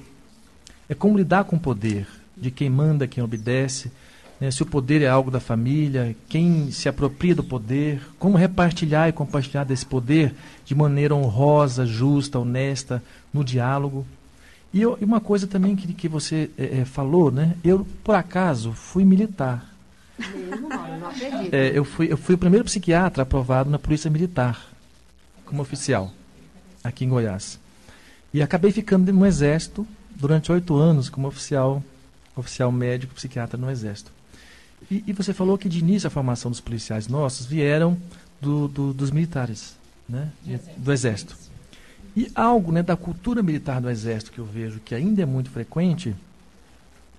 É 0.90 0.94
como 0.94 1.18
lidar 1.18 1.46
com 1.46 1.56
o 1.56 1.60
poder, 1.60 2.08
de 2.38 2.52
quem 2.52 2.70
manda, 2.70 3.08
quem 3.08 3.24
obedece, 3.24 3.92
né, 4.40 4.52
se 4.52 4.62
o 4.62 4.66
poder 4.66 5.02
é 5.02 5.08
algo 5.08 5.32
da 5.32 5.40
família, 5.40 6.16
quem 6.28 6.70
se 6.72 6.90
apropria 6.90 7.34
do 7.34 7.44
poder, 7.44 8.02
como 8.20 8.38
repartilhar 8.38 9.08
e 9.08 9.14
compartilhar 9.14 9.64
desse 9.64 9.86
poder 9.86 10.36
de 10.66 10.76
maneira 10.76 11.16
honrosa, 11.16 11.86
justa, 11.86 12.40
honesta, 12.40 13.02
no 13.34 13.44
diálogo. 13.44 14.06
E, 14.74 14.82
eu, 14.82 14.98
e 15.00 15.06
uma 15.06 15.22
coisa 15.22 15.48
também 15.48 15.76
que, 15.76 15.92
que 15.94 16.08
você 16.08 16.50
é, 16.58 16.84
falou, 16.84 17.32
né? 17.32 17.56
Eu, 17.64 17.88
por 18.04 18.16
acaso, 18.16 18.74
fui 18.74 19.06
militar. 19.06 19.74
É, 21.52 21.72
eu, 21.74 21.86
fui, 21.86 22.12
eu 22.12 22.18
fui 22.18 22.36
o 22.36 22.38
primeiro 22.38 22.66
psiquiatra 22.66 23.24
aprovado 23.24 23.70
na 23.70 23.80
Polícia 23.80 24.10
Militar, 24.10 24.68
como 25.46 25.62
oficial, 25.62 26.12
aqui 26.84 27.06
em 27.06 27.10
Goiás. 27.10 27.60
E 28.34 28.42
acabei 28.42 28.72
ficando 28.72 29.12
no 29.14 29.26
Exército 29.26 29.88
durante 30.16 30.52
oito 30.52 30.76
anos 30.76 31.10
como 31.10 31.28
oficial, 31.28 31.84
oficial 32.36 32.72
médico 32.72 33.14
psiquiatra 33.14 33.58
no 33.58 33.70
Exército. 33.70 34.12
E, 34.90 35.04
e, 35.08 35.14
você 35.14 35.34
falou 35.34 35.58
que 35.58 35.70
de 35.70 35.80
início 35.80 36.08
a 36.08 36.12
formação 36.12 36.52
dos 36.52 36.60
policiais 36.60 37.08
nossos 37.08 37.46
vieram 37.46 37.98
do, 38.40 38.68
do, 38.68 38.94
dos 38.94 39.12
militares, 39.12 39.76
né? 40.08 40.32
do 40.78 40.92
Exército. 40.92 41.36
E 42.16 42.32
algo 42.34 42.72
né, 42.72 42.82
da 42.82 42.96
cultura 42.96 43.44
militar 43.44 43.82
do 43.82 43.90
Exército 43.90 44.32
que 44.32 44.40
eu 44.40 44.46
vejo 44.46 44.80
que 44.80 44.96
ainda 44.96 45.22
é 45.22 45.26
muito 45.26 45.50
frequente, 45.50 46.16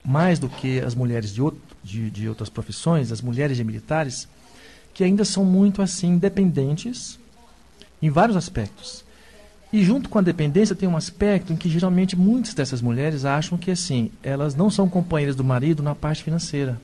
mais 0.05 0.39
do 0.39 0.49
que 0.49 0.81
as 0.81 0.95
mulheres 0.95 1.35
de, 1.35 1.43
outro, 1.43 1.61
de, 1.83 2.11
de 2.11 2.29
outras 2.29 2.49
profissões, 2.49 3.11
as 3.11 3.21
mulheres 3.21 3.57
de 3.57 3.65
militares, 3.65 4.29
que 4.95 5.05
ainda 5.05 5.25
são 5.25 5.45
muito 5.45 5.83
assim 5.83 6.13
independentes 6.13 7.19
em 8.01 8.09
vários 8.09 8.37
aspectos. 8.37 9.05
E 9.73 9.83
junto 9.85 10.09
com 10.09 10.19
a 10.19 10.23
dependência 10.23 10.77
tem 10.77 10.89
um 10.89 10.97
aspecto 10.97 11.53
em 11.53 11.57
que 11.57 11.69
geralmente 11.69 12.17
muitas 12.17 12.55
dessas 12.55 12.81
mulheres 12.81 13.25
acham 13.25 13.59
que 13.59 13.71
assim, 13.71 14.11
elas 14.23 14.55
não 14.55 14.71
são 14.71 14.89
companheiras 14.89 15.35
do 15.35 15.45
marido 15.45 15.83
na 15.83 15.95
parte 15.95 16.23
financeira. 16.23 16.81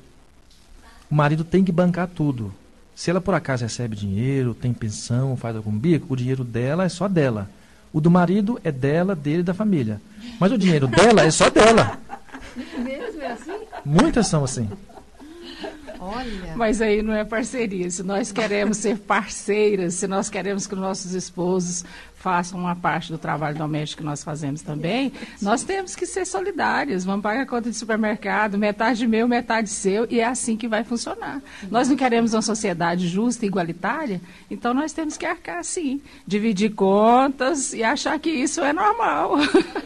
O 1.10 1.14
marido 1.14 1.44
tem 1.44 1.62
que 1.62 1.70
bancar 1.70 2.08
tudo. 2.08 2.52
Se 2.94 3.10
ela 3.10 3.20
por 3.20 3.34
acaso 3.34 3.62
recebe 3.62 3.96
dinheiro, 3.96 4.54
tem 4.54 4.72
pensão, 4.72 5.36
faz 5.36 5.56
algum 5.56 5.72
bico, 5.72 6.12
o 6.12 6.16
dinheiro 6.16 6.44
dela 6.44 6.84
é 6.84 6.88
só 6.88 7.08
dela. 7.08 7.48
O 7.92 8.00
do 8.00 8.10
marido 8.10 8.60
é 8.64 8.72
dela, 8.72 9.14
dele 9.14 9.40
e 9.40 9.44
da 9.44 9.54
família. 9.54 10.00
Mas 10.40 10.50
o 10.50 10.58
dinheiro 10.58 10.86
dela 10.86 11.22
é 11.22 11.30
só 11.30 11.48
dela. 11.50 11.98
Mesmo 12.78 13.20
é 13.20 13.32
assim? 13.32 13.58
Muitas 13.84 14.26
são 14.26 14.44
assim. 14.44 14.68
Olha. 16.22 16.56
Mas 16.56 16.80
aí 16.80 17.02
não 17.02 17.14
é 17.14 17.24
parceria. 17.24 17.90
Se 17.90 18.02
nós 18.02 18.30
queremos 18.30 18.78
ser 18.78 18.98
parceiras, 18.98 19.94
se 19.94 20.06
nós 20.06 20.30
queremos 20.30 20.66
que 20.66 20.74
os 20.74 20.80
nossos 20.80 21.12
esposos 21.12 21.84
façam 22.22 22.60
uma 22.60 22.76
parte 22.76 23.10
do 23.10 23.18
trabalho 23.18 23.58
doméstico 23.58 24.00
que 24.00 24.06
nós 24.06 24.22
fazemos 24.22 24.62
também, 24.62 25.12
nós 25.40 25.64
temos 25.64 25.96
que 25.96 26.06
ser 26.06 26.24
solidários. 26.24 27.04
Vamos 27.04 27.20
pagar 27.20 27.42
a 27.42 27.46
conta 27.46 27.68
de 27.68 27.76
supermercado, 27.76 28.56
metade 28.56 29.08
meu, 29.08 29.26
metade 29.26 29.68
seu, 29.68 30.06
e 30.08 30.20
é 30.20 30.24
assim 30.24 30.56
que 30.56 30.68
vai 30.68 30.84
funcionar. 30.84 31.42
Nós 31.68 31.88
não 31.88 31.96
queremos 31.96 32.32
uma 32.32 32.40
sociedade 32.40 33.08
justa 33.08 33.44
e 33.44 33.48
igualitária, 33.48 34.20
então 34.48 34.72
nós 34.72 34.92
temos 34.92 35.16
que 35.16 35.26
arcar 35.26 35.58
assim, 35.58 36.00
dividir 36.24 36.72
contas 36.74 37.72
e 37.72 37.82
achar 37.82 38.16
que 38.20 38.30
isso 38.30 38.60
é 38.60 38.72
normal. 38.72 39.38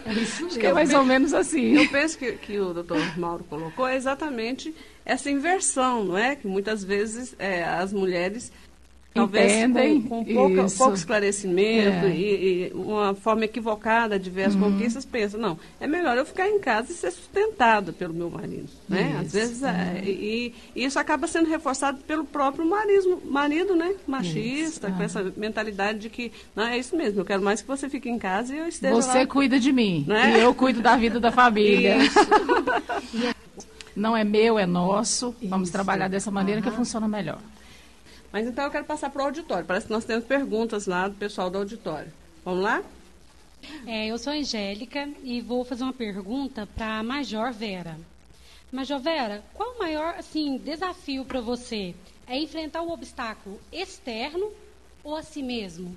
É 0.04 0.12
isso 0.12 0.44
Acho 0.46 0.58
que 0.58 0.66
é 0.66 0.74
mais 0.74 0.92
ou 0.92 1.04
menos 1.04 1.32
assim. 1.32 1.72
Eu 1.72 1.88
penso 1.88 2.18
que, 2.18 2.32
que 2.32 2.60
o 2.60 2.74
doutor 2.74 3.18
Mauro 3.18 3.44
colocou 3.44 3.88
é 3.88 3.96
exatamente 3.96 4.74
essa 5.06 5.30
inversão, 5.30 6.04
não 6.04 6.18
é? 6.18 6.36
Que 6.36 6.46
muitas 6.46 6.84
vezes 6.84 7.34
é, 7.38 7.62
as 7.64 7.92
mulheres 7.92 8.52
talvez 9.14 9.50
Entendem 9.50 10.02
com, 10.02 10.22
com 10.22 10.34
pouca, 10.34 10.66
pouco 10.76 10.92
esclarecimento 10.94 12.04
É. 12.04 12.14
e, 12.14 12.68
e 12.68 12.72
uma 12.74 13.14
forma 13.14 13.46
equivocada 13.46 14.18
de 14.18 14.28
ver 14.28 14.42
as 14.44 14.54
Uhum. 14.54 14.72
conquistas, 14.72 15.06
pensa, 15.06 15.38
não, 15.38 15.58
é 15.80 15.86
melhor 15.86 16.18
eu 16.18 16.26
ficar 16.26 16.46
em 16.50 16.58
casa 16.60 16.92
e 16.92 16.94
ser 16.94 17.10
sustentada 17.10 17.94
pelo 17.94 18.12
meu 18.12 18.28
marido. 18.28 18.68
Né? 18.86 19.16
Às 19.18 19.28
Isso, 19.28 19.36
vezes, 19.36 19.62
é, 19.62 20.02
e, 20.04 20.52
e 20.74 20.84
isso 20.84 20.98
acaba 20.98 21.26
sendo 21.26 21.48
reforçado 21.48 21.96
pelo 22.06 22.26
próprio 22.26 22.66
marido, 22.66 23.22
marido 23.24 23.74
né? 23.74 23.94
machista, 24.06 24.88
Isso, 24.88 24.96
com 24.96 25.00
ah. 25.02 25.04
essa 25.06 25.32
mentalidade 25.34 25.98
de 25.98 26.10
que, 26.10 26.30
não, 26.54 26.64
é 26.64 26.76
isso 26.76 26.94
mesmo, 26.94 27.20
eu 27.20 27.24
quero 27.24 27.40
mais 27.42 27.62
que 27.62 27.68
você 27.68 27.88
fique 27.88 28.10
em 28.10 28.18
casa 28.18 28.54
e 28.54 28.58
eu 28.58 28.68
esteja 28.68 28.94
Você 28.96 29.20
lá. 29.20 29.26
cuida 29.26 29.58
de 29.58 29.72
mim 29.72 30.04
Né? 30.06 30.40
e 30.40 30.42
eu 30.42 30.54
cuido 30.54 30.82
da 30.82 30.94
vida 30.94 31.18
da 31.18 31.32
família. 31.32 31.96
Isso. 31.96 32.18
Não 33.96 34.14
é 34.14 34.22
meu, 34.22 34.58
é 34.58 34.66
nosso. 34.66 35.34
Vamos 35.42 35.68
Isso. 35.68 35.72
trabalhar 35.72 36.08
dessa 36.08 36.30
maneira 36.30 36.60
que 36.60 36.68
Aham. 36.68 36.76
funciona 36.76 37.08
melhor. 37.08 37.40
Mas 38.30 38.46
então 38.46 38.64
eu 38.64 38.70
quero 38.70 38.84
passar 38.84 39.08
para 39.08 39.22
o 39.22 39.24
auditório. 39.24 39.64
Parece 39.64 39.86
que 39.86 39.92
nós 39.92 40.04
temos 40.04 40.26
perguntas 40.26 40.86
lá 40.86 41.08
do 41.08 41.14
pessoal 41.14 41.48
do 41.48 41.56
auditório. 41.56 42.12
Vamos 42.44 42.62
lá? 42.62 42.82
É, 43.86 44.06
eu 44.08 44.18
sou 44.18 44.32
a 44.32 44.36
Angélica 44.36 45.08
e 45.24 45.40
vou 45.40 45.64
fazer 45.64 45.82
uma 45.84 45.92
pergunta 45.92 46.68
para 46.76 46.98
a 46.98 47.02
Major 47.02 47.50
Vera. 47.52 47.96
Major 48.70 49.00
Vera, 49.00 49.42
qual 49.54 49.74
o 49.74 49.78
maior 49.78 50.14
assim, 50.18 50.58
desafio 50.58 51.24
para 51.24 51.40
você? 51.40 51.94
É 52.26 52.38
enfrentar 52.38 52.82
o 52.82 52.90
obstáculo 52.90 53.58
externo 53.72 54.50
ou 55.02 55.16
a 55.16 55.22
si 55.22 55.42
mesmo? 55.42 55.96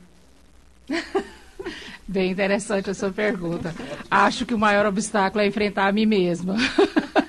Bem 2.08 2.32
interessante 2.32 2.90
a 2.90 2.94
sua 2.94 3.12
pergunta. 3.12 3.74
Acho 4.10 4.46
que 4.46 4.54
o 4.54 4.58
maior 4.58 4.86
obstáculo 4.86 5.44
é 5.44 5.48
enfrentar 5.48 5.88
a 5.88 5.92
mim 5.92 6.06
mesma. 6.06 6.56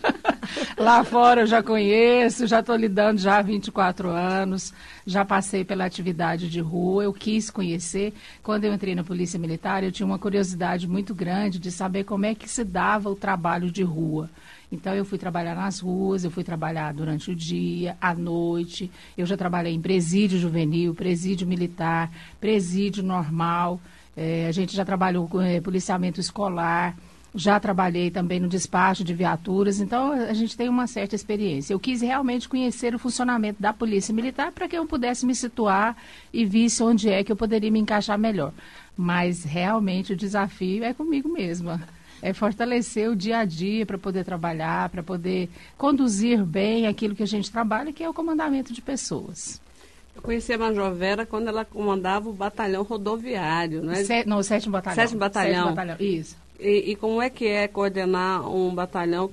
Lá 0.77 1.05
fora 1.05 1.43
eu 1.43 1.47
já 1.47 1.63
conheço, 1.63 2.47
já 2.47 2.61
estou 2.61 2.77
lidando 2.77 3.21
já 3.21 3.39
há 3.39 3.43
24 3.43 4.09
anos, 4.09 4.73
já 5.07 5.25
passei 5.25 5.65
pela 5.65 5.85
atividade 5.85 6.49
de 6.49 6.61
rua, 6.61 7.05
eu 7.05 7.13
quis 7.13 7.51
conhecer. 7.51 8.15
Quando 8.43 8.65
eu 8.65 8.73
entrei 8.73 8.95
na 8.95 9.05
Polícia 9.05 9.39
Militar, 9.39 9.85
eu 9.85 9.93
tinha 9.93 10.07
uma 10.07 10.19
curiosidade 10.19 10.89
muito 10.89 11.15
grande 11.15 11.59
de 11.59 11.71
saber 11.71 12.05
como 12.05 12.27
é 12.27 12.35
que 12.35 12.49
se 12.49 12.65
dava 12.65 13.11
o 13.11 13.15
trabalho 13.15 13.71
de 13.71 13.83
rua. 13.83 14.31
Então 14.73 14.95
eu 14.95 15.05
fui 15.05 15.19
trabalhar 15.19 15.57
nas 15.57 15.81
ruas, 15.81 16.25
eu 16.25 16.31
fui 16.31 16.45
trabalhar 16.45 16.95
durante 16.95 17.31
o 17.31 17.35
dia, 17.35 17.97
à 18.01 18.15
noite. 18.15 18.91
Eu 19.19 19.27
já 19.27 19.37
trabalhei 19.37 19.75
em 19.75 19.81
presídio 19.81 20.39
juvenil, 20.39 20.95
presídio 20.95 21.47
militar, 21.47 22.11
presídio 22.41 23.03
normal. 23.03 23.81
Eh, 24.17 24.47
a 24.49 24.53
gente 24.53 24.77
já 24.77 24.85
trabalhou 24.85 25.27
com 25.27 25.41
eh, 25.41 25.61
policiamento 25.61 26.21
escolar. 26.21 26.97
Já 27.35 27.61
trabalhei 27.61 28.11
também 28.11 28.41
no 28.41 28.49
despacho 28.49 29.05
de 29.05 29.15
viaturas, 29.15 29.81
então 29.81 30.13
a 30.13 30.33
gente 30.33 30.57
tem 30.57 30.69
uma 30.69 30.89
certa 30.89 31.15
experiência. 31.15 31.73
Eu 31.73 31.79
quis 31.79 32.01
realmente 32.01 32.49
conhecer 32.49 32.93
o 32.95 32.99
funcionamento 32.99 33.63
da 33.63 33.73
Polícia 33.73 34.13
Militar 34.13 34.51
para 34.51 34.67
que 34.67 34.77
eu 34.77 34.85
pudesse 34.85 35.25
me 35.25 35.35
situar 35.35 35.97
e 36.33 36.45
visse 36.45 36.83
onde 36.83 37.09
é 37.09 37.23
que 37.23 37.31
eu 37.31 37.37
poderia 37.37 37.71
me 37.71 37.79
encaixar 37.79 38.19
melhor. 38.19 38.53
Mas 38.97 39.45
realmente 39.45 40.13
o 40.13 40.17
desafio 40.17 40.83
é 40.83 40.93
comigo 40.93 41.29
mesma. 41.29 41.81
É 42.21 42.35
fortalecer 42.35 43.09
o 43.09 43.17
dia 43.17 43.39
a 43.39 43.45
dia 43.45 43.87
para 43.87 43.97
poder 43.97 44.25
trabalhar, 44.25 44.89
para 44.89 45.03
poder 45.03 45.49
conduzir 45.79 46.45
bem 46.45 46.87
aquilo 46.87 47.15
que 47.15 47.23
a 47.23 47.27
gente 47.27 47.51
trabalha, 47.51 47.93
que 47.93 48.03
é 48.03 48.09
o 48.09 48.15
comandamento 48.15 48.73
de 48.73 48.83
pessoas. 48.83 49.61
Eu 50.15 50.21
conheci 50.21 50.53
a 50.53 50.59
Major 50.59 50.93
Vera 50.93 51.25
quando 51.25 51.49
ela 51.49 51.65
comandava 51.65 52.29
o 52.29 52.33
batalhão 52.33 52.83
rodoviário, 52.83 53.83
né? 53.83 54.03
Se, 54.05 54.25
não, 54.27 54.39
o 54.39 54.43
sétimo 54.43 54.73
batalhão. 54.73 54.97
Sétimo 54.97 55.21
batalhão. 55.21 55.55
Sétimo 55.55 55.77
batalhão, 55.77 55.97
isso. 56.01 56.37
E, 56.61 56.91
e 56.91 56.97
como 56.97 57.23
é 57.23 57.31
que 57.31 57.47
é 57.47 57.67
coordenar 57.67 58.49
um 58.49 58.75
batalhão? 58.75 59.31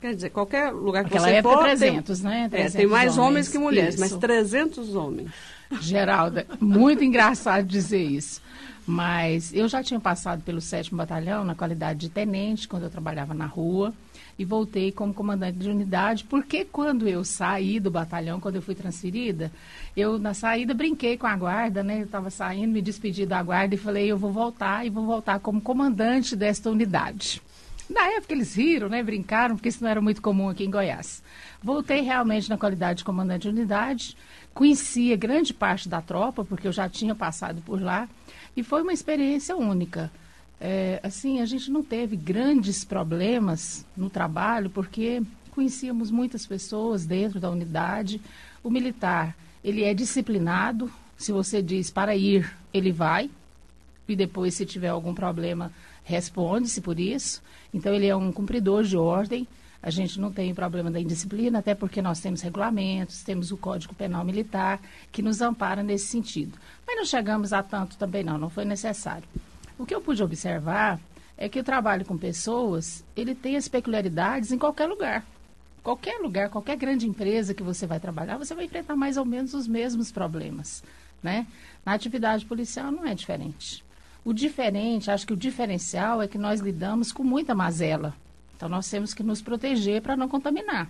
Quer 0.00 0.14
dizer, 0.14 0.30
qualquer 0.30 0.72
lugar 0.72 1.04
que 1.04 1.10
Naquela 1.10 1.28
você 1.28 1.34
época, 1.34 1.54
for... 1.54 1.62
300, 1.64 2.20
tem, 2.20 2.30
né? 2.30 2.44
é, 2.44 2.48
300 2.48 2.74
tem 2.74 2.86
mais 2.86 3.18
homens, 3.18 3.28
homens, 3.28 3.48
que 3.48 3.58
mulheres, 3.58 3.94
isso. 3.94 4.00
mas 4.00 4.16
300 4.16 4.94
homens. 4.94 5.30
Geralda, 5.80 6.46
muito 6.60 7.04
engraçado 7.04 7.66
dizer 7.66 8.02
isso. 8.02 8.40
Mas 8.86 9.52
eu 9.54 9.68
já 9.68 9.82
tinha 9.82 10.00
passado 10.00 10.42
pelo 10.42 10.60
7 10.60 10.94
Batalhão 10.94 11.44
na 11.44 11.54
qualidade 11.54 12.00
de 12.00 12.08
tenente, 12.08 12.66
quando 12.66 12.84
eu 12.84 12.90
trabalhava 12.90 13.32
na 13.32 13.46
rua, 13.46 13.92
e 14.38 14.44
voltei 14.44 14.90
como 14.90 15.12
comandante 15.12 15.58
de 15.58 15.68
unidade, 15.68 16.24
porque 16.24 16.64
quando 16.64 17.06
eu 17.06 17.24
saí 17.24 17.78
do 17.78 17.90
batalhão, 17.90 18.40
quando 18.40 18.56
eu 18.56 18.62
fui 18.62 18.74
transferida, 18.74 19.52
eu 19.96 20.18
na 20.18 20.34
saída 20.34 20.74
brinquei 20.74 21.16
com 21.16 21.26
a 21.26 21.36
guarda, 21.36 21.82
né? 21.82 22.00
Eu 22.00 22.04
estava 22.04 22.30
saindo, 22.30 22.72
me 22.72 22.82
despedi 22.82 23.26
da 23.26 23.42
guarda 23.42 23.74
e 23.74 23.78
falei, 23.78 24.10
eu 24.10 24.18
vou 24.18 24.32
voltar 24.32 24.86
e 24.86 24.90
vou 24.90 25.04
voltar 25.04 25.38
como 25.40 25.60
comandante 25.60 26.34
desta 26.34 26.70
unidade. 26.70 27.42
Na 27.90 28.06
época 28.12 28.32
eles 28.32 28.54
riram, 28.54 28.88
né? 28.88 29.02
Brincaram, 29.02 29.56
porque 29.56 29.68
isso 29.68 29.82
não 29.82 29.90
era 29.90 30.00
muito 30.00 30.22
comum 30.22 30.48
aqui 30.48 30.64
em 30.64 30.70
Goiás. 30.70 31.22
Voltei 31.62 32.00
realmente 32.00 32.48
na 32.48 32.56
qualidade 32.56 32.98
de 32.98 33.04
comandante 33.04 33.42
de 33.42 33.48
unidade, 33.48 34.16
conhecia 34.54 35.16
grande 35.16 35.52
parte 35.52 35.88
da 35.88 36.00
tropa, 36.00 36.44
porque 36.44 36.66
eu 36.66 36.72
já 36.72 36.88
tinha 36.88 37.14
passado 37.14 37.60
por 37.62 37.80
lá, 37.80 38.08
e 38.56 38.62
foi 38.62 38.82
uma 38.82 38.92
experiência 38.92 39.56
única. 39.56 40.10
É, 40.64 41.00
assim, 41.02 41.40
a 41.40 41.44
gente 41.44 41.72
não 41.72 41.82
teve 41.82 42.14
grandes 42.14 42.84
problemas 42.84 43.84
no 43.96 44.08
trabalho, 44.08 44.70
porque 44.70 45.20
conhecíamos 45.50 46.08
muitas 46.08 46.46
pessoas 46.46 47.04
dentro 47.04 47.40
da 47.40 47.50
unidade. 47.50 48.20
O 48.62 48.70
militar, 48.70 49.36
ele 49.64 49.82
é 49.82 49.92
disciplinado, 49.92 50.88
se 51.18 51.32
você 51.32 51.60
diz 51.60 51.90
para 51.90 52.14
ir, 52.14 52.48
ele 52.72 52.92
vai, 52.92 53.28
e 54.06 54.14
depois, 54.14 54.54
se 54.54 54.64
tiver 54.64 54.90
algum 54.90 55.12
problema, 55.12 55.72
responde-se 56.04 56.80
por 56.80 57.00
isso. 57.00 57.42
Então, 57.74 57.92
ele 57.92 58.06
é 58.06 58.14
um 58.14 58.30
cumpridor 58.30 58.84
de 58.84 58.96
ordem. 58.96 59.48
A 59.82 59.90
gente 59.90 60.20
não 60.20 60.30
tem 60.30 60.54
problema 60.54 60.92
da 60.92 61.00
indisciplina, 61.00 61.58
até 61.58 61.74
porque 61.74 62.00
nós 62.00 62.20
temos 62.20 62.40
regulamentos, 62.40 63.24
temos 63.24 63.50
o 63.50 63.56
Código 63.56 63.96
Penal 63.96 64.24
Militar, 64.24 64.80
que 65.10 65.22
nos 65.22 65.40
ampara 65.40 65.82
nesse 65.82 66.06
sentido. 66.06 66.56
Mas 66.86 66.94
não 66.94 67.04
chegamos 67.04 67.52
a 67.52 67.64
tanto 67.64 67.96
também 67.96 68.22
não, 68.22 68.38
não 68.38 68.48
foi 68.48 68.64
necessário. 68.64 69.26
O 69.78 69.86
que 69.86 69.94
eu 69.94 70.00
pude 70.00 70.22
observar 70.22 71.00
é 71.36 71.48
que 71.48 71.58
o 71.58 71.64
trabalho 71.64 72.04
com 72.04 72.16
pessoas, 72.16 73.04
ele 73.16 73.34
tem 73.34 73.56
as 73.56 73.68
peculiaridades 73.68 74.52
em 74.52 74.58
qualquer 74.58 74.86
lugar. 74.86 75.24
Qualquer 75.82 76.20
lugar, 76.20 76.48
qualquer 76.48 76.76
grande 76.76 77.08
empresa 77.08 77.54
que 77.54 77.62
você 77.62 77.86
vai 77.86 77.98
trabalhar, 77.98 78.38
você 78.38 78.54
vai 78.54 78.66
enfrentar 78.66 78.94
mais 78.94 79.16
ou 79.16 79.24
menos 79.24 79.52
os 79.52 79.66
mesmos 79.66 80.12
problemas, 80.12 80.84
né? 81.20 81.46
Na 81.84 81.92
atividade 81.92 82.46
policial 82.46 82.92
não 82.92 83.04
é 83.04 83.14
diferente. 83.14 83.84
O 84.24 84.32
diferente, 84.32 85.10
acho 85.10 85.26
que 85.26 85.32
o 85.32 85.36
diferencial 85.36 86.22
é 86.22 86.28
que 86.28 86.38
nós 86.38 86.60
lidamos 86.60 87.10
com 87.10 87.24
muita 87.24 87.52
mazela. 87.52 88.14
Então 88.56 88.68
nós 88.68 88.88
temos 88.88 89.12
que 89.12 89.24
nos 89.24 89.42
proteger 89.42 90.00
para 90.00 90.16
não 90.16 90.28
contaminar. 90.28 90.88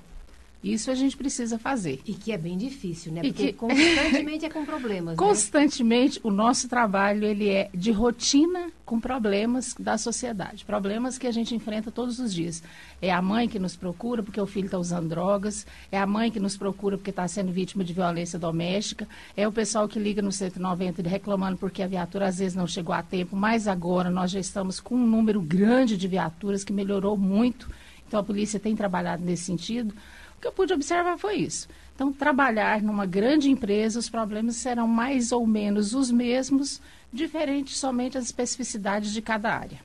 Isso 0.63 0.91
a 0.91 0.95
gente 0.95 1.17
precisa 1.17 1.59
fazer. 1.59 2.01
E 2.07 2.15
que 2.15 2.31
é 2.31 2.39
bem 2.39 2.57
difícil, 2.57 3.13
né? 3.13 3.23
Porque 3.23 3.49
que... 3.49 3.53
constantemente 3.55 4.45
é 4.45 4.51
com 4.51 4.65
problemas. 4.65 4.93
Né? 5.03 5.17
Constantemente, 5.17 6.19
né? 6.19 6.21
o 6.23 6.31
nosso 6.31 6.69
trabalho 6.69 7.25
ele 7.25 7.49
é 7.49 7.69
de 7.75 7.91
rotina 7.91 8.71
com 8.85 9.01
problemas 9.01 9.75
da 9.79 9.99
sociedade. 9.99 10.65
Problemas 10.65 11.19
que 11.19 11.27
a 11.27 11.31
gente 11.31 11.55
enfrenta 11.55 11.91
todos 11.91 12.19
os 12.19 12.33
dias. 12.33 12.63
É 13.01 13.11
a 13.11 13.21
mãe 13.21 13.49
que 13.49 13.59
nos 13.59 13.75
procura 13.75 14.23
porque 14.23 14.41
o 14.41 14.47
filho 14.47 14.67
está 14.67 14.79
usando 14.79 15.09
drogas. 15.09 15.67
É 15.91 15.99
a 15.99 16.07
mãe 16.07 16.31
que 16.31 16.39
nos 16.39 16.57
procura 16.57 16.97
porque 16.97 17.11
está 17.11 17.27
sendo 17.27 17.51
vítima 17.51 17.83
de 17.83 17.93
violência 17.93 18.39
doméstica. 18.39 19.09
É 19.37 19.49
o 19.49 19.53
pessoal 19.53 19.89
que 19.89 19.99
liga 19.99 20.23
no 20.23 20.31
190 20.31 21.03
reclamando 21.09 21.57
porque 21.57 21.83
a 21.83 21.87
viatura 21.87 22.29
às 22.29 22.39
vezes 22.39 22.55
não 22.55 22.67
chegou 22.67 22.95
a 22.95 23.03
tempo. 23.03 23.35
Mas 23.35 23.67
agora 23.67 24.11
nós 24.11 24.31
já 24.31 24.39
estamos 24.39 24.79
com 24.79 24.95
um 24.95 25.07
número 25.07 25.41
grande 25.41 25.97
de 25.97 26.07
viaturas 26.07 26.63
que 26.63 26.73
melhorou 26.73 27.17
muito. 27.17 27.69
Então 28.07 28.21
a 28.21 28.25
polícia 28.25 28.61
tem 28.61 28.77
trabalhado 28.77 29.25
nesse 29.25 29.45
sentido 29.45 29.95
que 30.43 30.49
eu 30.49 30.53
pude 30.53 30.75
observar 30.75 31.17
foi 31.17 31.37
isso. 31.37 31.69
Então, 31.95 32.13
trabalhar 32.13 32.83
numa 32.83 33.07
grande 33.07 33.49
empresa, 33.49 33.99
os 33.99 34.11
problemas 34.11 34.57
serão 34.57 34.89
mais 34.89 35.31
ou 35.31 35.47
menos 35.47 35.95
os 35.95 36.11
mesmos, 36.11 36.81
diferentes 37.13 37.79
somente 37.79 38.19
as 38.19 38.25
especificidades 38.25 39.13
de 39.13 39.23
cada 39.23 39.55
área. 39.55 39.79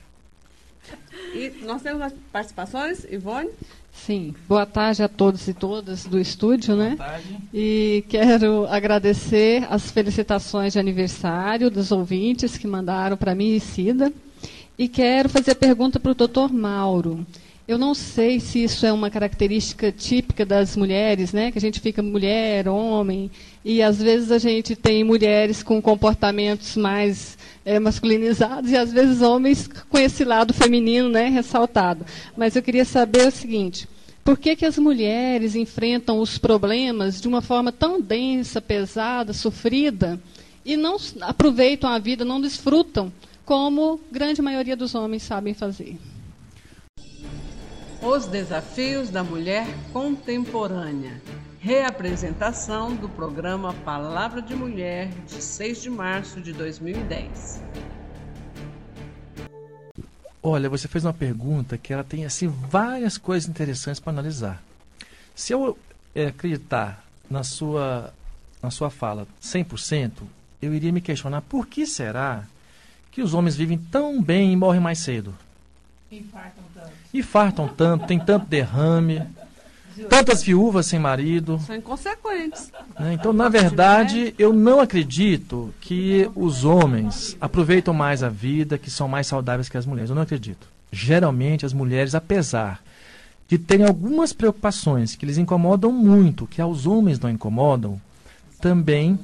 E 1.32 1.50
nós 1.62 1.80
temos 1.80 2.02
as 2.02 2.12
participações, 2.32 3.04
Ivone? 3.04 3.50
Sim, 3.92 4.34
boa 4.48 4.64
tarde 4.64 5.02
a 5.02 5.08
todos 5.08 5.46
e 5.48 5.54
todas 5.54 6.06
do 6.06 6.18
estúdio, 6.18 6.74
né? 6.74 6.96
Boa 6.96 7.08
tarde. 7.08 7.36
E 7.52 8.04
quero 8.08 8.66
agradecer 8.66 9.66
as 9.70 9.90
felicitações 9.90 10.72
de 10.72 10.78
aniversário 10.78 11.70
dos 11.70 11.92
ouvintes 11.92 12.56
que 12.56 12.66
mandaram 12.66 13.16
para 13.16 13.34
mim 13.34 13.54
e 13.54 13.60
Cida. 13.60 14.12
E 14.78 14.88
quero 14.88 15.28
fazer 15.28 15.52
a 15.52 15.56
pergunta 15.56 16.00
para 16.00 16.12
o 16.12 16.14
doutor 16.14 16.52
Mauro. 16.52 17.26
Eu 17.68 17.76
não 17.76 17.92
sei 17.92 18.40
se 18.40 18.64
isso 18.64 18.86
é 18.86 18.92
uma 18.94 19.10
característica 19.10 19.92
típica 19.92 20.46
das 20.46 20.74
mulheres, 20.74 21.34
né? 21.34 21.52
Que 21.52 21.58
a 21.58 21.60
gente 21.60 21.80
fica 21.80 22.02
mulher, 22.02 22.66
homem, 22.66 23.30
e 23.62 23.82
às 23.82 24.00
vezes 24.00 24.32
a 24.32 24.38
gente 24.38 24.74
tem 24.74 25.04
mulheres 25.04 25.62
com 25.62 25.82
comportamentos 25.82 26.78
mais 26.78 27.36
é, 27.66 27.78
masculinizados 27.78 28.70
e 28.70 28.76
às 28.76 28.90
vezes 28.90 29.20
homens 29.20 29.68
com 29.90 29.98
esse 29.98 30.24
lado 30.24 30.54
feminino, 30.54 31.10
né? 31.10 31.28
Ressaltado. 31.28 32.06
Mas 32.34 32.56
eu 32.56 32.62
queria 32.62 32.86
saber 32.86 33.28
o 33.28 33.30
seguinte: 33.30 33.86
por 34.24 34.38
que, 34.38 34.56
que 34.56 34.64
as 34.64 34.78
mulheres 34.78 35.54
enfrentam 35.54 36.20
os 36.20 36.38
problemas 36.38 37.20
de 37.20 37.28
uma 37.28 37.42
forma 37.42 37.70
tão 37.70 38.00
densa, 38.00 38.62
pesada, 38.62 39.34
sofrida, 39.34 40.18
e 40.64 40.74
não 40.74 40.96
aproveitam 41.20 41.90
a 41.90 41.98
vida, 41.98 42.24
não 42.24 42.40
desfrutam 42.40 43.12
como 43.44 44.00
grande 44.10 44.40
maioria 44.40 44.74
dos 44.74 44.94
homens 44.94 45.22
sabem 45.22 45.52
fazer? 45.52 45.98
Os 48.00 48.26
desafios 48.26 49.10
da 49.10 49.24
mulher 49.24 49.66
contemporânea. 49.92 51.20
Reapresentação 51.58 52.94
do 52.94 53.08
programa 53.08 53.74
Palavra 53.84 54.40
de 54.40 54.54
Mulher 54.54 55.08
de 55.26 55.42
6 55.42 55.82
de 55.82 55.90
março 55.90 56.40
de 56.40 56.52
2010. 56.52 57.60
Olha, 60.40 60.70
você 60.70 60.86
fez 60.86 61.04
uma 61.04 61.12
pergunta 61.12 61.76
que 61.76 61.92
ela 61.92 62.04
tem 62.04 62.24
assim 62.24 62.46
várias 62.46 63.18
coisas 63.18 63.50
interessantes 63.50 63.98
para 63.98 64.12
analisar. 64.12 64.62
Se 65.34 65.52
eu 65.52 65.76
é, 66.14 66.26
acreditar 66.26 67.04
na 67.28 67.42
sua 67.42 68.14
na 68.62 68.70
sua 68.70 68.90
fala 68.90 69.26
100%, 69.42 70.22
eu 70.62 70.72
iria 70.72 70.92
me 70.92 71.00
questionar 71.00 71.42
por 71.42 71.66
que 71.66 71.84
será 71.84 72.44
que 73.10 73.22
os 73.22 73.34
homens 73.34 73.56
vivem 73.56 73.78
tão 73.78 74.22
bem 74.22 74.52
e 74.52 74.56
morrem 74.56 74.80
mais 74.80 75.00
cedo? 75.00 75.34
Infartam 76.10 76.64
tanto. 76.72 76.97
Infartam 77.12 77.68
tanto, 77.68 78.06
tem 78.06 78.18
tanto 78.18 78.46
derrame, 78.46 79.22
tantas 80.08 80.42
viúvas 80.42 80.86
sem 80.86 80.98
marido. 80.98 81.58
São 81.66 81.74
inconsequentes. 81.74 82.70
Né? 82.98 83.14
Então, 83.14 83.32
na 83.32 83.48
verdade, 83.48 84.34
eu 84.38 84.52
não 84.52 84.80
acredito 84.80 85.72
que 85.80 86.30
os 86.34 86.64
homens 86.64 87.36
aproveitam 87.40 87.94
mais 87.94 88.22
a 88.22 88.28
vida, 88.28 88.78
que 88.78 88.90
são 88.90 89.08
mais 89.08 89.26
saudáveis 89.26 89.68
que 89.68 89.76
as 89.76 89.86
mulheres. 89.86 90.10
Eu 90.10 90.16
não 90.16 90.22
acredito. 90.22 90.68
Geralmente, 90.92 91.66
as 91.66 91.72
mulheres, 91.72 92.14
apesar 92.14 92.82
de 93.48 93.56
terem 93.56 93.86
algumas 93.86 94.32
preocupações 94.32 95.16
que 95.16 95.24
lhes 95.24 95.38
incomodam 95.38 95.90
muito, 95.90 96.46
que 96.46 96.60
aos 96.60 96.86
homens 96.86 97.18
não 97.18 97.30
incomodam, 97.30 97.98
também 98.60 99.18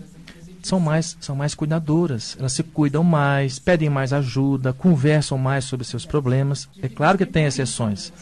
são 0.65 0.81
mais, 0.81 1.17
são 1.21 1.37
mais 1.37 1.55
cuidadoras, 1.55 2.37
elas 2.39 2.53
se 2.53 2.62
cuidam 2.62 3.05
mais, 3.05 3.59
pedem 3.59 3.91
mais 3.91 4.12
ajuda, 4.12 4.73
conversam 4.73 5.37
mais 5.37 5.65
sobre 5.65 5.87
seus 5.87 6.07
problemas. 6.07 6.69
É 6.83 6.89
claro 6.89 7.19
que 7.19 7.27
tem 7.27 7.45
exceções, 7.45 8.12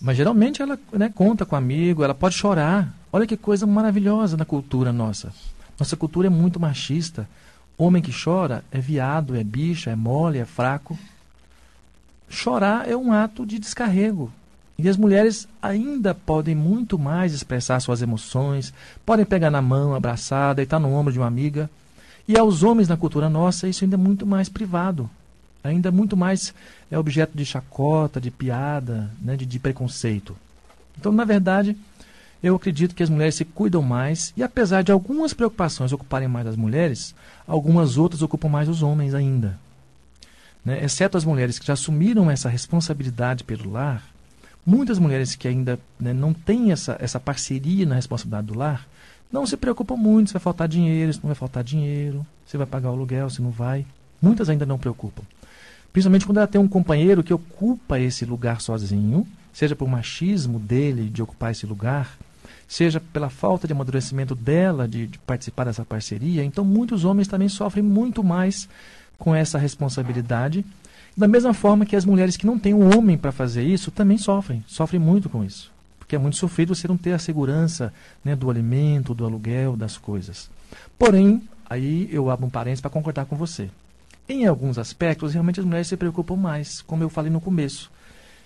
mas 0.00 0.16
geralmente 0.16 0.62
ela 0.62 0.78
né, 0.92 1.10
conta 1.14 1.44
com 1.44 1.56
amigo, 1.56 2.02
ela 2.02 2.14
pode 2.14 2.34
chorar. 2.34 2.94
Olha 3.12 3.26
que 3.26 3.36
coisa 3.36 3.66
maravilhosa 3.66 4.36
na 4.36 4.44
cultura 4.44 4.92
nossa. 4.92 5.32
Nossa 5.78 5.96
cultura 5.96 6.26
é 6.26 6.30
muito 6.30 6.58
machista. 6.58 7.28
Homem 7.76 8.02
que 8.02 8.12
chora 8.12 8.64
é 8.72 8.80
viado, 8.80 9.36
é 9.36 9.44
bicha, 9.44 9.90
é 9.90 9.96
mole, 9.96 10.38
é 10.38 10.44
fraco. 10.44 10.98
Chorar 12.28 12.88
é 12.88 12.96
um 12.96 13.12
ato 13.12 13.46
de 13.46 13.58
descarrego. 13.58 14.32
E 14.80 14.88
as 14.88 14.96
mulheres 14.96 15.48
ainda 15.60 16.14
podem 16.14 16.54
muito 16.54 16.96
mais 16.96 17.32
expressar 17.34 17.80
suas 17.80 18.00
emoções, 18.00 18.72
podem 19.04 19.26
pegar 19.26 19.50
na 19.50 19.60
mão, 19.60 19.92
abraçar, 19.92 20.54
deitar 20.54 20.78
no 20.78 20.92
ombro 20.94 21.12
de 21.12 21.18
uma 21.18 21.26
amiga. 21.26 21.68
E 22.28 22.38
aos 22.38 22.62
homens 22.62 22.86
na 22.86 22.96
cultura 22.96 23.28
nossa, 23.28 23.66
isso 23.66 23.82
ainda 23.82 23.96
é 23.96 23.98
muito 23.98 24.24
mais 24.24 24.48
privado. 24.48 25.10
Ainda 25.64 25.90
muito 25.90 26.16
mais 26.16 26.54
é 26.92 26.96
objeto 26.96 27.36
de 27.36 27.44
chacota, 27.44 28.20
de 28.20 28.30
piada, 28.30 29.10
né, 29.20 29.36
de, 29.36 29.44
de 29.44 29.58
preconceito. 29.58 30.36
Então, 30.96 31.10
na 31.10 31.24
verdade, 31.24 31.76
eu 32.40 32.54
acredito 32.54 32.94
que 32.94 33.02
as 33.02 33.10
mulheres 33.10 33.34
se 33.34 33.44
cuidam 33.44 33.82
mais 33.82 34.32
e, 34.36 34.44
apesar 34.44 34.82
de 34.82 34.92
algumas 34.92 35.34
preocupações 35.34 35.92
ocuparem 35.92 36.28
mais 36.28 36.46
as 36.46 36.54
mulheres, 36.54 37.16
algumas 37.48 37.98
outras 37.98 38.22
ocupam 38.22 38.48
mais 38.48 38.68
os 38.68 38.80
homens 38.80 39.12
ainda. 39.12 39.58
Né? 40.64 40.84
Exceto 40.84 41.18
as 41.18 41.24
mulheres 41.24 41.58
que 41.58 41.66
já 41.66 41.72
assumiram 41.72 42.30
essa 42.30 42.48
responsabilidade 42.48 43.42
pelo 43.42 43.72
lar, 43.72 44.04
Muitas 44.68 44.98
mulheres 44.98 45.34
que 45.34 45.48
ainda 45.48 45.80
né, 45.98 46.12
não 46.12 46.34
têm 46.34 46.72
essa, 46.72 46.94
essa 47.00 47.18
parceria 47.18 47.86
na 47.86 47.94
responsabilidade 47.94 48.48
do 48.48 48.58
lar, 48.58 48.86
não 49.32 49.46
se 49.46 49.56
preocupam 49.56 49.96
muito 49.96 50.28
se 50.28 50.34
vai 50.34 50.42
faltar 50.42 50.68
dinheiro, 50.68 51.10
se 51.10 51.20
não 51.22 51.28
vai 51.28 51.34
faltar 51.34 51.64
dinheiro, 51.64 52.26
se 52.44 52.54
vai 52.58 52.66
pagar 52.66 52.90
o 52.90 52.92
aluguel, 52.92 53.30
se 53.30 53.40
não 53.40 53.50
vai. 53.50 53.86
Muitas 54.20 54.50
ainda 54.50 54.66
não 54.66 54.76
preocupam. 54.78 55.22
Principalmente 55.90 56.26
quando 56.26 56.36
ela 56.36 56.46
tem 56.46 56.60
um 56.60 56.68
companheiro 56.68 57.24
que 57.24 57.32
ocupa 57.32 57.98
esse 57.98 58.26
lugar 58.26 58.60
sozinho, 58.60 59.26
seja 59.54 59.74
por 59.74 59.88
machismo 59.88 60.58
dele 60.58 61.08
de 61.08 61.22
ocupar 61.22 61.52
esse 61.52 61.64
lugar, 61.64 62.18
seja 62.68 63.00
pela 63.00 63.30
falta 63.30 63.66
de 63.66 63.72
amadurecimento 63.72 64.34
dela 64.34 64.86
de, 64.86 65.06
de 65.06 65.18
participar 65.20 65.64
dessa 65.64 65.82
parceria. 65.82 66.44
Então, 66.44 66.62
muitos 66.62 67.06
homens 67.06 67.26
também 67.26 67.48
sofrem 67.48 67.82
muito 67.82 68.22
mais 68.22 68.68
com 69.16 69.34
essa 69.34 69.56
responsabilidade. 69.56 70.62
Da 71.18 71.26
mesma 71.26 71.52
forma 71.52 71.84
que 71.84 71.96
as 71.96 72.04
mulheres 72.04 72.36
que 72.36 72.46
não 72.46 72.56
têm 72.56 72.72
um 72.72 72.96
homem 72.96 73.18
para 73.18 73.32
fazer 73.32 73.64
isso 73.64 73.90
também 73.90 74.16
sofrem, 74.16 74.62
sofrem 74.68 75.00
muito 75.00 75.28
com 75.28 75.42
isso. 75.42 75.68
Porque 75.98 76.14
é 76.14 76.18
muito 76.18 76.36
sofrido 76.36 76.76
você 76.76 76.86
não 76.86 76.96
ter 76.96 77.12
a 77.12 77.18
segurança 77.18 77.92
né, 78.24 78.36
do 78.36 78.48
alimento, 78.48 79.12
do 79.12 79.24
aluguel, 79.24 79.76
das 79.76 79.96
coisas. 79.96 80.48
Porém, 80.96 81.42
aí 81.68 82.08
eu 82.12 82.30
abro 82.30 82.46
um 82.46 82.48
parênteses 82.48 82.80
para 82.80 82.92
concordar 82.92 83.24
com 83.26 83.34
você. 83.34 83.68
Em 84.28 84.46
alguns 84.46 84.78
aspectos, 84.78 85.32
realmente 85.32 85.58
as 85.58 85.66
mulheres 85.66 85.88
se 85.88 85.96
preocupam 85.96 86.36
mais, 86.36 86.82
como 86.82 87.02
eu 87.02 87.08
falei 87.08 87.32
no 87.32 87.40
começo 87.40 87.90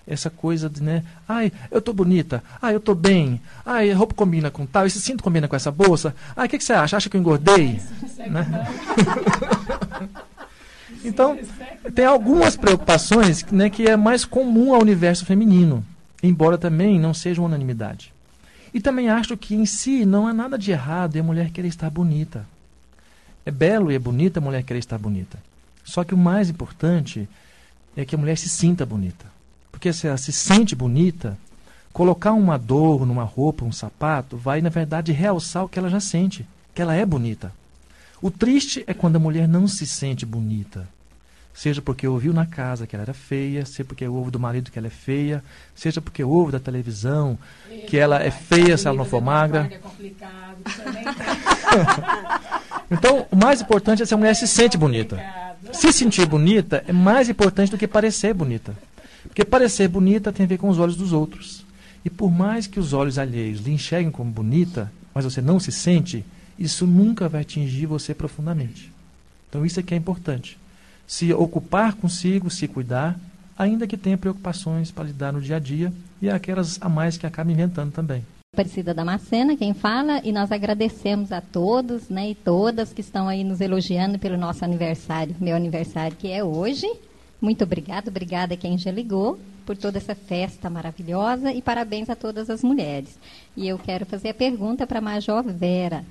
essa 0.07 0.31
coisa 0.31 0.69
de, 0.69 0.83
né? 0.83 1.05
Ai, 1.29 1.53
eu 1.71 1.81
tô 1.81 1.93
bonita. 1.93 2.43
Ai, 2.61 2.75
eu 2.75 2.81
tô 2.81 2.95
bem. 2.95 3.41
Ai, 3.67 3.91
a 3.91 3.97
roupa 3.97 4.15
combina 4.15 4.51
com 4.51 4.65
tal. 4.65 4.87
Esse 4.87 5.01
cinto 5.01 5.23
combina 5.23 5.47
com 5.47 5.55
essa 5.55 5.71
bolsa. 5.71 6.15
Ai, 6.35 6.47
o 6.47 6.51
que, 6.51 6.57
que 6.59 6.65
você 6.65 6.73
acha? 6.73 6.97
Acha 6.97 7.11
que 7.11 7.17
eu 7.17 7.21
engordei? 7.21 7.81
Né? 8.31 8.67
então, 11.05 11.39
tem 11.95 12.05
algumas 12.05 12.57
preocupações 12.57 13.45
né, 13.47 13.69
que 13.71 13.85
é 13.87 13.97
mais 13.97 14.25
comum 14.25 14.75
ao 14.75 14.81
universo 14.81 15.25
feminino, 15.25 15.85
embora 16.23 16.57
também 16.57 16.99
não 16.99 17.13
seja 17.13 17.41
uma 17.41 17.49
unanimidade. 17.49 18.13
E 18.73 18.81
também 18.81 19.11
acho 19.11 19.37
que 19.37 19.55
em 19.55 19.67
si 19.67 20.05
não 20.07 20.27
há 20.27 20.33
nada 20.33 20.57
de 20.57 20.71
errado 20.71 21.17
em 21.17 21.21
a 21.21 21.23
mulher 21.23 21.51
querer 21.51 21.69
estar 21.69 21.91
bonita. 21.91 22.47
É 23.45 23.51
belo 23.51 23.93
e 23.93 23.95
é 23.95 23.99
bonita 23.99 24.41
a 24.41 24.43
mulher 24.43 24.63
querer 24.63 24.79
estar 24.79 24.99
bonita. 24.99 25.39
Só 25.85 26.05
que 26.05 26.15
o 26.15 26.19
mais 26.19 26.49
importante 26.49 27.29
é 27.97 28.05
que 28.05 28.15
a 28.15 28.19
mulher 28.19 28.39
se 28.39 28.49
sinta 28.49 28.87
bonita 28.87 29.33
porque 29.83 29.93
se 29.93 30.07
ela 30.07 30.17
se 30.17 30.31
sente 30.31 30.77
bonita, 30.77 31.37
colocar 31.93 32.33
um 32.35 32.53
adorno 32.53 33.07
numa 33.07 33.25
roupa, 33.25 33.65
um 33.65 33.73
sapato, 33.73 34.37
vai, 34.37 34.61
na 34.61 34.69
verdade, 34.69 35.11
realçar 35.11 35.65
o 35.65 35.69
que 35.69 35.77
ela 35.77 35.89
já 35.89 35.99
sente, 35.99 36.47
que 36.73 36.81
ela 36.81 36.95
é 36.95 37.05
bonita. 37.05 37.53
O 38.23 38.31
triste 38.31 38.85
é 38.87 38.95
quando 38.95 39.17
a 39.17 39.19
mulher 39.19 39.49
não 39.49 39.67
se 39.67 39.85
sente 39.85 40.25
bonita. 40.25 40.89
Seja 41.53 41.83
porque 41.83 42.07
ouviu 42.07 42.33
na 42.33 42.47
casa 42.47 42.87
que 42.87 42.95
ela 42.95 43.03
era 43.03 43.13
feia, 43.13 43.67
seja 43.67 43.85
porque 43.85 44.07
ouve 44.07 44.31
do 44.31 44.39
marido 44.39 44.71
que 44.71 44.79
ela 44.79 44.87
é 44.87 44.91
feia, 44.91 45.43
seja 45.75 46.01
porque 46.01 46.23
ouve 46.23 46.53
da 46.53 46.61
televisão 46.61 47.37
que 47.89 47.99
ela 47.99 48.23
é 48.23 48.31
feia 48.31 48.79
se 48.79 48.87
ela 48.87 48.97
não 48.97 49.05
for 49.05 49.21
magra. 49.21 49.69
então, 52.91 53.27
o 53.31 53.37
mais 53.37 53.61
importante 53.61 54.03
é 54.03 54.07
se 54.07 54.15
a 54.15 54.17
mulher 54.17 54.35
se 54.35 54.47
sente 54.47 54.79
bonita. 54.79 55.21
Se 55.73 55.93
sentir 55.93 56.25
bonita 56.25 56.85
é 56.87 56.93
mais 56.93 57.29
importante 57.29 57.73
do 57.73 57.79
que 57.79 57.89
parecer 57.89 58.33
bonita. 58.33 58.73
Porque 59.25 59.45
parecer 59.45 59.89
bonita 59.89 60.33
tem 60.33 60.45
a 60.45 60.49
ver 60.49 60.59
com 60.59 60.69
os 60.69 60.79
olhos 60.79 60.97
dos 60.97 61.13
outros. 61.13 61.67
E 62.05 62.09
por 62.09 62.31
mais 62.31 62.69
que 62.69 62.79
os 62.79 62.93
olhos 62.93 63.19
alheios 63.19 63.61
lhe 63.61 63.73
enxerguem 63.73 64.13
como 64.13 64.31
bonita, 64.31 64.91
mas 65.13 65.25
você 65.25 65.43
não 65.43 65.61
se 65.61 65.71
sente, 65.71 66.25
isso 66.59 66.87
nunca 66.87 67.29
vai 67.29 67.43
atingir 67.43 67.87
você 67.87 68.15
profundamente. 68.15 68.91
Então 69.49 69.65
isso 69.67 69.81
é 69.81 69.83
que 69.83 69.95
é 69.95 69.97
importante. 69.97 70.59
Se 71.07 71.33
ocupar 71.33 71.95
consigo, 71.95 72.51
se 72.51 72.67
cuidar, 72.67 73.19
ainda 73.59 73.87
que 73.87 73.97
tenha 73.97 74.17
preocupações 74.17 74.91
para 74.91 75.05
lidar 75.05 75.33
no 75.33 75.41
dia 75.41 75.57
a 75.57 75.59
dia 75.59 75.93
e 76.21 76.31
aquelas 76.31 76.79
a 76.81 76.89
mais 76.89 77.17
que 77.17 77.27
acaba 77.27 77.53
inventando 77.53 77.93
também. 77.93 78.25
Aparecida 78.55 78.93
Damascena, 78.93 79.57
quem 79.57 79.73
fala, 79.73 80.21
e 80.23 80.31
nós 80.31 80.53
agradecemos 80.53 81.33
a 81.33 81.41
todos 81.41 82.11
né, 82.11 82.31
e 82.31 82.35
todas 82.35 82.93
que 82.93 83.01
estão 83.01 83.27
aí 83.27 83.43
nos 83.43 83.63
elogiando 83.63 84.19
pelo 84.19 84.37
nosso 84.37 84.63
aniversário, 84.63 85.35
meu 85.41 85.57
aniversário 85.57 86.17
que 86.17 86.31
é 86.31 86.45
hoje. 86.45 86.87
Muito 87.41 87.65
obrigada, 87.65 88.11
obrigada 88.11 88.53
a 88.53 88.57
quem 88.57 88.77
já 88.77 88.91
ligou 88.91 89.39
por 89.65 89.77
toda 89.77 89.97
essa 89.97 90.15
festa 90.15 90.69
maravilhosa 90.69 91.53
e 91.53 91.63
parabéns 91.63 92.11
a 92.11 92.15
todas 92.15 92.51
as 92.51 92.63
mulheres. 92.63 93.19
E 93.57 93.67
eu 93.67 93.79
quero 93.79 94.05
fazer 94.05 94.29
a 94.29 94.35
pergunta 94.35 94.87
para 94.87 94.99
a 94.99 95.03
Major 95.03 95.43
Vera. 95.45 96.05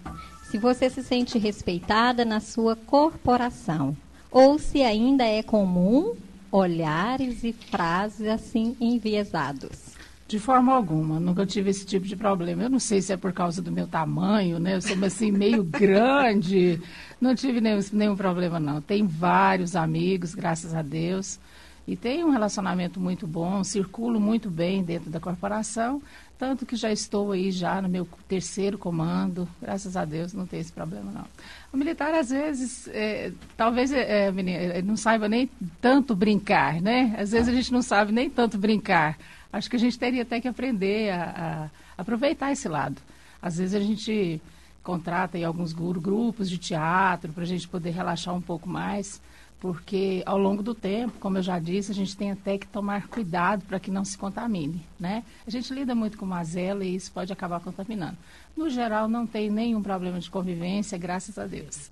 Se 0.51 0.57
você 0.57 0.89
se 0.89 1.01
sente 1.01 1.39
respeitada 1.39 2.25
na 2.25 2.41
sua 2.41 2.75
corporação 2.75 3.95
ou 4.29 4.59
se 4.59 4.83
ainda 4.83 5.23
é 5.23 5.41
comum 5.41 6.13
olhares 6.51 7.41
e 7.45 7.53
frases 7.53 8.27
assim 8.27 8.75
enviesados. 8.77 9.95
De 10.27 10.37
forma 10.39 10.73
alguma, 10.73 11.21
nunca 11.21 11.45
tive 11.45 11.69
esse 11.69 11.85
tipo 11.85 12.05
de 12.05 12.17
problema. 12.17 12.63
Eu 12.63 12.69
não 12.69 12.79
sei 12.79 13.01
se 13.01 13.13
é 13.13 13.17
por 13.17 13.31
causa 13.31 13.61
do 13.61 13.71
meu 13.71 13.87
tamanho, 13.87 14.59
né? 14.59 14.75
Eu 14.75 14.81
sou 14.81 15.01
assim 15.05 15.31
meio 15.31 15.63
grande. 15.63 16.81
Não 17.21 17.33
tive 17.33 17.61
nenhum, 17.61 17.79
nenhum 17.93 18.17
problema, 18.17 18.59
não. 18.59 18.81
Tem 18.81 19.07
vários 19.07 19.73
amigos, 19.73 20.35
graças 20.35 20.75
a 20.75 20.81
Deus. 20.81 21.39
E 21.87 21.95
tenho 21.95 22.27
um 22.27 22.29
relacionamento 22.29 22.99
muito 22.99 23.25
bom, 23.25 23.63
circulo 23.63 24.19
muito 24.19 24.49
bem 24.49 24.83
dentro 24.83 25.09
da 25.09 25.19
corporação, 25.19 26.01
tanto 26.37 26.65
que 26.65 26.75
já 26.75 26.91
estou 26.91 27.31
aí 27.31 27.51
já 27.51 27.81
no 27.81 27.89
meu 27.89 28.07
terceiro 28.27 28.77
comando, 28.77 29.47
graças 29.61 29.97
a 29.97 30.05
Deus 30.05 30.33
não 30.33 30.45
tem 30.45 30.59
esse 30.59 30.71
problema 30.71 31.11
não. 31.11 31.25
O 31.73 31.77
militar 31.77 32.13
às 32.13 32.29
vezes, 32.29 32.87
é, 32.89 33.31
talvez 33.57 33.91
é, 33.91 34.27
é 34.27 34.81
não 34.81 34.95
saiba 34.95 35.27
nem 35.27 35.49
tanto 35.79 36.15
brincar, 36.15 36.81
né? 36.81 37.15
Às 37.17 37.31
vezes 37.31 37.49
a 37.49 37.53
gente 37.53 37.71
não 37.71 37.81
sabe 37.81 38.11
nem 38.11 38.29
tanto 38.29 38.57
brincar 38.57 39.17
acho 39.51 39.69
que 39.69 39.75
a 39.75 39.79
gente 39.79 39.99
teria 39.99 40.21
até 40.21 40.39
que 40.39 40.47
aprender 40.47 41.11
a, 41.11 41.69
a 41.97 42.01
aproveitar 42.01 42.51
esse 42.51 42.67
lado. 42.67 43.01
Às 43.41 43.57
vezes 43.57 43.75
a 43.75 43.79
gente 43.79 44.41
contrata 44.83 45.37
em 45.37 45.43
alguns 45.43 45.73
grupos 45.73 46.49
de 46.49 46.57
teatro 46.57 47.31
para 47.33 47.43
a 47.43 47.47
gente 47.47 47.67
poder 47.67 47.91
relaxar 47.91 48.33
um 48.33 48.41
pouco 48.41 48.67
mais, 48.67 49.21
porque 49.61 50.23
ao 50.25 50.39
longo 50.39 50.63
do 50.63 50.73
tempo, 50.73 51.19
como 51.19 51.37
eu 51.37 51.43
já 51.43 51.59
disse, 51.59 51.91
a 51.91 51.93
gente 51.93 52.17
tem 52.17 52.31
até 52.31 52.57
que 52.57 52.65
tomar 52.65 53.07
cuidado 53.07 53.63
para 53.65 53.79
que 53.79 53.91
não 53.91 54.03
se 54.03 54.17
contamine, 54.17 54.83
né? 54.99 55.23
A 55.45 55.51
gente 55.51 55.71
lida 55.71 55.93
muito 55.93 56.17
com 56.17 56.25
mazela 56.25 56.83
e 56.83 56.95
isso 56.95 57.11
pode 57.11 57.31
acabar 57.31 57.59
contaminando. 57.59 58.17
No 58.57 58.71
geral, 58.71 59.07
não 59.07 59.27
tem 59.27 59.51
nenhum 59.51 59.83
problema 59.83 60.19
de 60.19 60.31
convivência, 60.31 60.97
graças 60.97 61.37
a 61.37 61.45
Deus. 61.45 61.91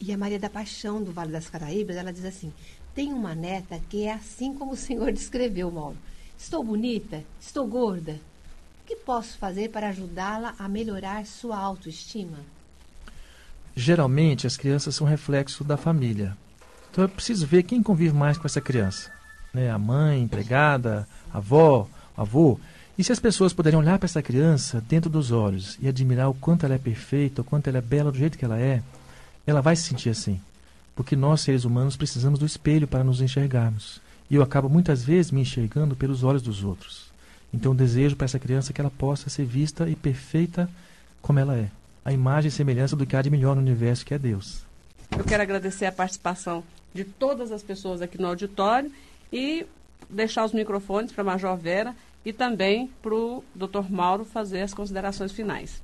E 0.00 0.12
a 0.12 0.16
Maria 0.16 0.38
da 0.38 0.48
Paixão, 0.48 1.02
do 1.02 1.10
Vale 1.10 1.32
das 1.32 1.50
Caraíbas, 1.50 1.96
ela 1.96 2.12
diz 2.12 2.24
assim, 2.24 2.52
tem 2.94 3.12
uma 3.12 3.34
neta 3.34 3.80
que 3.88 4.04
é 4.04 4.12
assim 4.12 4.54
como 4.54 4.72
o 4.72 4.76
senhor 4.76 5.10
descreveu, 5.12 5.72
Mauro 5.72 5.98
Estou 6.38 6.62
bonita? 6.62 7.24
Estou 7.40 7.66
gorda? 7.66 8.12
O 8.12 8.86
que 8.86 8.94
posso 8.94 9.36
fazer 9.36 9.70
para 9.70 9.88
ajudá-la 9.88 10.54
a 10.56 10.68
melhorar 10.68 11.26
sua 11.26 11.58
autoestima? 11.58 12.38
Geralmente, 13.74 14.46
as 14.46 14.56
crianças 14.56 14.94
são 14.94 15.04
reflexo 15.04 15.64
da 15.64 15.76
família. 15.76 16.36
Então, 16.98 17.04
é 17.04 17.08
preciso 17.08 17.46
ver 17.46 17.62
quem 17.62 17.80
convive 17.80 18.12
mais 18.12 18.36
com 18.36 18.44
essa 18.44 18.60
criança. 18.60 19.12
Né? 19.54 19.70
A 19.70 19.78
mãe, 19.78 20.18
a 20.18 20.20
empregada, 20.20 21.06
a 21.32 21.38
avó, 21.38 21.88
o 22.16 22.20
avô. 22.20 22.58
E 22.98 23.04
se 23.04 23.12
as 23.12 23.20
pessoas 23.20 23.52
puderem 23.52 23.78
olhar 23.78 24.00
para 24.00 24.06
essa 24.06 24.20
criança 24.20 24.80
dentro 24.88 25.08
dos 25.08 25.30
olhos 25.30 25.78
e 25.80 25.86
admirar 25.86 26.28
o 26.28 26.34
quanto 26.34 26.66
ela 26.66 26.74
é 26.74 26.78
perfeita, 26.78 27.42
o 27.42 27.44
quanto 27.44 27.68
ela 27.68 27.78
é 27.78 27.80
bela 27.80 28.10
do 28.10 28.18
jeito 28.18 28.36
que 28.36 28.44
ela 28.44 28.58
é, 28.58 28.82
ela 29.46 29.62
vai 29.62 29.76
se 29.76 29.84
sentir 29.84 30.10
assim. 30.10 30.40
Porque 30.96 31.14
nós, 31.14 31.42
seres 31.42 31.64
humanos, 31.64 31.96
precisamos 31.96 32.40
do 32.40 32.44
espelho 32.44 32.88
para 32.88 33.04
nos 33.04 33.20
enxergarmos. 33.20 34.00
E 34.28 34.34
eu 34.34 34.42
acabo 34.42 34.68
muitas 34.68 35.04
vezes 35.04 35.30
me 35.30 35.42
enxergando 35.42 35.94
pelos 35.94 36.24
olhos 36.24 36.42
dos 36.42 36.64
outros. 36.64 37.12
Então 37.54 37.76
desejo 37.76 38.16
para 38.16 38.24
essa 38.24 38.40
criança 38.40 38.72
que 38.72 38.80
ela 38.80 38.90
possa 38.90 39.30
ser 39.30 39.44
vista 39.44 39.88
e 39.88 39.94
perfeita 39.94 40.68
como 41.22 41.38
ela 41.38 41.54
é. 41.54 41.70
A 42.04 42.12
imagem 42.12 42.48
e 42.48 42.50
semelhança 42.50 42.96
do 42.96 43.06
que 43.06 43.14
há 43.14 43.22
de 43.22 43.30
melhor 43.30 43.54
no 43.54 43.62
universo, 43.62 44.04
que 44.04 44.14
é 44.14 44.18
Deus. 44.18 44.66
Eu 45.16 45.22
quero 45.22 45.44
agradecer 45.44 45.86
a 45.86 45.92
participação 45.92 46.64
de 46.92 47.04
todas 47.04 47.52
as 47.52 47.62
pessoas 47.62 48.02
aqui 48.02 48.20
no 48.20 48.28
auditório 48.28 48.90
e 49.32 49.66
deixar 50.08 50.44
os 50.44 50.52
microfones 50.52 51.12
para 51.12 51.22
a 51.22 51.26
Major 51.26 51.56
Vera 51.56 51.94
e 52.24 52.32
também 52.32 52.88
para 53.02 53.14
o 53.14 53.44
Dr. 53.54 53.90
Mauro 53.90 54.24
fazer 54.24 54.62
as 54.62 54.74
considerações 54.74 55.32
finais. 55.32 55.82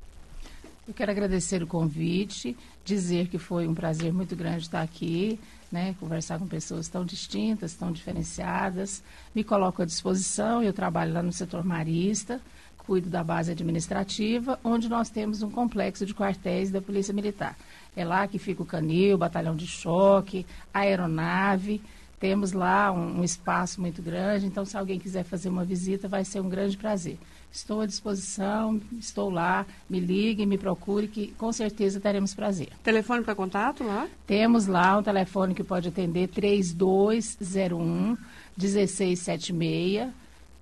Eu 0.87 0.93
quero 0.93 1.11
agradecer 1.11 1.63
o 1.63 1.67
convite, 1.67 2.55
dizer 2.83 3.27
que 3.27 3.39
foi 3.39 3.67
um 3.67 3.73
prazer 3.73 4.13
muito 4.13 4.35
grande 4.35 4.63
estar 4.63 4.81
aqui 4.81 5.39
né, 5.75 5.93
conversar 5.99 6.39
com 6.39 6.47
pessoas 6.47 6.87
tão 6.87 7.03
distintas, 7.03 7.73
tão 7.73 7.91
diferenciadas. 7.91 9.03
Me 9.33 9.43
coloco 9.43 9.81
à 9.81 9.85
disposição, 9.85 10.63
eu 10.63 10.71
trabalho 10.71 11.13
lá 11.13 11.21
no 11.21 11.33
setor 11.33 11.65
marista, 11.65 12.39
cuido 12.77 13.09
da 13.09 13.23
base 13.23 13.51
administrativa, 13.51 14.59
onde 14.63 14.87
nós 14.87 15.09
temos 15.09 15.41
um 15.41 15.49
complexo 15.49 16.05
de 16.05 16.13
quartéis 16.13 16.71
da 16.71 16.81
Polícia 16.81 17.13
Militar. 17.13 17.57
É 17.95 18.03
lá 18.03 18.27
que 18.27 18.37
fica 18.37 18.61
o 18.61 18.65
canil, 18.65 19.17
batalhão 19.17 19.55
de 19.55 19.67
choque, 19.67 20.45
a 20.73 20.79
aeronave. 20.79 21.81
Temos 22.19 22.51
lá 22.53 22.91
um, 22.91 23.19
um 23.19 23.23
espaço 23.23 23.79
muito 23.79 24.01
grande, 24.01 24.45
então 24.45 24.65
se 24.65 24.77
alguém 24.77 24.99
quiser 24.99 25.23
fazer 25.23 25.49
uma 25.49 25.63
visita, 25.63 26.07
vai 26.07 26.25
ser 26.25 26.39
um 26.39 26.49
grande 26.49 26.77
prazer. 26.77 27.17
Estou 27.51 27.81
à 27.81 27.85
disposição, 27.85 28.81
estou 28.99 29.29
lá, 29.29 29.65
me 29.89 29.99
ligue, 29.99 30.45
me 30.45 30.57
procure, 30.57 31.07
que 31.07 31.27
com 31.37 31.51
certeza 31.53 32.01
teremos 32.01 32.33
prazer. 32.33 32.69
Telefone 32.83 33.23
para 33.23 33.33
contato 33.33 33.83
lá? 33.83 34.09
Temos 34.27 34.67
lá 34.67 34.97
um 34.97 35.03
telefone 35.03 35.53
que 35.53 35.63
pode 35.63 35.87
atender 35.87 36.27
3201 36.27 38.17
1676. 38.57 40.09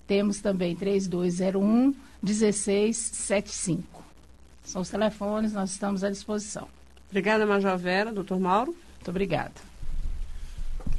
Temos 0.06 0.40
também 0.40 0.76
3201 0.76 1.96
1675. 2.22 4.04
São 4.64 4.82
os 4.82 4.90
telefones, 4.90 5.54
nós 5.54 5.72
estamos 5.72 6.04
à 6.04 6.10
disposição. 6.10 6.68
Obrigada, 7.14 7.45
Major 7.45 7.78
Vera. 7.78 8.11
Doutor 8.11 8.39
Mauro? 8.39 8.76
Muito 8.95 9.09
obrigada. 9.09 9.53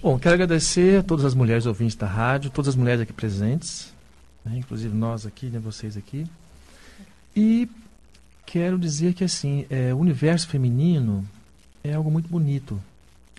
Bom, 0.01 0.17
quero 0.17 0.35
agradecer 0.35 1.01
a 1.01 1.03
todas 1.03 1.25
as 1.25 1.35
mulheres 1.35 1.67
ouvintes 1.67 1.97
da 1.97 2.07
rádio, 2.07 2.51
todas 2.51 2.69
as 2.69 2.77
mulheres 2.77 3.01
aqui 3.01 3.13
presentes 3.13 3.93
né? 4.45 4.59
inclusive 4.59 4.95
nós 4.95 5.25
aqui, 5.27 5.47
né, 5.47 5.59
vocês 5.59 5.97
aqui. 5.97 6.27
E 7.35 7.69
quero 8.45 8.79
dizer 8.79 9.15
que 9.15 9.25
assim, 9.25 9.67
é, 9.71 9.95
o 9.95 9.99
universo 9.99 10.49
feminino 10.49 11.27
é 11.83 11.95
algo 11.95 12.11
muito 12.11 12.29
bonito. 12.29 12.81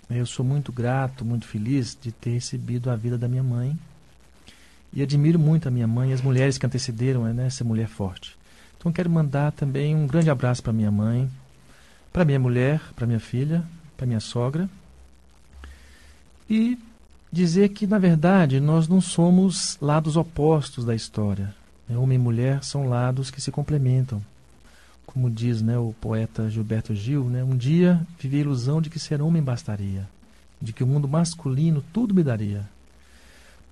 Eu 0.10 0.26
sou 0.26 0.46
muito 0.46 0.72
grato, 0.72 1.24
muito 1.24 1.48
feliz 1.48 1.98
de 2.00 2.12
ter 2.12 2.32
recebido 2.32 2.90
a 2.90 2.96
vida 2.96 3.18
da 3.18 3.28
minha 3.28 3.44
mãe. 3.44 3.78
E 4.94 5.02
admiro 5.02 5.38
muito 5.38 5.68
a 5.68 5.72
minha 5.72 5.88
mãe 5.88 6.12
e 6.12 6.14
as 6.14 6.22
mulheres 6.22 6.58
que 6.58 6.66
antecederam 6.66 7.24
né, 7.34 7.48
essa 7.48 7.64
mulher 7.64 7.88
forte. 7.88 8.38
Então 8.78 8.92
quero 8.92 9.10
mandar 9.10 9.52
também 9.52 9.96
um 9.96 10.08
grande 10.08 10.30
abraço 10.30 10.62
para 10.62 10.72
minha 10.72 10.92
mãe, 10.92 11.30
para 12.16 12.24
minha 12.24 12.40
mulher, 12.40 12.80
para 12.96 13.06
minha 13.06 13.20
filha, 13.20 13.62
para 13.98 14.08
minha 14.08 14.22
sogra. 14.22 14.70
E 16.50 16.80
dizer 17.30 17.70
que, 17.70 17.86
na 17.86 18.00
verdade, 18.00 18.62
nós 18.62 18.88
não 18.88 19.02
somos 19.02 19.78
lados 19.82 20.16
opostos 20.16 20.86
da 20.86 20.96
história. 20.96 21.54
Homem 21.90 22.16
e 22.16 22.22
mulher 22.22 22.64
são 22.64 22.88
lados 22.88 23.30
que 23.30 23.42
se 23.42 23.52
complementam 23.52 24.22
como 25.16 25.30
diz 25.30 25.62
né, 25.62 25.78
o 25.78 25.94
poeta 26.02 26.50
Gilberto 26.50 26.94
Gil, 26.94 27.30
né, 27.30 27.42
um 27.42 27.56
dia 27.56 28.06
vivi 28.20 28.36
a 28.36 28.42
ilusão 28.42 28.82
de 28.82 28.90
que 28.90 29.00
ser 29.00 29.22
homem 29.22 29.42
bastaria, 29.42 30.06
de 30.62 30.74
que 30.74 30.84
o 30.84 30.88
mundo 30.88 31.08
masculino 31.08 31.82
tudo 31.94 32.14
me 32.14 32.22
daria. 32.22 32.68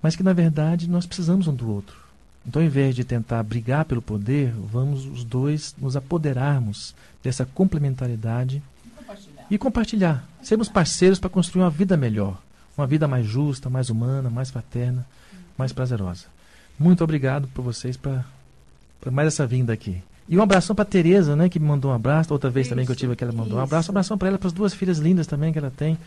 Mas 0.00 0.16
que, 0.16 0.22
na 0.22 0.32
verdade, 0.32 0.88
nós 0.88 1.04
precisamos 1.04 1.46
um 1.46 1.54
do 1.54 1.70
outro. 1.70 2.03
Então, 2.46 2.60
ao 2.60 2.66
invés 2.66 2.94
de 2.94 3.04
tentar 3.04 3.42
brigar 3.42 3.84
pelo 3.84 4.02
poder, 4.02 4.52
vamos 4.70 5.06
os 5.06 5.24
dois 5.24 5.74
nos 5.78 5.96
apoderarmos 5.96 6.94
dessa 7.22 7.46
complementaridade 7.46 8.62
compartilhar. 8.96 9.46
e 9.50 9.58
compartilhar. 9.58 10.28
Sermos 10.42 10.68
parceiros 10.68 11.18
para 11.18 11.30
construir 11.30 11.62
uma 11.62 11.70
vida 11.70 11.96
melhor, 11.96 12.38
uma 12.76 12.86
vida 12.86 13.08
mais 13.08 13.26
justa, 13.26 13.70
mais 13.70 13.88
humana, 13.88 14.28
mais 14.28 14.50
fraterna, 14.50 15.06
mais 15.56 15.72
prazerosa. 15.72 16.26
Muito 16.78 17.02
obrigado 17.02 17.48
por 17.48 17.62
vocês 17.62 17.96
para 17.96 18.24
mais 19.10 19.28
essa 19.28 19.46
vinda 19.46 19.72
aqui. 19.72 20.02
E 20.28 20.38
um 20.38 20.42
abração 20.42 20.74
para 20.74 20.84
Tereza, 20.84 21.36
né, 21.36 21.48
que 21.48 21.58
me 21.58 21.66
mandou 21.66 21.90
um 21.90 21.94
abraço. 21.94 22.32
Outra 22.32 22.50
vez 22.50 22.66
isso, 22.66 22.70
também 22.70 22.86
que 22.86 22.92
eu 22.92 22.96
tive 22.96 23.12
aqui, 23.12 23.22
ela 23.24 23.32
mandou 23.32 23.52
isso. 23.52 23.56
um 23.56 23.62
abraço. 23.62 23.90
Um 23.90 23.92
abração 23.92 24.18
para 24.18 24.28
ela, 24.28 24.38
para 24.38 24.48
as 24.48 24.52
duas 24.52 24.72
filhas 24.74 24.98
lindas 24.98 25.26
também 25.26 25.52
que 25.52 25.58
ela 25.58 25.70
tem. 25.70 25.98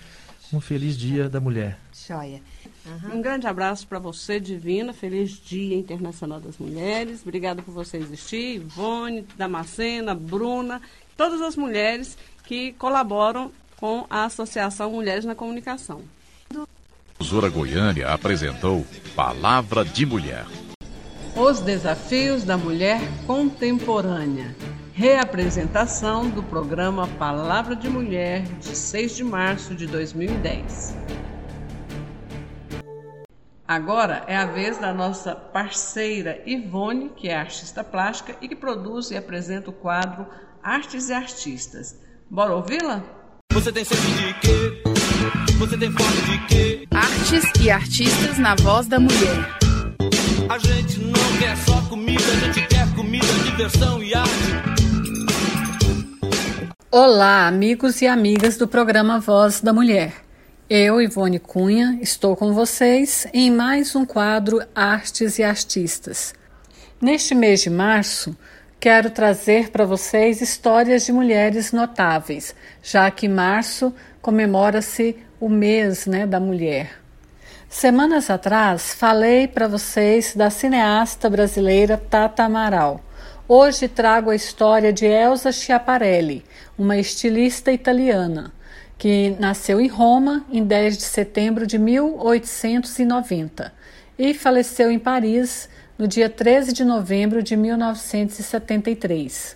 Um 0.53 0.61
feliz 0.61 0.97
dia 0.97 1.27
da 1.27 1.39
mulher. 1.39 1.77
Joia. 2.07 2.41
Uhum. 2.85 3.17
Um 3.17 3.21
grande 3.21 3.47
abraço 3.47 3.85
para 3.85 3.99
você, 3.99 4.39
Divina. 4.39 4.93
Feliz 4.93 5.31
Dia 5.31 5.75
Internacional 5.75 6.39
das 6.39 6.57
Mulheres. 6.57 7.21
Obrigada 7.21 7.61
por 7.61 7.73
você 7.73 7.97
existir. 7.97 8.55
Ivone, 8.55 9.27
Damascena, 9.37 10.15
Bruna, 10.15 10.81
todas 11.17 11.41
as 11.41 11.57
mulheres 11.57 12.17
que 12.45 12.71
colaboram 12.73 13.51
com 13.75 14.05
a 14.09 14.23
Associação 14.23 14.91
Mulheres 14.91 15.25
na 15.25 15.35
Comunicação. 15.35 16.01
Zora 17.21 17.49
Goiânia 17.49 18.09
apresentou 18.09 18.85
Palavra 19.15 19.83
de 19.83 20.05
Mulher. 20.05 20.45
Os 21.35 21.59
desafios 21.59 22.43
da 22.43 22.57
mulher 22.57 23.01
contemporânea. 23.25 24.55
Reapresentação 24.97 26.27
do 26.27 26.41
programa 26.41 27.07
Palavra 27.19 27.75
de 27.75 27.87
Mulher 27.87 28.41
de 28.59 28.75
6 28.75 29.15
de 29.15 29.23
março 29.23 29.75
de 29.75 29.85
2010. 29.85 30.97
Agora 33.67 34.23
é 34.25 34.35
a 34.35 34.47
vez 34.47 34.79
da 34.79 34.91
nossa 34.91 35.35
parceira 35.35 36.41
Ivone, 36.47 37.11
que 37.15 37.29
é 37.29 37.35
artista 37.35 37.83
plástica 37.83 38.35
e 38.41 38.47
que 38.47 38.55
produz 38.55 39.11
e 39.11 39.15
apresenta 39.15 39.69
o 39.69 39.73
quadro 39.73 40.25
Artes 40.63 41.09
e 41.09 41.13
Artistas. 41.13 41.95
Bora 42.27 42.55
ouvi-la? 42.55 43.03
Você 43.53 43.71
tem 43.71 43.83
sede 43.83 44.01
de 44.01 44.33
quê? 44.39 44.83
Você 45.59 45.77
tem 45.77 45.91
fome 45.91 46.21
de 46.23 46.45
quê? 46.47 46.87
Artes 46.89 47.61
e 47.61 47.69
artistas 47.69 48.39
na 48.39 48.55
voz 48.55 48.87
da 48.87 48.99
mulher. 48.99 49.57
A 50.49 50.57
gente 50.57 50.97
não 51.01 51.37
quer 51.37 51.55
só 51.55 51.79
comida, 51.87 52.23
a 52.23 52.51
gente 52.51 52.67
quer 52.67 52.95
comida, 52.95 53.27
diversão 53.45 54.01
e 54.01 54.15
arte. 54.15 54.56
Olá, 56.89 57.47
amigos 57.47 58.01
e 58.01 58.07
amigas 58.07 58.55
do 58.55 58.65
programa 58.65 59.19
Voz 59.19 59.59
da 59.59 59.73
Mulher. 59.73 60.13
Eu, 60.69 61.01
Ivone 61.01 61.37
Cunha, 61.37 61.99
estou 62.01 62.33
com 62.33 62.53
vocês 62.53 63.27
em 63.33 63.51
mais 63.51 63.93
um 63.93 64.05
quadro 64.05 64.61
Artes 64.73 65.37
e 65.37 65.43
Artistas. 65.43 66.33
Neste 67.01 67.35
mês 67.35 67.59
de 67.59 67.69
março, 67.69 68.33
quero 68.79 69.09
trazer 69.09 69.69
para 69.69 69.83
vocês 69.83 70.39
histórias 70.39 71.05
de 71.05 71.11
mulheres 71.11 71.73
notáveis, 71.73 72.55
já 72.81 73.11
que 73.11 73.27
março 73.27 73.93
comemora-se 74.21 75.17
o 75.41 75.49
mês 75.49 76.05
né, 76.05 76.25
da 76.25 76.39
mulher. 76.39 77.01
Semanas 77.67 78.29
atrás 78.29 78.93
falei 78.93 79.45
para 79.45 79.67
vocês 79.67 80.33
da 80.33 80.49
cineasta 80.49 81.29
brasileira 81.29 81.97
Tata 81.97 82.43
Amaral. 82.43 83.03
Hoje 83.49 83.87
trago 83.87 84.29
a 84.29 84.35
história 84.35 84.91
de 84.91 85.05
Elsa 85.05 85.53
Schiaparelli, 85.53 86.43
uma 86.77 86.97
estilista 86.97 87.71
italiana, 87.71 88.51
que 88.97 89.37
nasceu 89.39 89.79
em 89.79 89.87
Roma 89.87 90.45
em 90.51 90.61
10 90.61 90.97
de 90.97 91.03
setembro 91.03 91.65
de 91.65 91.77
1890 91.77 93.73
e 94.19 94.33
faleceu 94.33 94.91
em 94.91 94.99
Paris 94.99 95.69
no 95.97 96.09
dia 96.09 96.29
13 96.29 96.73
de 96.73 96.83
novembro 96.83 97.41
de 97.41 97.55
1973. 97.55 99.55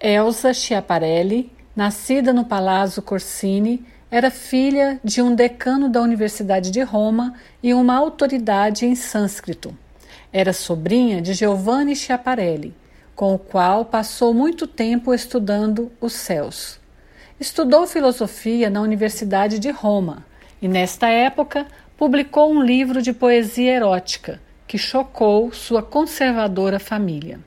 Elsa 0.00 0.52
Schiaparelli, 0.52 1.52
nascida 1.76 2.32
no 2.32 2.44
Palazzo 2.44 3.00
Corsini, 3.00 3.86
era 4.10 4.28
filha 4.28 4.98
de 5.04 5.22
um 5.22 5.36
decano 5.36 5.88
da 5.88 6.02
Universidade 6.02 6.72
de 6.72 6.82
Roma 6.82 7.32
e 7.62 7.72
uma 7.72 7.94
autoridade 7.94 8.86
em 8.86 8.96
sânscrito. 8.96 9.72
Era 10.32 10.52
sobrinha 10.52 11.22
de 11.22 11.32
Giovanni 11.32 11.94
Schiaparelli, 11.94 12.74
com 13.18 13.34
o 13.34 13.38
qual 13.38 13.84
passou 13.84 14.32
muito 14.32 14.64
tempo 14.64 15.12
estudando 15.12 15.90
os 16.00 16.12
céus. 16.12 16.78
Estudou 17.40 17.84
filosofia 17.84 18.70
na 18.70 18.80
Universidade 18.80 19.58
de 19.58 19.72
Roma 19.72 20.24
e, 20.62 20.68
nesta 20.68 21.08
época, 21.08 21.66
publicou 21.96 22.48
um 22.48 22.62
livro 22.62 23.02
de 23.02 23.12
poesia 23.12 23.72
erótica 23.72 24.40
que 24.68 24.78
chocou 24.78 25.52
sua 25.52 25.82
conservadora 25.82 26.78
família. 26.78 27.40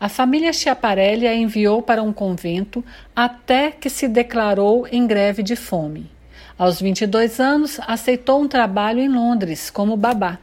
A 0.00 0.08
família 0.08 0.52
Schiaparelli 0.52 1.28
a 1.28 1.34
enviou 1.36 1.80
para 1.82 2.02
um 2.02 2.12
convento 2.12 2.84
até 3.14 3.70
que 3.70 3.88
se 3.88 4.08
declarou 4.08 4.88
em 4.90 5.06
greve 5.06 5.40
de 5.40 5.54
fome. 5.54 6.10
Aos 6.58 6.80
22 6.80 7.38
anos, 7.38 7.78
aceitou 7.86 8.42
um 8.42 8.48
trabalho 8.48 8.98
em 8.98 9.08
Londres 9.08 9.70
como 9.70 9.96
babá. 9.96 10.40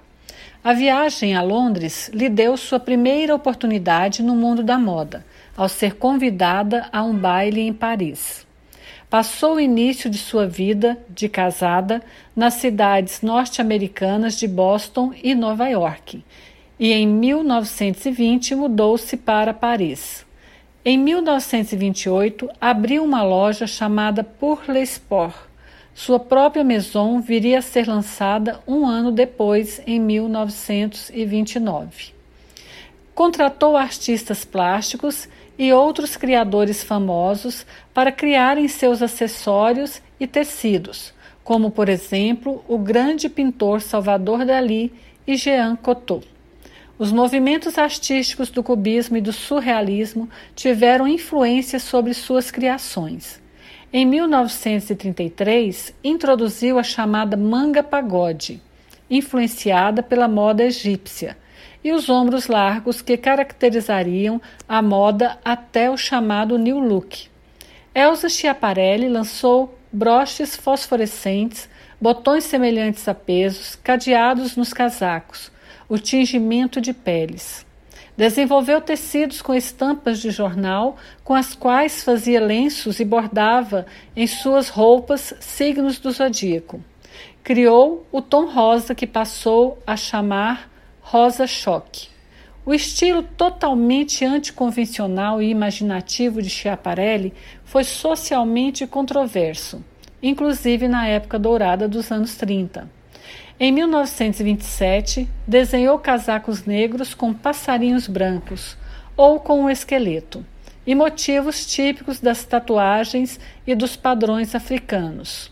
A 0.64 0.72
viagem 0.72 1.36
a 1.36 1.41
Londres 1.41 2.09
lhe 2.14 2.30
deu 2.30 2.55
sua 2.55 2.80
primeira 2.80 3.36
oportunidade 3.36 4.24
no 4.24 4.34
mundo 4.34 4.64
da 4.64 4.80
moda, 4.80 5.26
ao 5.57 5.68
ser 5.68 5.95
convidada 5.95 6.88
a 6.91 7.03
um 7.03 7.14
baile 7.14 7.61
em 7.61 7.74
Paris. 7.74 8.47
Passou 9.09 9.55
o 9.55 9.59
início 9.59 10.09
de 10.09 10.18
sua 10.18 10.47
vida 10.47 10.97
de 11.09 11.28
casada 11.28 12.01
nas 12.36 12.53
cidades 12.55 13.22
norte-americanas 13.22 14.38
de 14.38 14.47
Boston 14.47 15.11
e 15.22 15.36
Nova 15.36 15.68
York 15.68 16.24
e 16.80 16.91
em 16.91 17.07
1920 17.07 18.55
mudou-se 18.55 19.16
para 19.16 19.53
Paris. 19.53 20.26
Em 20.84 20.97
1928 20.97 22.49
abriu 22.59 23.03
uma 23.03 23.24
loja 23.24 23.68
chamada 23.68 24.24
Pour 24.24 24.61
le 24.68 24.82
Sport. 24.82 25.52
Sua 25.95 26.19
própria 26.19 26.63
maison 26.63 27.21
viria 27.21 27.59
a 27.59 27.61
ser 27.61 27.87
lançada 27.87 28.59
um 28.67 28.87
ano 28.87 29.11
depois, 29.11 29.79
em 29.85 29.99
1929. 29.99 32.13
Contratou 33.13 33.77
artistas 33.77 34.43
plásticos 34.43 35.29
e 35.57 35.71
outros 35.71 36.17
criadores 36.17 36.83
famosos 36.83 37.63
para 37.93 38.11
criarem 38.11 38.67
seus 38.67 39.03
acessórios 39.03 40.01
e 40.19 40.25
tecidos, 40.25 41.13
como, 41.43 41.69
por 41.69 41.87
exemplo, 41.89 42.65
o 42.67 42.79
grande 42.79 43.29
pintor 43.29 43.79
Salvador 43.81 44.45
Dalí 44.45 44.91
e 45.27 45.35
Jean 45.35 45.75
Cocteau. 45.75 46.23
Os 46.97 47.11
movimentos 47.11 47.77
artísticos 47.77 48.49
do 48.49 48.63
cubismo 48.63 49.17
e 49.17 49.21
do 49.21 49.33
surrealismo 49.33 50.27
tiveram 50.55 51.07
influência 51.07 51.79
sobre 51.79 52.15
suas 52.15 52.49
criações. 52.49 53.42
Em 53.95 54.07
1933, 54.07 55.93
introduziu 56.03 56.79
a 56.79 56.83
chamada 56.83 57.37
manga 57.37 57.83
pagode, 57.83 58.59
influenciada 59.07 60.01
pela 60.01 60.27
moda 60.27 60.63
egípcia, 60.63 61.37
e 61.83 61.91
os 61.91 62.09
ombros 62.09 62.47
largos 62.47 63.03
que 63.03 63.15
caracterizariam 63.15 64.41
a 64.67 64.81
moda 64.81 65.37
até 65.45 65.91
o 65.91 65.97
chamado 65.97 66.57
New 66.57 66.79
Look. 66.79 67.27
Elsa 67.93 68.29
Schiaparelli 68.29 69.07
lançou 69.07 69.77
broches 69.91 70.55
fosforescentes, 70.55 71.69
botões 72.01 72.45
semelhantes 72.45 73.07
a 73.07 73.13
pesos, 73.13 73.75
cadeados 73.75 74.55
nos 74.55 74.73
casacos, 74.73 75.51
o 75.87 75.99
tingimento 75.99 76.81
de 76.81 76.93
peles. 76.93 77.63
Desenvolveu 78.16 78.80
tecidos 78.80 79.41
com 79.41 79.55
estampas 79.55 80.20
de 80.20 80.30
jornal, 80.30 80.97
com 81.24 81.34
as 81.34 81.55
quais 81.55 82.03
fazia 82.03 82.39
lenços 82.39 82.99
e 82.99 83.05
bordava 83.05 83.88
em 84.16 84.28
suas 84.28 84.70
roupas 84.70 85.34
signos 85.39 85.97
do 85.99 86.11
zodíaco. 86.11 86.80
Criou 87.43 88.05
o 88.11 88.22
tom 88.22 88.45
rosa 88.45 88.93
que 88.93 89.07
passou 89.07 89.80
a 89.86 89.97
chamar 89.97 90.70
rosa 91.01 91.47
choque. 91.47 92.07
O 92.66 92.74
estilo 92.74 93.24
totalmente 93.24 94.24
anticonvencional 94.24 95.41
e 95.41 95.49
imaginativo 95.49 96.41
de 96.41 96.49
Schiaparelli 96.49 97.34
foi 97.66 97.84
socialmente 97.84 98.88
controverso, 98.88 99.84
inclusive 100.22 100.88
na 100.88 101.07
época 101.07 101.38
dourada 101.39 101.89
dos 101.89 102.11
anos 102.11 102.36
30. 102.36 102.89
Em 103.66 103.72
1927, 103.72 105.26
desenhou 105.47 105.97
casacos 105.97 106.66
negros 106.66 107.14
com 107.14 107.34
passarinhos 107.34 108.09
brancos 108.09 108.76
ou 109.16 109.39
com 109.39 109.61
um 109.61 109.70
esqueleto, 109.70 110.45
e 110.86 110.93
motivos 110.93 111.66
típicos 111.66 112.20
das 112.20 112.43
tatuagens 112.43 113.39
e 113.66 113.74
dos 113.74 113.95
padrões 113.95 114.53
africanos. 114.53 115.49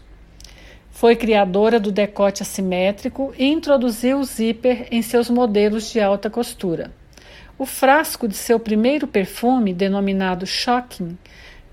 Foi 0.90 1.16
criadora 1.16 1.80
do 1.80 1.90
decote 1.90 2.44
assimétrico 2.44 3.34
e 3.38 3.46
introduziu 3.46 4.20
o 4.20 4.26
zíper 4.26 4.90
em 4.92 5.02
seus 5.02 5.30
modelos 5.30 5.90
de 5.90 6.02
alta 6.02 6.30
costura. 6.30 6.92
O 7.58 7.66
frasco 7.66 8.28
de 8.28 8.36
seu 8.36 8.60
primeiro 8.60 9.08
perfume, 9.08 9.74
denominado 9.74 10.46
Shocking, 10.46 11.18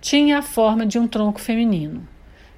tinha 0.00 0.38
a 0.38 0.42
forma 0.42 0.86
de 0.86 1.00
um 1.00 1.08
tronco 1.08 1.40
feminino. 1.40 2.06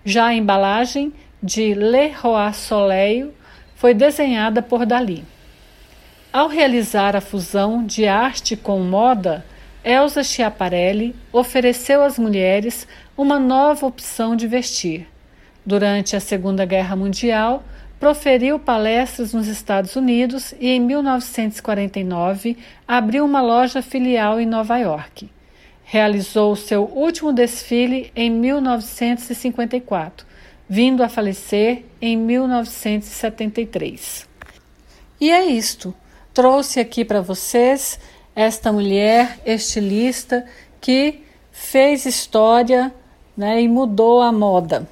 Já 0.04 0.26
a 0.26 0.34
embalagem 0.34 1.14
de 1.42 1.72
Le 1.72 2.08
Roi 2.08 2.52
Soleil 2.52 3.39
foi 3.80 3.94
desenhada 3.94 4.60
por 4.60 4.84
Dali. 4.84 5.24
Ao 6.30 6.48
realizar 6.48 7.16
a 7.16 7.20
fusão 7.22 7.82
de 7.82 8.06
arte 8.06 8.54
com 8.54 8.78
moda, 8.80 9.42
Elsa 9.82 10.22
Schiaparelli 10.22 11.16
ofereceu 11.32 12.02
às 12.02 12.18
mulheres 12.18 12.86
uma 13.16 13.38
nova 13.40 13.86
opção 13.86 14.36
de 14.36 14.46
vestir. 14.46 15.08
Durante 15.64 16.14
a 16.14 16.20
Segunda 16.20 16.66
Guerra 16.66 16.94
Mundial, 16.94 17.64
proferiu 17.98 18.58
palestras 18.58 19.32
nos 19.32 19.46
Estados 19.46 19.96
Unidos 19.96 20.52
e, 20.60 20.68
em 20.68 20.80
1949, 20.80 22.58
abriu 22.86 23.24
uma 23.24 23.40
loja 23.40 23.80
filial 23.80 24.38
em 24.38 24.44
Nova 24.44 24.76
York. 24.76 25.30
Realizou 25.84 26.54
seu 26.54 26.84
último 26.84 27.32
desfile 27.32 28.12
em 28.14 28.30
1954, 28.30 30.26
vindo 30.70 31.02
a 31.02 31.08
falecer 31.08 31.84
em 32.00 32.16
1973. 32.16 34.28
E 35.20 35.28
é 35.28 35.44
isto. 35.46 35.92
Trouxe 36.32 36.78
aqui 36.78 37.04
para 37.04 37.20
vocês 37.20 37.98
esta 38.36 38.72
mulher 38.72 39.40
estilista 39.44 40.46
que 40.80 41.24
fez 41.50 42.06
história 42.06 42.94
né, 43.36 43.60
e 43.60 43.66
mudou 43.66 44.22
a 44.22 44.30
moda. 44.30 44.88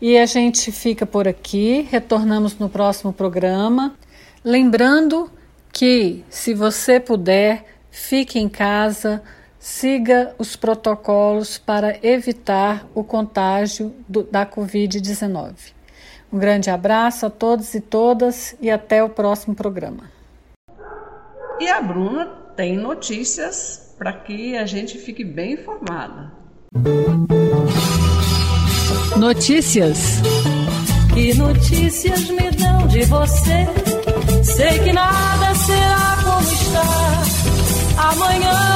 E 0.00 0.18
a 0.18 0.26
gente 0.26 0.72
fica 0.72 1.06
por 1.06 1.28
aqui, 1.28 1.86
retornamos 1.88 2.58
no 2.58 2.68
próximo 2.68 3.12
programa. 3.12 3.94
Lembrando 4.42 5.30
que, 5.72 6.24
se 6.28 6.52
você 6.52 6.98
puder, 6.98 7.64
fique 7.92 8.40
em 8.40 8.48
casa, 8.48 9.22
siga 9.64 10.34
os 10.38 10.56
protocolos 10.56 11.56
para 11.56 11.98
evitar 12.06 12.86
o 12.94 13.02
contágio 13.02 13.94
do, 14.06 14.22
da 14.22 14.44
Covid-19. 14.44 15.54
Um 16.30 16.38
grande 16.38 16.68
abraço 16.68 17.24
a 17.24 17.30
todos 17.30 17.74
e 17.74 17.80
todas 17.80 18.54
e 18.60 18.70
até 18.70 19.02
o 19.02 19.08
próximo 19.08 19.54
programa. 19.54 20.10
E 21.58 21.66
a 21.66 21.80
Bruna 21.80 22.26
tem 22.54 22.76
notícias 22.76 23.94
para 23.96 24.12
que 24.12 24.54
a 24.54 24.66
gente 24.66 24.98
fique 24.98 25.24
bem 25.24 25.54
informada. 25.54 26.30
Notícias. 29.16 30.20
Que 31.14 31.32
notícias 31.32 32.28
me 32.28 32.50
dão 32.50 32.86
de 32.86 33.02
você? 33.06 33.66
Sei 34.44 34.78
que 34.80 34.92
nada 34.92 35.54
será 35.54 36.18
como 36.22 36.52
está 36.52 38.10
amanhã 38.10 38.73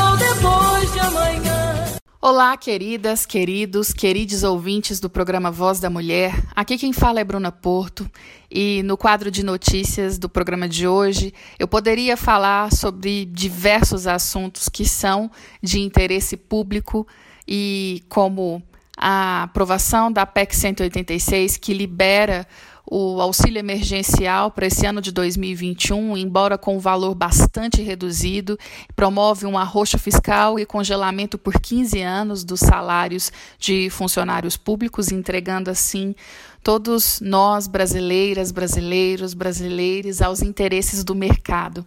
Olá, 2.21 2.57
queridas, 2.57 3.25
queridos, 3.25 3.93
queridos 3.93 4.43
ouvintes 4.43 4.99
do 4.99 5.09
programa 5.09 5.53
Voz 5.53 5.79
da 5.79 5.89
Mulher. 5.89 6.35
Aqui 6.53 6.77
quem 6.77 6.93
fala 6.93 7.21
é 7.21 7.25
Bruna 7.25 7.53
Porto 7.53 8.11
e 8.51 8.83
no 8.83 8.97
quadro 8.97 9.31
de 9.31 9.45
notícias 9.45 10.19
do 10.19 10.29
programa 10.29 10.69
de 10.69 10.85
hoje 10.85 11.33
eu 11.61 11.69
poderia 11.69 12.17
falar 12.17 12.73
sobre 12.73 13.25
diversos 13.25 14.09
assuntos 14.09 14.69
que 14.69 14.85
são 14.85 15.31
de 15.63 15.79
interesse 15.79 16.37
público 16.37 17.07
e 17.47 18.03
como 18.09 18.61
a 18.97 19.45
aprovação 19.45 20.11
da 20.11 20.27
PEC 20.27 20.57
186, 20.57 21.57
que 21.57 21.73
libera 21.73 22.49
o 22.91 23.21
auxílio 23.21 23.59
emergencial 23.59 24.51
para 24.51 24.67
esse 24.67 24.87
ano 24.87 25.01
de 25.01 25.13
2021, 25.13 26.17
embora 26.17 26.57
com 26.57 26.77
um 26.77 26.81
valor 26.81 27.15
bastante 27.15 27.83
reduzido, 27.83 28.59
promove 28.97 29.47
um 29.47 29.59
arroxo 29.59 29.99
fiscal 29.99 30.59
e 30.59 30.65
congelamento 30.65 31.37
por 31.37 31.61
15 31.61 32.01
anos 32.01 32.45
dos 32.45 32.61
salários 32.61 33.31
de 33.59 33.91
funcionários 33.91 34.57
públicos, 34.57 35.13
entregando 35.13 35.71
assim 35.71 36.15
todos 36.63 37.21
nós 37.21 37.67
brasileiras, 37.67 38.51
brasileiros, 38.51 39.35
brasileiros 39.35 40.23
aos 40.23 40.43
interesses 40.43 41.05
do 41.05 41.15
mercado. 41.15 41.85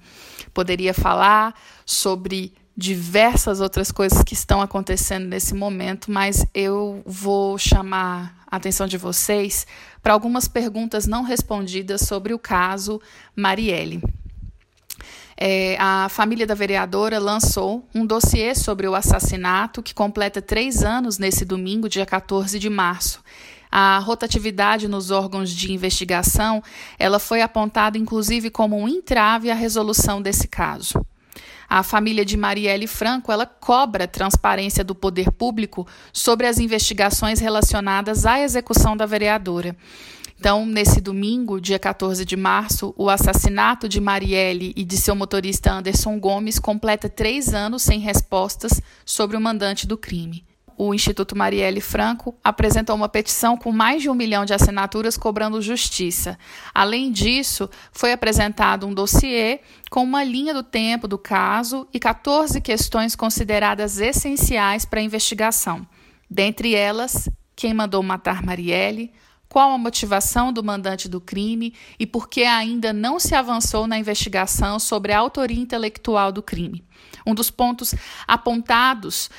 Poderia 0.53 0.93
falar 0.93 1.55
sobre 1.85 2.53
diversas 2.75 3.59
outras 3.59 3.91
coisas 3.91 4.23
que 4.23 4.33
estão 4.33 4.61
acontecendo 4.61 5.27
nesse 5.27 5.53
momento, 5.53 6.11
mas 6.11 6.45
eu 6.53 7.01
vou 7.05 7.57
chamar 7.57 8.40
a 8.51 8.57
atenção 8.57 8.85
de 8.85 8.97
vocês 8.97 9.65
para 10.03 10.11
algumas 10.11 10.47
perguntas 10.47 11.07
não 11.07 11.23
respondidas 11.23 12.01
sobre 12.01 12.33
o 12.33 12.39
caso 12.39 13.01
Marielle. 13.33 14.03
É, 15.37 15.75
a 15.79 16.07
família 16.09 16.45
da 16.45 16.53
vereadora 16.53 17.17
lançou 17.17 17.87
um 17.95 18.05
dossiê 18.05 18.53
sobre 18.53 18.87
o 18.87 18.93
assassinato 18.93 19.81
que 19.81 19.93
completa 19.93 20.39
três 20.39 20.83
anos 20.83 21.17
nesse 21.17 21.45
domingo, 21.45 21.89
dia 21.89 22.05
14 22.05 22.59
de 22.59 22.69
março. 22.69 23.23
A 23.71 23.97
rotatividade 23.99 24.87
nos 24.87 25.11
órgãos 25.11 25.49
de 25.49 25.71
investigação 25.71 26.61
ela 26.99 27.19
foi 27.19 27.41
apontada 27.41 27.97
inclusive 27.97 28.51
como 28.51 28.77
um 28.77 28.87
entrave 28.87 29.49
à 29.49 29.55
resolução 29.55 30.21
desse 30.21 30.47
caso. 30.47 31.03
A 31.73 31.83
família 31.83 32.25
de 32.25 32.35
Marielle 32.35 32.85
Franco 32.85 33.31
ela 33.31 33.45
cobra 33.45 34.05
transparência 34.05 34.83
do 34.83 34.93
poder 34.93 35.31
público 35.31 35.87
sobre 36.11 36.45
as 36.45 36.59
investigações 36.59 37.39
relacionadas 37.39 38.25
à 38.25 38.41
execução 38.41 38.97
da 38.97 39.05
vereadora. 39.05 39.73
Então, 40.37 40.65
nesse 40.65 40.99
domingo, 40.99 41.61
dia 41.61 41.79
14 41.79 42.25
de 42.25 42.35
março, 42.35 42.93
o 42.97 43.09
assassinato 43.09 43.87
de 43.87 44.01
Marielle 44.01 44.73
e 44.75 44.83
de 44.83 44.97
seu 44.97 45.15
motorista 45.15 45.71
Anderson 45.71 46.19
Gomes 46.19 46.59
completa 46.59 47.07
três 47.07 47.53
anos 47.53 47.83
sem 47.83 48.01
respostas 48.01 48.81
sobre 49.05 49.37
o 49.37 49.41
mandante 49.41 49.87
do 49.87 49.97
crime 49.97 50.43
o 50.77 50.93
Instituto 50.93 51.37
Marielle 51.37 51.81
Franco 51.81 52.35
apresentou 52.43 52.95
uma 52.95 53.09
petição 53.09 53.57
com 53.57 53.71
mais 53.71 54.01
de 54.01 54.09
um 54.09 54.15
milhão 54.15 54.45
de 54.45 54.53
assinaturas 54.53 55.17
cobrando 55.17 55.61
justiça. 55.61 56.37
Além 56.73 57.11
disso, 57.11 57.69
foi 57.91 58.11
apresentado 58.11 58.87
um 58.87 58.93
dossiê 58.93 59.59
com 59.89 60.03
uma 60.03 60.23
linha 60.23 60.53
do 60.53 60.63
tempo 60.63 61.07
do 61.07 61.17
caso 61.17 61.87
e 61.93 61.99
14 61.99 62.59
questões 62.61 63.15
consideradas 63.15 63.99
essenciais 63.99 64.85
para 64.85 64.99
a 64.99 65.03
investigação. 65.03 65.85
Dentre 66.29 66.75
elas, 66.75 67.29
quem 67.55 67.73
mandou 67.73 68.01
matar 68.01 68.41
Marielle, 68.41 69.11
qual 69.51 69.73
a 69.73 69.77
motivação 69.77 70.53
do 70.53 70.63
mandante 70.63 71.09
do 71.09 71.19
crime 71.19 71.73
e 71.99 72.07
por 72.07 72.29
que 72.29 72.43
ainda 72.43 72.93
não 72.93 73.19
se 73.19 73.35
avançou 73.35 73.85
na 73.85 73.99
investigação 73.99 74.79
sobre 74.79 75.11
a 75.11 75.19
autoria 75.19 75.59
intelectual 75.59 76.31
do 76.31 76.41
crime. 76.41 76.85
Um 77.27 77.35
dos 77.35 77.51
pontos 77.51 77.93
apontados 78.25 79.29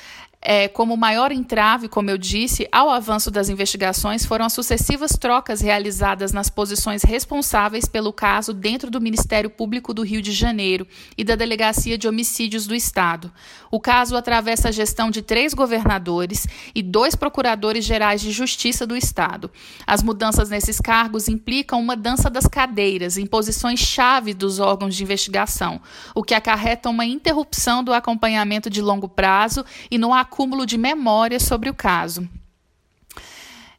é, 0.43 0.67
como 0.67 0.97
maior 0.97 1.31
entrave, 1.31 1.87
como 1.87 2.09
eu 2.09 2.17
disse, 2.17 2.67
ao 2.69 2.89
avanço 2.89 3.31
das 3.31 3.47
investigações 3.47 4.25
foram 4.25 4.45
as 4.45 4.53
sucessivas 4.53 5.11
trocas 5.11 5.61
realizadas 5.61 6.33
nas 6.33 6.49
posições 6.49 7.01
responsáveis 7.01 7.85
pelo 7.85 8.11
caso 8.11 8.53
dentro 8.53 8.91
do 8.91 8.99
Ministério 8.99 9.49
Público 9.49 9.93
do 9.93 10.03
Rio 10.03 10.21
de 10.21 10.33
Janeiro 10.33 10.85
e 11.17 11.23
da 11.23 11.35
Delegacia 11.35 11.97
de 11.97 12.09
Homicídios 12.09 12.67
do 12.67 12.75
Estado. 12.75 13.31
O 13.71 13.79
caso 13.79 14.17
atravessa 14.17 14.67
a 14.67 14.71
gestão 14.71 15.09
de 15.09 15.21
três 15.21 15.53
governadores 15.53 16.45
e 16.75 16.83
dois 16.83 17.15
procuradores 17.15 17.85
gerais 17.85 18.21
de 18.21 18.31
justiça 18.31 18.85
do 18.85 18.97
Estado. 18.97 19.49
As 19.87 20.03
mudanças 20.03 20.49
nesses 20.49 20.79
cargos 20.79 21.29
implicam 21.29 21.79
uma 21.79 21.95
dança 21.95 22.29
das 22.29 22.47
cadeiras 22.47 23.17
em 23.17 23.25
posições-chave 23.25 24.33
dos 24.33 24.59
órgãos 24.59 24.93
de 24.95 25.03
investigação, 25.03 25.79
o 26.13 26.21
que 26.21 26.33
acarreta 26.33 26.89
uma 26.89 27.05
interrupção 27.05 27.83
do 27.83 27.93
acompanhamento 27.93 28.69
de 28.69 28.81
longo 28.81 29.07
prazo 29.07 29.65
e 29.89 29.97
no 29.97 30.13
acúmulo 30.33 30.65
de 30.65 30.79
memórias 30.79 31.43
sobre 31.43 31.69
o 31.69 31.75
caso. 31.75 32.27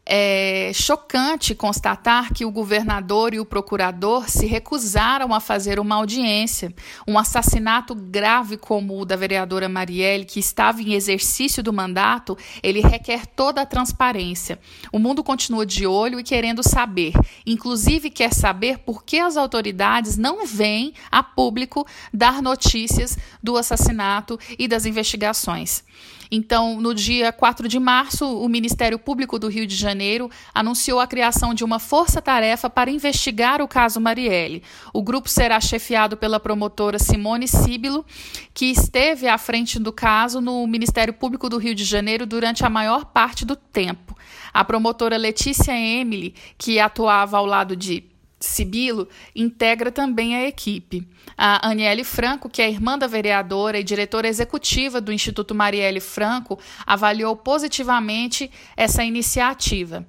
é 0.06 0.70
chocante 0.74 1.54
constatar 1.54 2.30
que 2.32 2.44
o 2.44 2.50
governador 2.50 3.32
e 3.32 3.40
o 3.40 3.44
procurador 3.44 4.28
se 4.28 4.44
recusaram 4.46 5.32
a 5.32 5.40
fazer 5.40 5.80
uma 5.80 5.94
audiência. 5.96 6.72
Um 7.08 7.18
assassinato 7.18 7.94
grave 7.94 8.58
como 8.58 9.00
o 9.00 9.04
da 9.06 9.16
vereadora 9.16 9.66
Marielle, 9.66 10.26
que 10.26 10.38
estava 10.38 10.82
em 10.82 10.92
exercício 10.92 11.62
do 11.62 11.72
mandato, 11.72 12.36
ele 12.62 12.82
requer 12.82 13.26
toda 13.26 13.62
a 13.62 13.66
transparência. 13.66 14.60
O 14.92 14.98
mundo 14.98 15.24
continua 15.24 15.64
de 15.64 15.86
olho 15.86 16.20
e 16.20 16.22
querendo 16.22 16.62
saber. 16.62 17.14
Inclusive, 17.46 18.10
quer 18.10 18.32
saber 18.32 18.78
por 18.78 19.04
que 19.04 19.18
as 19.18 19.38
autoridades 19.38 20.18
não 20.18 20.46
vêm 20.46 20.92
a 21.10 21.22
público 21.22 21.86
dar 22.12 22.42
notícias 22.42 23.16
do 23.42 23.56
assassinato 23.56 24.38
e 24.58 24.68
das 24.68 24.84
investigações. 24.84 25.82
Então, 26.30 26.80
no 26.80 26.94
dia 26.94 27.32
4 27.32 27.68
de 27.68 27.78
março, 27.78 28.26
o 28.38 28.48
Ministério 28.48 28.98
Público 28.98 29.38
do 29.38 29.48
Rio 29.48 29.66
de 29.66 29.74
Janeiro 29.74 30.30
anunciou 30.54 31.00
a 31.00 31.06
criação 31.06 31.54
de 31.54 31.64
uma 31.64 31.78
força-tarefa 31.78 32.70
para 32.70 32.90
investigar 32.90 33.60
o 33.60 33.68
caso 33.68 34.00
Marielle. 34.00 34.62
O 34.92 35.02
grupo 35.02 35.28
será 35.28 35.60
chefiado 35.60 36.16
pela 36.16 36.40
promotora 36.40 36.98
Simone 36.98 37.46
Síbilo, 37.48 38.04
que 38.52 38.66
esteve 38.66 39.28
à 39.28 39.38
frente 39.38 39.78
do 39.78 39.92
caso 39.92 40.40
no 40.40 40.66
Ministério 40.66 41.12
Público 41.12 41.48
do 41.48 41.58
Rio 41.58 41.74
de 41.74 41.84
Janeiro 41.84 42.26
durante 42.26 42.64
a 42.64 42.70
maior 42.70 43.06
parte 43.06 43.44
do 43.44 43.56
tempo. 43.56 44.16
A 44.52 44.64
promotora 44.64 45.16
Letícia 45.16 45.72
Emily, 45.72 46.34
que 46.56 46.78
atuava 46.78 47.38
ao 47.38 47.46
lado 47.46 47.76
de 47.76 48.13
Sibilo 48.44 49.08
integra 49.34 49.90
também 49.90 50.36
a 50.36 50.46
equipe. 50.46 51.06
A 51.36 51.68
Aniele 51.68 52.04
Franco, 52.04 52.48
que 52.48 52.62
é 52.62 52.70
irmã 52.70 52.96
da 52.96 53.06
vereadora 53.06 53.78
e 53.78 53.84
diretora 53.84 54.28
executiva 54.28 55.00
do 55.00 55.12
Instituto 55.12 55.54
Marielle 55.54 56.00
Franco, 56.00 56.58
avaliou 56.86 57.36
positivamente 57.36 58.50
essa 58.76 59.02
iniciativa. 59.02 60.06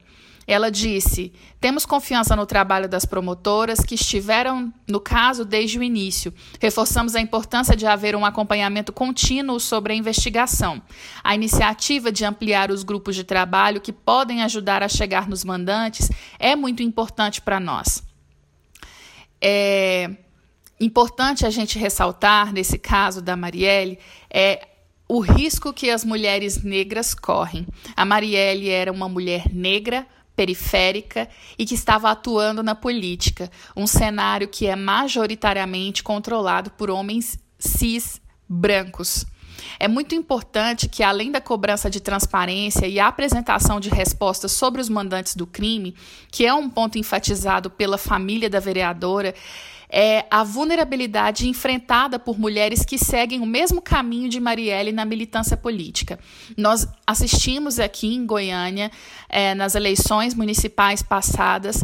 Ela 0.48 0.70
disse: 0.70 1.34
Temos 1.60 1.86
confiança 1.86 2.36
no 2.36 2.46
trabalho 2.46 2.88
das 2.88 3.04
promotoras 3.04 3.80
que 3.80 3.96
estiveram 3.96 4.72
no 4.88 5.00
caso 5.00 5.44
desde 5.44 5.80
o 5.80 5.84
início. 5.84 6.32
Reforçamos 6.60 7.16
a 7.16 7.22
importância 7.22 7.76
de 7.76 7.88
haver 7.88 8.16
um 8.16 8.26
acompanhamento 8.26 8.94
contínuo 8.94 9.60
sobre 9.60 9.94
a 9.94 9.96
investigação. 9.96 10.82
A 11.24 11.34
iniciativa 11.34 12.12
de 12.12 12.24
ampliar 12.24 12.70
os 12.70 12.84
grupos 12.84 13.16
de 13.16 13.24
trabalho 13.24 13.82
que 13.82 13.92
podem 13.92 14.44
ajudar 14.44 14.84
a 14.84 14.90
chegar 14.90 15.28
nos 15.28 15.44
mandantes 15.44 16.12
é 16.38 16.56
muito 16.56 16.84
importante 16.84 17.42
para 17.42 17.60
nós. 17.60 18.05
É 19.48 20.10
importante 20.80 21.46
a 21.46 21.52
gente 21.52 21.78
ressaltar, 21.78 22.52
nesse 22.52 22.80
caso 22.80 23.22
da 23.22 23.36
Marielle, 23.36 24.00
é 24.28 24.68
o 25.08 25.20
risco 25.20 25.72
que 25.72 25.92
as 25.92 26.04
mulheres 26.04 26.64
negras 26.64 27.14
correm. 27.14 27.68
A 27.96 28.04
Marielle 28.04 28.70
era 28.70 28.92
uma 28.92 29.08
mulher 29.08 29.54
negra, 29.54 30.08
periférica 30.36 31.30
e 31.60 31.64
que 31.64 31.76
estava 31.76 32.10
atuando 32.10 32.64
na 32.64 32.74
política, 32.74 33.52
um 33.78 33.86
cenário 33.86 34.48
que 34.48 34.66
é 34.66 34.76
majoritariamente 34.76 36.02
controlado 36.02 36.72
por 36.72 36.90
homens 36.90 37.38
cis 37.60 38.20
brancos. 38.50 39.28
É 39.80 39.88
muito 39.88 40.16
importante 40.16 40.88
que, 40.88 41.04
além 41.04 41.32
da 41.32 41.42
cobrança 41.42 41.90
de 41.90 42.00
transparência 42.00 42.88
e 42.88 43.00
a 43.00 43.08
apresentação 43.08 43.80
de 43.80 43.90
respostas 43.90 44.52
sobre 44.52 44.82
os 44.82 44.90
mandantes 44.90 45.36
do 45.36 45.48
crime, 45.48 45.96
que 46.32 46.46
é 46.46 46.54
um 46.54 46.70
ponto 46.70 46.98
enfatizado 46.98 47.70
pela 47.70 47.98
família 47.98 48.50
da 48.50 48.60
vereadora, 48.60 49.34
é 49.90 50.26
a 50.30 50.44
vulnerabilidade 50.44 51.48
enfrentada 51.48 52.20
por 52.20 52.40
mulheres 52.40 52.84
que 52.84 52.98
seguem 52.98 53.40
o 53.40 53.46
mesmo 53.46 53.82
caminho 53.82 54.28
de 54.28 54.40
Marielle 54.40 54.92
na 54.92 55.06
militância 55.06 55.56
política. 55.56 56.20
Nós 56.58 56.88
assistimos 57.06 57.80
aqui 57.80 58.14
em 58.14 58.26
Goiânia, 58.26 58.92
é, 59.30 59.54
nas 59.56 59.76
eleições 59.76 60.34
municipais 60.34 61.02
passadas, 61.02 61.84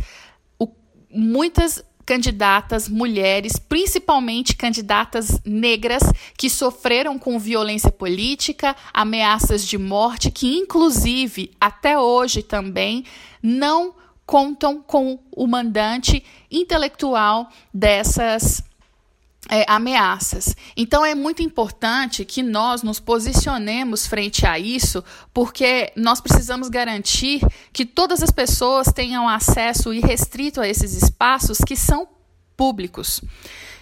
o, 0.59 0.67
muitas 1.09 1.83
candidatas 2.05 2.87
mulheres, 2.89 3.57
principalmente 3.57 4.55
candidatas 4.55 5.39
negras, 5.45 6.03
que 6.37 6.49
sofreram 6.49 7.17
com 7.17 7.39
violência 7.39 7.91
política, 7.91 8.75
ameaças 8.93 9.65
de 9.65 9.77
morte, 9.77 10.31
que 10.31 10.57
inclusive 10.57 11.51
até 11.59 11.97
hoje 11.97 12.43
também 12.43 13.05
não 13.41 13.95
contam 14.25 14.81
com 14.81 15.19
o 15.35 15.45
mandante 15.45 16.23
intelectual 16.49 17.49
dessas 17.73 18.63
é, 19.49 19.65
ameaças. 19.67 20.55
Então 20.75 21.05
é 21.05 21.15
muito 21.15 21.41
importante 21.41 22.23
que 22.23 22.43
nós 22.43 22.83
nos 22.83 22.99
posicionemos 22.99 24.05
frente 24.05 24.45
a 24.45 24.59
isso, 24.59 25.03
porque 25.33 25.91
nós 25.95 26.21
precisamos 26.21 26.69
garantir 26.69 27.41
que 27.73 27.85
todas 27.85 28.21
as 28.21 28.31
pessoas 28.31 28.87
tenham 28.93 29.27
acesso 29.27 29.93
irrestrito 29.93 30.61
a 30.61 30.67
esses 30.67 30.93
espaços 30.93 31.57
que 31.59 31.75
são 31.75 32.07
públicos. 32.55 33.21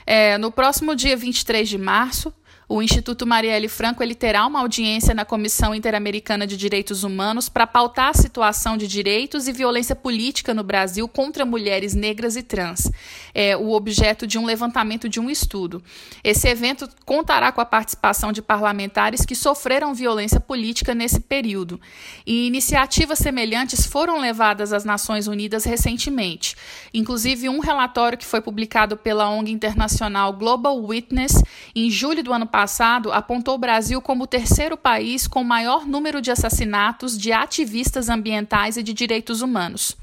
É, 0.05 0.37
no 0.37 0.51
próximo 0.51 0.95
dia 0.95 1.15
23 1.15 1.67
de 1.67 1.77
março, 1.77 2.33
o 2.71 2.83
Instituto 2.83 3.25
Marielle 3.25 3.67
Franco 3.67 4.03
ele 4.03 4.13
terá 4.13 4.45
uma 4.45 4.59
audiência 4.59 5.15
na 5.15 5.25
Comissão 5.25 5.73
Interamericana 5.73 6.45
de 6.45 6.55
Direitos 6.55 7.03
Humanos 7.03 7.49
para 7.49 7.65
pautar 7.65 8.09
a 8.09 8.13
situação 8.13 8.77
de 8.77 8.87
direitos 8.87 9.47
e 9.47 9.51
violência 9.51 9.95
política 9.95 10.53
no 10.53 10.63
Brasil 10.63 11.07
contra 11.07 11.43
mulheres 11.43 11.95
negras 11.95 12.35
e 12.35 12.43
trans. 12.43 12.91
É 13.33 13.57
o 13.57 13.71
objeto 13.71 14.27
de 14.27 14.37
um 14.37 14.45
levantamento 14.45 15.09
de 15.09 15.19
um 15.19 15.31
estudo. 15.31 15.81
Esse 16.23 16.47
evento 16.47 16.87
contará 17.05 17.51
com 17.51 17.59
a 17.59 17.65
participação 17.65 18.31
de 18.31 18.39
parlamentares 18.39 19.25
que 19.25 19.33
sofreram 19.33 19.95
violência 19.95 20.39
política 20.39 20.93
nesse 20.93 21.21
período. 21.21 21.81
E 22.23 22.45
iniciativas 22.45 23.17
semelhantes 23.17 23.87
foram 23.87 24.19
levadas 24.19 24.71
às 24.71 24.85
Nações 24.85 25.25
Unidas 25.25 25.65
recentemente. 25.65 26.55
Inclusive, 26.93 27.49
um 27.49 27.61
relatório 27.61 28.17
que 28.17 28.27
foi 28.27 28.41
publicado 28.41 28.95
pela 28.95 29.27
ONG 29.27 29.51
internacional 29.51 30.33
Global 30.33 30.79
Witness 30.85 31.41
em 31.75 31.89
julho 31.89 32.23
do 32.23 32.31
ano 32.31 32.45
passado 32.45 32.58
passado 32.59 33.13
apontou 33.13 33.55
o 33.55 33.57
Brasil 33.57 34.01
como 34.01 34.25
o 34.25 34.27
terceiro 34.27 34.75
país 34.75 35.25
com 35.25 35.45
maior 35.45 35.87
número 35.87 36.21
de 36.21 36.29
assassinatos 36.29 37.17
de 37.17 37.31
ativistas 37.31 38.09
ambientais 38.09 38.75
e 38.75 38.83
de 38.83 38.91
direitos 38.91 39.41
humanos. 39.41 39.95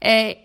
É 0.00 0.38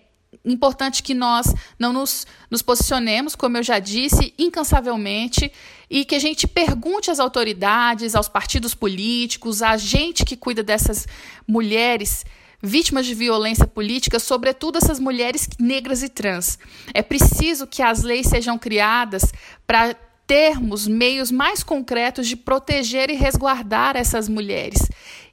importante 0.44 1.02
que 1.02 1.14
nós 1.14 1.56
não 1.80 1.94
nos, 1.94 2.28
nos 2.52 2.62
posicionemos, 2.62 3.34
como 3.34 3.56
eu 3.56 3.64
já 3.64 3.80
disse, 3.80 4.34
incansavelmente 4.38 5.50
e 5.90 6.04
que 6.04 6.16
a 6.16 6.20
gente 6.20 6.46
pergunte 6.46 7.10
às 7.10 7.18
autoridades, 7.18 8.14
aos 8.14 8.28
partidos 8.28 8.76
políticos, 8.76 9.62
à 9.62 9.78
gente 9.78 10.26
que 10.26 10.36
cuida 10.36 10.62
dessas 10.62 11.08
mulheres 11.48 12.26
vítimas 12.62 13.06
de 13.06 13.14
violência 13.14 13.66
política, 13.66 14.20
sobretudo 14.20 14.80
essas 14.80 15.00
mulheres 15.00 15.48
negras 15.58 16.04
e 16.04 16.10
trans. 16.10 16.60
É 16.94 17.02
preciso 17.02 17.66
que 17.66 17.82
as 17.82 18.04
leis 18.04 18.28
sejam 18.28 18.58
criadas 18.58 19.32
para 19.66 19.96
termos 20.28 20.86
meios 20.86 21.32
mais 21.32 21.64
concretos 21.64 22.28
de 22.28 22.36
proteger 22.36 23.10
e 23.10 23.16
resguardar 23.16 23.96
essas 23.96 24.28
mulheres. 24.28 24.80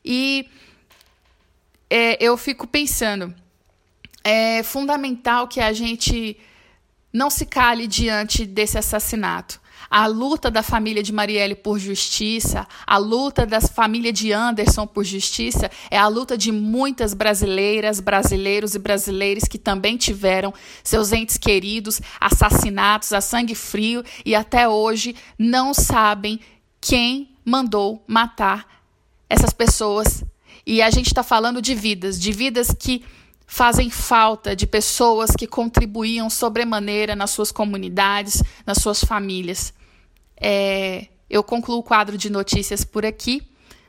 E 0.05 0.49
é, 1.90 2.16
eu 2.24 2.36
fico 2.36 2.66
pensando, 2.66 3.34
é 4.22 4.62
fundamental 4.62 5.49
que 5.49 5.61
a 5.61 5.72
gente 5.72 6.38
não 7.12 7.28
se 7.28 7.45
cale 7.45 7.86
diante 7.86 8.47
desse 8.47 8.78
assassinato 8.78 9.61
a 9.95 10.07
luta 10.07 10.51
da 10.51 10.61
família 10.61 11.05
de 11.05 11.12
Marielle 11.12 11.55
por 11.55 11.78
justiça, 11.78 12.66
a 12.84 12.99
luta 12.99 13.47
da 13.47 13.61
família 13.61 14.12
de 14.12 14.32
Anderson 14.32 14.88
por 14.88 15.05
justiça, 15.05 15.70
é 15.88 15.97
a 15.97 16.09
luta 16.09 16.36
de 16.36 16.51
muitas 16.51 17.14
brasileiras, 17.14 18.01
brasileiros 18.01 18.74
e 18.74 18.80
brasileiras 18.80 19.45
que 19.45 19.57
também 19.57 19.97
tiveram 19.97 20.53
seus 20.82 21.12
entes 21.12 21.36
queridos 21.36 22.03
assassinados 22.20 23.12
a 23.12 23.20
sangue 23.20 23.55
frio 23.55 24.03
e 24.24 24.34
até 24.34 24.68
hoje 24.68 25.14
não 25.38 25.72
sabem 25.72 26.40
quem 26.80 27.36
mandou 27.45 28.03
matar 28.05 28.66
essas 29.30 29.53
pessoas. 29.53 30.24
E 30.66 30.82
a 30.82 30.90
gente 30.90 31.07
está 31.07 31.22
falando 31.22 31.62
de 31.62 31.72
vidas, 31.72 32.18
de 32.18 32.32
vidas 32.32 32.74
que 32.76 33.05
fazem 33.47 33.90
falta 33.90 34.57
de 34.57 34.66
pessoas 34.66 35.30
que 35.38 35.47
contribuíam 35.47 36.28
sobremaneira 36.28 37.14
nas 37.14 37.30
suas 37.30 37.53
comunidades, 37.53 38.42
nas 38.66 38.78
suas 38.78 39.05
famílias. 39.05 39.72
É, 40.47 41.07
eu 41.30 41.42
concluo 41.42 41.78
o 41.78 41.82
quadro 41.82 42.18
de 42.18 42.28
notícias 42.28 42.84
por 42.84 43.07
aqui. 43.07 43.40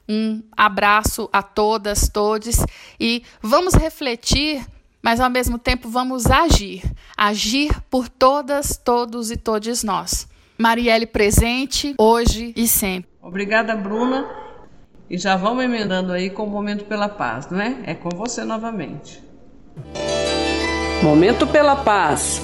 Um 0.07 0.41
abraço 0.55 1.27
a 1.33 1.43
todas, 1.43 2.07
todos 2.07 2.63
e 2.97 3.23
vamos 3.41 3.73
refletir, 3.73 4.65
mas 5.01 5.19
ao 5.19 5.29
mesmo 5.29 5.59
tempo 5.59 5.89
vamos 5.89 6.27
agir. 6.27 6.81
Agir 7.17 7.77
por 7.89 8.07
todas, 8.07 8.77
todos 8.77 9.31
e 9.31 9.35
todos 9.35 9.83
nós. 9.83 10.29
Marielle 10.57 11.05
presente, 11.05 11.93
hoje 11.97 12.53
e 12.55 12.69
sempre. 12.69 13.09
Obrigada, 13.21 13.75
Bruna. 13.75 14.25
E 15.09 15.17
já 15.17 15.35
vamos 15.35 15.65
emendando 15.65 16.13
aí 16.13 16.29
com 16.29 16.43
o 16.43 16.49
Momento 16.49 16.85
pela 16.85 17.09
Paz, 17.09 17.49
não 17.49 17.59
é? 17.59 17.79
É 17.83 17.93
com 17.93 18.09
você 18.09 18.45
novamente. 18.45 19.21
Momento 21.03 21.45
pela 21.47 21.75
Paz. 21.75 22.41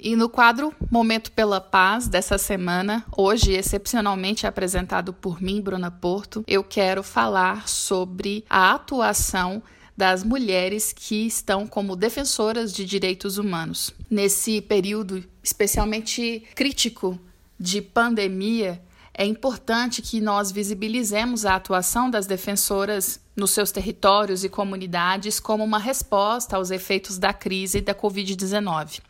E 0.00 0.14
no 0.14 0.28
quadro 0.28 0.72
Momento 0.90 1.32
pela 1.32 1.60
Paz 1.60 2.06
dessa 2.06 2.38
semana, 2.38 3.04
hoje 3.16 3.52
excepcionalmente 3.52 4.46
apresentado 4.46 5.12
por 5.12 5.42
mim, 5.42 5.60
Bruna 5.60 5.90
Porto, 5.90 6.44
eu 6.46 6.62
quero 6.62 7.02
falar 7.02 7.68
sobre 7.68 8.44
a 8.48 8.74
atuação 8.74 9.60
das 9.96 10.22
mulheres 10.22 10.92
que 10.92 11.26
estão 11.26 11.66
como 11.66 11.96
defensoras 11.96 12.72
de 12.72 12.84
direitos 12.84 13.38
humanos. 13.38 13.92
Nesse 14.08 14.60
período 14.60 15.24
especialmente 15.42 16.44
crítico 16.54 17.18
de 17.58 17.82
pandemia, 17.82 18.80
é 19.18 19.26
importante 19.26 20.00
que 20.00 20.20
nós 20.20 20.52
visibilizemos 20.52 21.44
a 21.44 21.56
atuação 21.56 22.08
das 22.08 22.24
defensoras 22.24 23.20
nos 23.34 23.50
seus 23.50 23.72
territórios 23.72 24.44
e 24.44 24.48
comunidades 24.48 25.40
como 25.40 25.64
uma 25.64 25.80
resposta 25.80 26.54
aos 26.54 26.70
efeitos 26.70 27.18
da 27.18 27.32
crise 27.32 27.80
da 27.80 27.92
Covid-19. 27.92 29.00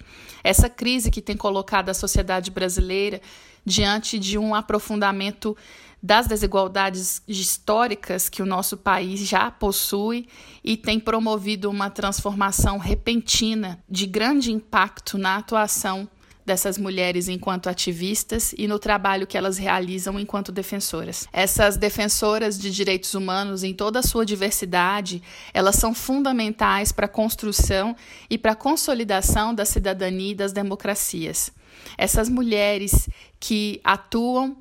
Essa 0.42 0.70
crise 0.70 1.10
que 1.10 1.20
tem 1.20 1.36
colocado 1.36 1.90
a 1.90 1.94
sociedade 1.94 2.50
brasileira 2.50 3.20
diante 3.66 4.18
de 4.18 4.38
um 4.38 4.54
aprofundamento 4.54 5.54
das 6.02 6.26
desigualdades 6.26 7.20
históricas 7.28 8.30
que 8.30 8.40
o 8.40 8.46
nosso 8.46 8.78
país 8.78 9.20
já 9.20 9.50
possui 9.50 10.26
e 10.64 10.74
tem 10.74 10.98
promovido 10.98 11.68
uma 11.68 11.90
transformação 11.90 12.78
repentina 12.78 13.78
de 13.86 14.06
grande 14.06 14.50
impacto 14.50 15.18
na 15.18 15.36
atuação 15.36 16.08
dessas 16.48 16.78
mulheres 16.78 17.28
enquanto 17.28 17.68
ativistas 17.68 18.54
e 18.56 18.66
no 18.66 18.78
trabalho 18.78 19.26
que 19.26 19.36
elas 19.36 19.58
realizam 19.58 20.18
enquanto 20.18 20.50
defensoras. 20.50 21.28
Essas 21.30 21.76
defensoras 21.76 22.58
de 22.58 22.70
direitos 22.70 23.12
humanos, 23.12 23.62
em 23.62 23.74
toda 23.74 23.98
a 23.98 24.02
sua 24.02 24.24
diversidade, 24.24 25.22
elas 25.52 25.76
são 25.76 25.92
fundamentais 25.92 26.90
para 26.90 27.04
a 27.04 27.08
construção 27.08 27.94
e 28.30 28.38
para 28.38 28.52
a 28.52 28.56
consolidação 28.56 29.54
da 29.54 29.66
cidadania 29.66 30.32
e 30.32 30.34
das 30.34 30.50
democracias. 30.50 31.52
Essas 31.98 32.30
mulheres 32.30 33.10
que 33.38 33.78
atuam 33.84 34.56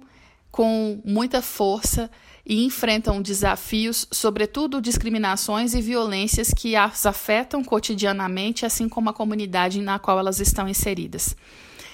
com 0.52 1.02
muita 1.06 1.42
força 1.42 2.12
e 2.46 2.66
enfrentam 2.66 3.22
desafios, 3.22 4.08
sobretudo 4.12 4.82
discriminações 4.82 5.74
e 5.74 5.82
violências 5.82 6.54
que 6.54 6.76
as 6.76 7.06
afetam 7.06 7.64
cotidianamente, 7.64 8.66
assim 8.66 8.90
como 8.90 9.10
a 9.10 9.14
comunidade 9.14 9.82
na 9.82 10.00
qual 10.00 10.20
elas 10.20 10.42
estão 10.42 10.68
inseridas. 10.68 11.36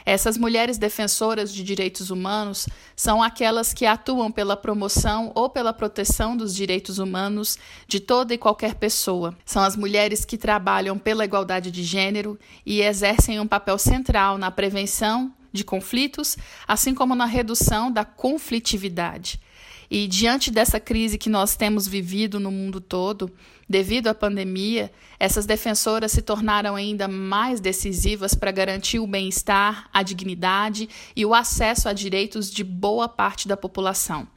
Essas 0.06 0.38
mulheres 0.38 0.78
defensoras 0.78 1.54
de 1.54 1.64
direitos 1.64 2.10
humanos 2.10 2.68
são 2.96 3.24
aquelas 3.24 3.74
que 3.74 3.86
atuam 3.86 4.32
pela 4.32 4.58
promoção 4.58 5.32
ou 5.34 5.50
pela 5.50 5.74
proteção 5.74 6.36
dos 6.36 6.54
direitos 6.54 7.00
humanos 7.00 7.58
de 7.88 8.00
toda 8.00 8.34
e 8.34 8.38
qualquer 8.38 8.76
pessoa. 8.76 9.36
São 9.46 9.64
as 9.64 9.76
mulheres 9.76 10.26
que 10.26 10.38
trabalham 10.38 10.98
pela 10.98 11.26
igualdade 11.26 11.72
de 11.72 11.84
gênero 11.84 12.38
e 12.66 12.82
exercem 12.82 13.40
um 13.40 13.48
papel 13.48 13.78
central 13.78 14.38
na 14.38 14.52
prevenção 14.52 15.34
de 15.52 15.64
conflitos, 15.64 16.36
assim 16.68 16.94
como 16.96 17.16
na 17.16 17.26
redução 17.26 17.92
da 17.92 18.04
conflitividade. 18.04 19.40
E 19.90 20.08
diante 20.08 20.50
dessa 20.52 20.80
crise 20.80 21.18
que 21.18 21.30
nós 21.30 21.56
temos 21.56 21.88
vivido 21.88 22.40
no 22.40 22.52
mundo 22.52 22.80
todo, 22.82 23.32
devido 23.68 24.08
à 24.08 24.14
pandemia, 24.14 24.92
essas 25.20 25.46
defensoras 25.46 26.12
se 26.12 26.22
tornaram 26.22 26.76
ainda 26.76 27.08
mais 27.08 27.60
decisivas 27.60 28.36
para 28.36 28.52
garantir 28.52 29.00
o 29.00 29.08
bem-estar, 29.08 29.90
a 29.94 30.04
dignidade 30.04 30.90
e 31.16 31.26
o 31.26 31.34
acesso 31.34 31.88
a 31.88 31.94
direitos 31.94 32.52
de 32.52 32.64
boa 32.64 33.08
parte 33.08 33.48
da 33.48 33.58
população. 33.58 34.28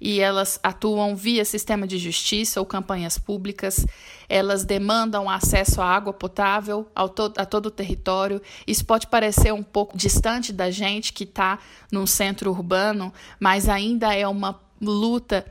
E 0.00 0.18
elas 0.18 0.58
atuam 0.62 1.14
via 1.14 1.44
sistema 1.44 1.86
de 1.86 1.98
justiça 1.98 2.58
ou 2.58 2.64
campanhas 2.64 3.18
públicas, 3.18 3.84
elas 4.30 4.64
demandam 4.64 5.28
acesso 5.28 5.82
à 5.82 5.84
água 5.84 6.12
potável 6.12 6.88
to 7.14 7.32
a 7.36 7.44
todo 7.44 7.66
o 7.66 7.70
território. 7.70 8.40
Isso 8.66 8.84
pode 8.86 9.08
parecer 9.08 9.52
um 9.52 9.62
pouco 9.62 9.98
distante 9.98 10.54
da 10.54 10.70
gente 10.70 11.12
que 11.12 11.24
está 11.24 11.58
num 11.92 12.06
centro 12.06 12.50
urbano, 12.50 13.12
mas 13.38 13.68
ainda 13.68 14.14
é 14.14 14.26
uma 14.26 14.58
luta 14.80 15.44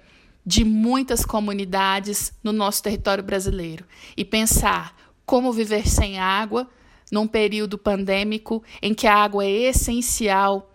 de 0.46 0.64
muitas 0.64 1.24
comunidades 1.24 2.34
no 2.44 2.52
nosso 2.52 2.82
território 2.82 3.24
brasileiro. 3.24 3.86
E 4.18 4.26
pensar 4.26 4.96
como 5.26 5.54
viver 5.54 5.88
sem 5.88 6.18
água 6.18 6.68
num 7.12 7.28
período 7.28 7.78
pandêmico 7.78 8.64
em 8.82 8.94
que 8.94 9.08
a 9.08 9.16
água 9.16 9.46
é 9.46 9.70
essencial, 9.70 10.72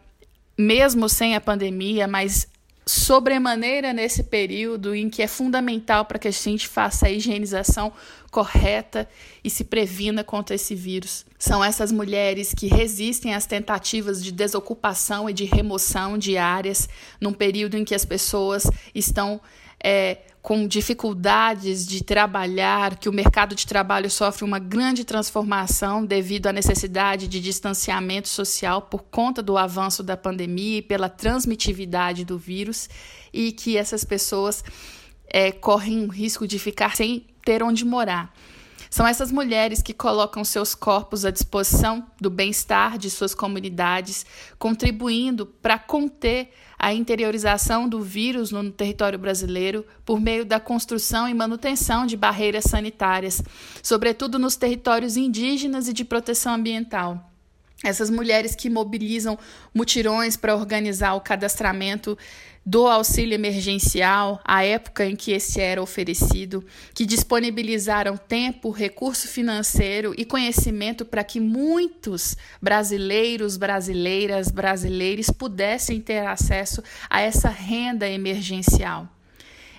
mesmo 0.57 1.09
sem 1.09 1.35
a 1.35 1.41
pandemia, 1.41 2.07
mas 2.07 2.49
sobremaneira 2.87 3.93
nesse 3.93 4.23
período 4.25 4.95
em 4.95 5.09
que 5.09 5.23
é 5.23 5.27
fundamental 5.27 6.05
para 6.05 6.19
que 6.19 6.29
a 6.29 6.31
gente 6.31 6.69
faça 6.69 7.07
a 7.07 7.11
higienização 7.11 7.93
correta 8.35 9.09
e 9.45 9.49
se 9.49 9.63
previna 9.63 10.25
contra 10.25 10.57
esse 10.57 10.75
vírus. 10.75 11.25
São 11.39 11.63
essas 11.63 11.93
mulheres 11.93 12.53
que 12.53 12.67
resistem 12.67 13.33
às 13.33 13.47
tentativas 13.47 14.21
de 14.21 14.33
desocupação 14.33 15.31
e 15.31 15.33
de 15.33 15.45
remoção 15.45 16.19
de 16.19 16.37
áreas 16.37 16.89
num 17.21 17.33
período 17.33 17.77
em 17.77 17.85
que 17.85 17.95
as 17.95 18.05
pessoas 18.05 18.69
estão 18.93 19.41
é, 19.79 20.19
com 20.43 20.67
dificuldades 20.67 21.87
de 21.87 22.03
trabalhar, 22.03 22.99
que 22.99 23.09
o 23.09 23.13
mercado 23.13 23.55
de 23.55 23.69
trabalho 23.69 24.11
sofre 24.11 24.45
uma 24.45 24.59
grande 24.59 25.05
transformação 25.05 26.05
devido 26.05 26.49
à 26.49 26.53
necessidade 26.53 27.29
de 27.29 27.39
distanciamento 27.39 28.27
social 28.27 28.83
por 28.83 29.05
conta 29.05 29.41
do 29.41 29.57
avanço 29.57 30.03
da 30.03 30.17
pandemia 30.17 30.79
e 30.79 30.83
pela 30.83 31.09
transmitividade 31.09 32.25
do 32.25 32.37
vírus, 32.37 32.89
e 33.33 33.53
que 33.53 33.77
essas 33.77 34.03
pessoas 34.03 34.65
é, 35.29 35.53
correm 35.53 36.05
o 36.05 36.09
risco 36.09 36.49
de 36.49 36.59
ficar 36.59 36.97
sem 36.97 37.25
ter 37.45 37.63
onde 37.63 37.85
morar. 37.85 38.33
São 38.95 39.05
essas 39.05 39.33
mulheres 39.33 39.83
que 39.83 39.93
colocam 39.93 40.45
seus 40.45 40.73
corpos 40.73 41.25
à 41.25 41.31
disposição 41.33 42.07
do 42.21 42.31
bem-estar 42.31 42.97
de 42.97 43.11
suas 43.11 43.35
comunidades, 43.35 44.25
contribuindo 44.57 45.47
para 45.47 45.77
conter 45.77 46.53
a 46.79 46.95
interiorização 46.95 47.89
do 47.89 48.01
vírus 48.01 48.53
no 48.53 48.71
território 48.71 49.19
brasileiro 49.19 49.85
por 50.05 50.21
meio 50.21 50.45
da 50.45 50.61
construção 50.61 51.29
e 51.29 51.35
manutenção 51.35 52.07
de 52.07 52.17
barreiras 52.17 52.65
sanitárias, 52.65 53.43
sobretudo 53.83 54.39
nos 54.39 54.55
territórios 54.55 55.17
indígenas 55.17 55.89
e 55.89 55.93
de 55.93 56.05
proteção 56.05 56.55
ambiental. 56.55 57.33
Essas 57.83 58.09
mulheres 58.09 58.55
que 58.55 58.71
mobilizam 58.71 59.39
mutirões 59.75 60.37
para 60.37 60.55
organizar 60.55 61.15
o 61.15 61.21
cadastramento 61.21 62.17
do 62.65 62.87
auxílio 62.87 63.35
emergencial, 63.35 64.41
a 64.45 64.65
época 64.65 65.05
em 65.05 65.15
que 65.15 65.33
esse 65.33 65.61
era 65.61 65.83
oferecido, 65.83 66.65
que 66.95 67.05
disponibilizaram 67.05 68.17
tempo, 68.17 68.71
recurso 68.71 69.29
financeiro 69.29 70.15
e 70.17 70.25
conhecimento 70.25 71.05
para 71.05 71.23
que 71.23 71.39
muitos 71.39 72.37
brasileiros, 72.63 73.57
brasileiras, 73.57 74.51
brasileiros 74.51 75.29
pudessem 75.31 76.01
ter 76.01 76.27
acesso 76.27 76.83
a 77.11 77.21
essa 77.21 77.49
renda 77.49 78.09
emergencial. 78.09 79.09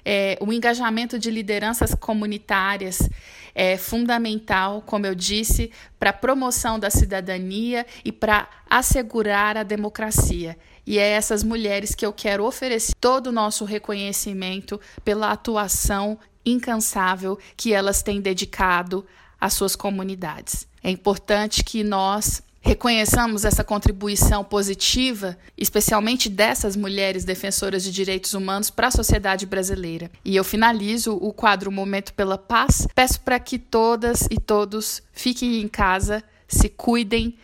É, 0.05 0.37
o 0.39 0.53
engajamento 0.53 1.17
de 1.17 1.31
lideranças 1.31 1.95
comunitárias 1.95 3.09
é 3.55 3.75
fundamental, 3.75 4.83
como 4.85 5.07
eu 5.07 5.15
disse, 5.15 5.71
para 5.97 6.11
a 6.11 6.13
promoção 6.13 6.77
da 6.77 6.91
cidadania 6.91 7.85
e 8.03 8.11
para 8.11 8.47
assegurar 8.69 9.57
a 9.57 9.63
democracia. 9.63 10.57
E 10.85 10.99
é 10.99 11.09
essas 11.09 11.43
mulheres 11.43 11.95
que 11.95 12.05
eu 12.05 12.13
quero 12.13 12.45
oferecer 12.45 12.93
todo 13.01 13.27
o 13.27 13.31
nosso 13.31 13.65
reconhecimento 13.65 14.79
pela 15.03 15.31
atuação 15.31 16.19
incansável 16.45 17.39
que 17.57 17.73
elas 17.73 18.03
têm 18.03 18.21
dedicado 18.21 19.03
às 19.41 19.53
suas 19.53 19.75
comunidades. 19.75 20.67
É 20.83 20.91
importante 20.91 21.63
que 21.63 21.83
nós 21.83 22.43
reconheçamos 22.65 23.45
essa 23.45 23.63
contribuição 23.63 24.43
positiva, 24.43 25.37
especialmente 25.55 26.27
dessas 26.27 26.75
mulheres 26.75 27.23
defensoras 27.23 27.83
de 27.83 27.91
direitos 27.91 28.33
humanos 28.33 28.71
para 28.71 28.87
a 28.87 28.91
sociedade 28.91 29.45
brasileira. 29.45 30.09
E 30.25 30.35
eu 30.35 30.43
finalizo 30.43 31.13
o 31.13 31.31
quadro 31.31 31.71
Momento 31.71 32.11
pela 32.13 32.39
Paz. 32.39 32.87
Peço 32.95 33.21
para 33.21 33.39
que 33.39 33.59
todas 33.59 34.27
e 34.31 34.39
todos 34.39 35.03
fiquem 35.13 35.61
em 35.61 35.67
casa, 35.67 36.23
se 36.47 36.67
cuidem, 36.67 37.37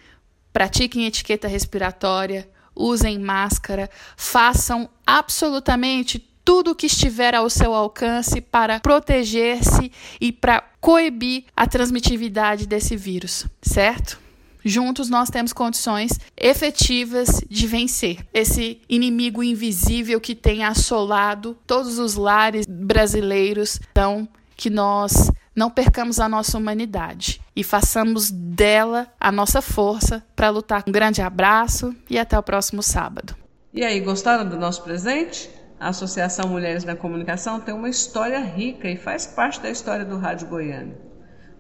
pratiquem 0.52 1.06
etiqueta 1.06 1.48
respiratória, 1.48 2.50
usem 2.76 3.20
máscara, 3.20 3.92
façam 4.18 4.90
absolutamente 5.06 6.18
tudo 6.44 6.72
o 6.72 6.76
que 6.76 6.88
estiver 6.88 7.36
ao 7.36 7.50
seu 7.50 7.76
alcance 7.76 8.42
para 8.42 8.80
proteger-se 8.80 9.92
e 10.20 10.32
para 10.32 10.64
coibir 10.82 11.46
a 11.56 11.68
transmitividade 11.68 12.66
desse 12.66 12.96
vírus, 12.98 13.46
certo? 13.62 14.21
Juntos 14.64 15.10
nós 15.10 15.30
temos 15.30 15.54
condições 15.54 16.20
efetivas 16.38 17.42
de 17.50 17.68
vencer 17.68 18.26
esse 18.34 18.82
inimigo 18.88 19.44
invisível 19.44 20.22
que 20.22 20.36
tem 20.36 20.64
assolado 20.64 21.58
todos 21.66 22.00
os 22.00 22.16
lares 22.16 22.66
brasileiros. 22.68 23.80
Então, 23.92 24.28
que 24.56 24.70
nós 24.70 25.32
não 25.56 25.70
percamos 25.70 26.20
a 26.20 26.30
nossa 26.30 26.58
humanidade 26.58 27.42
e 27.56 27.64
façamos 27.64 28.30
dela 28.32 29.08
a 29.20 29.32
nossa 29.32 29.62
força 29.62 30.24
para 30.36 30.50
lutar. 30.50 30.84
Um 30.88 30.92
grande 30.92 31.22
abraço 31.22 31.96
e 32.10 32.18
até 32.18 32.38
o 32.38 32.44
próximo 32.44 32.84
sábado. 32.84 33.36
E 33.74 33.84
aí, 33.84 34.00
gostaram 34.00 34.48
do 34.48 34.58
nosso 34.58 34.84
presente? 34.84 35.50
A 35.80 35.90
Associação 35.90 36.48
Mulheres 36.48 36.84
na 36.84 36.96
Comunicação 36.96 37.60
tem 37.60 37.74
uma 37.74 37.90
história 37.90 38.40
rica 38.40 38.88
e 38.88 38.96
faz 38.96 39.26
parte 39.26 39.60
da 39.60 39.70
história 39.70 40.06
do 40.06 40.18
Rádio 40.18 40.48
Goiânia. 40.48 40.96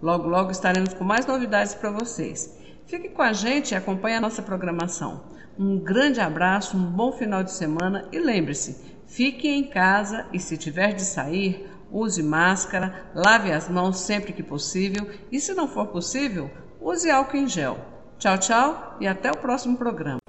Logo, 0.02 0.28
logo 0.28 0.52
estaremos 0.52 0.94
com 0.94 1.04
mais 1.04 1.26
novidades 1.26 1.74
para 1.74 1.90
vocês. 1.90 2.61
Fique 2.92 3.08
com 3.08 3.22
a 3.22 3.32
gente 3.32 3.72
e 3.72 3.76
acompanhe 3.76 4.18
a 4.18 4.20
nossa 4.20 4.42
programação. 4.42 5.24
Um 5.58 5.80
grande 5.80 6.20
abraço, 6.20 6.76
um 6.76 6.84
bom 6.84 7.14
final 7.14 7.42
de 7.42 7.54
semana 7.54 8.06
e 8.12 8.20
lembre-se, 8.20 8.84
fique 9.08 9.48
em 9.48 9.64
casa 9.64 10.26
e 10.34 10.40
se 10.42 10.58
tiver 10.58 10.92
de 10.94 11.02
sair, 11.02 11.72
use 11.90 12.22
máscara, 12.22 13.10
lave 13.16 13.50
as 13.50 13.70
mãos 13.70 14.02
sempre 14.02 14.34
que 14.34 14.44
possível 14.44 15.10
e 15.32 15.40
se 15.40 15.54
não 15.54 15.70
for 15.70 15.88
possível, 15.88 16.52
use 16.82 17.10
álcool 17.10 17.38
em 17.38 17.48
gel. 17.48 17.80
Tchau, 18.20 18.38
tchau 18.38 18.98
e 19.00 19.08
até 19.08 19.32
o 19.32 19.38
próximo 19.38 19.78
programa. 19.78 20.20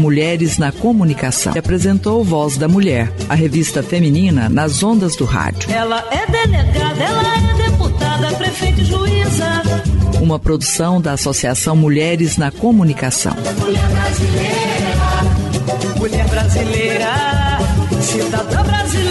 Mulheres 0.00 0.56
na 0.56 0.72
Comunicação. 0.72 1.52
Apresentou 1.56 2.24
Voz 2.24 2.56
da 2.56 2.66
Mulher, 2.66 3.12
a 3.28 3.34
revista 3.34 3.82
feminina 3.82 4.48
nas 4.48 4.82
ondas 4.82 5.14
do 5.14 5.26
rádio. 5.26 5.70
Ela 5.70 6.02
é 6.10 6.26
delegada, 6.26 7.04
ela 7.04 7.22
é 7.36 7.70
deputada, 7.70 8.32
prefeita 8.32 8.80
e 8.80 8.84
juíza. 8.84 9.62
Uma 10.20 10.38
produção 10.38 11.00
da 11.00 11.12
Associação 11.12 11.76
Mulheres 11.76 12.38
na 12.38 12.50
Comunicação. 12.50 13.34
Mulher 13.58 13.88
brasileira, 13.88 14.96
mulher 15.96 16.28
brasileira, 16.28 17.58
cidadã 18.00 18.62
brasileira. 18.62 19.09